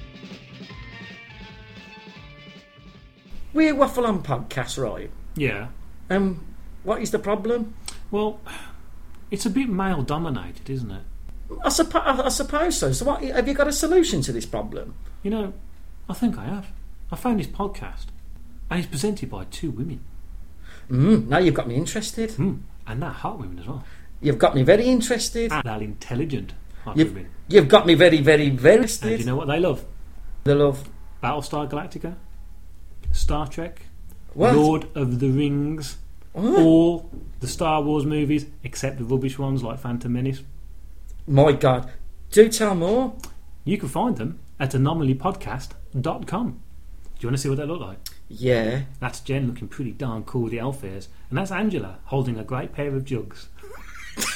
We're 3.52 3.74
Waffle 3.74 4.06
On 4.06 4.22
podcast, 4.22 4.82
right? 4.82 5.10
Yeah. 5.36 5.68
Um, 6.08 6.46
what 6.82 7.02
is 7.02 7.10
the 7.10 7.18
problem? 7.18 7.74
Well, 8.10 8.40
it's 9.30 9.44
a 9.44 9.50
bit 9.50 9.68
male 9.68 10.00
dominated, 10.02 10.70
isn't 10.70 10.90
it? 10.90 11.02
I, 11.64 11.68
suppo- 11.68 12.02
I, 12.04 12.26
I 12.26 12.28
suppose 12.28 12.76
so. 12.78 12.92
So, 12.92 13.04
what 13.06 13.22
have 13.22 13.48
you 13.48 13.54
got 13.54 13.68
a 13.68 13.72
solution 13.72 14.20
to 14.22 14.32
this 14.32 14.46
problem? 14.46 14.94
You 15.22 15.30
know, 15.30 15.52
I 16.08 16.14
think 16.14 16.36
I 16.38 16.44
have. 16.44 16.68
I 17.10 17.16
found 17.16 17.40
this 17.40 17.46
podcast, 17.46 18.06
and 18.70 18.80
it's 18.80 18.88
presented 18.88 19.30
by 19.30 19.44
two 19.44 19.70
women. 19.70 20.00
Mm, 20.90 21.28
now 21.28 21.38
you've 21.38 21.54
got 21.54 21.66
me 21.68 21.74
interested. 21.74 22.30
Mm, 22.30 22.60
and 22.86 23.02
they're 23.02 23.10
hot 23.10 23.38
women 23.38 23.58
as 23.58 23.66
well. 23.66 23.84
You've 24.20 24.38
got 24.38 24.54
me 24.54 24.62
very 24.62 24.84
interested. 24.84 25.52
And 25.52 25.62
they're 25.64 25.82
intelligent 25.82 26.52
hot 26.84 26.96
You've, 26.96 27.14
women. 27.14 27.30
you've 27.48 27.68
got 27.68 27.86
me 27.86 27.94
very, 27.94 28.20
very, 28.20 28.50
very 28.50 28.74
And 28.74 28.82
interested. 28.84 29.20
you 29.20 29.26
know 29.26 29.36
what 29.36 29.46
they 29.48 29.60
love? 29.60 29.84
They 30.44 30.54
love 30.54 30.88
Battlestar 31.22 31.68
Galactica, 31.70 32.16
Star 33.12 33.46
Trek, 33.48 33.82
What? 34.34 34.54
Lord 34.54 34.88
of 34.94 35.20
the 35.20 35.30
Rings, 35.30 35.98
What? 36.32 36.60
all 36.60 37.10
the 37.40 37.46
Star 37.48 37.82
Wars 37.82 38.04
movies 38.04 38.46
except 38.64 38.98
the 38.98 39.04
rubbish 39.04 39.38
ones 39.38 39.62
like 39.62 39.78
Phantom 39.78 40.12
Menace. 40.12 40.42
My 41.28 41.52
God. 41.52 41.90
Do 42.30 42.48
tell 42.48 42.74
more. 42.74 43.14
You 43.64 43.76
can 43.76 43.90
find 43.90 44.16
them 44.16 44.40
at 44.58 44.72
anomalypodcast.com. 44.72 46.50
Do 46.50 46.58
you 47.20 47.28
want 47.28 47.36
to 47.36 47.42
see 47.42 47.50
what 47.50 47.58
they 47.58 47.66
look 47.66 47.80
like? 47.80 47.98
Yeah. 48.28 48.82
That's 48.98 49.20
Jen 49.20 49.46
looking 49.46 49.68
pretty 49.68 49.92
darn 49.92 50.24
cool 50.24 50.44
with 50.44 50.52
the 50.52 50.58
elf 50.58 50.82
ears. 50.82 51.08
And 51.28 51.36
that's 51.36 51.52
Angela 51.52 51.98
holding 52.04 52.38
a 52.38 52.44
great 52.44 52.72
pair 52.72 52.94
of 52.94 53.04
jugs. 53.04 53.48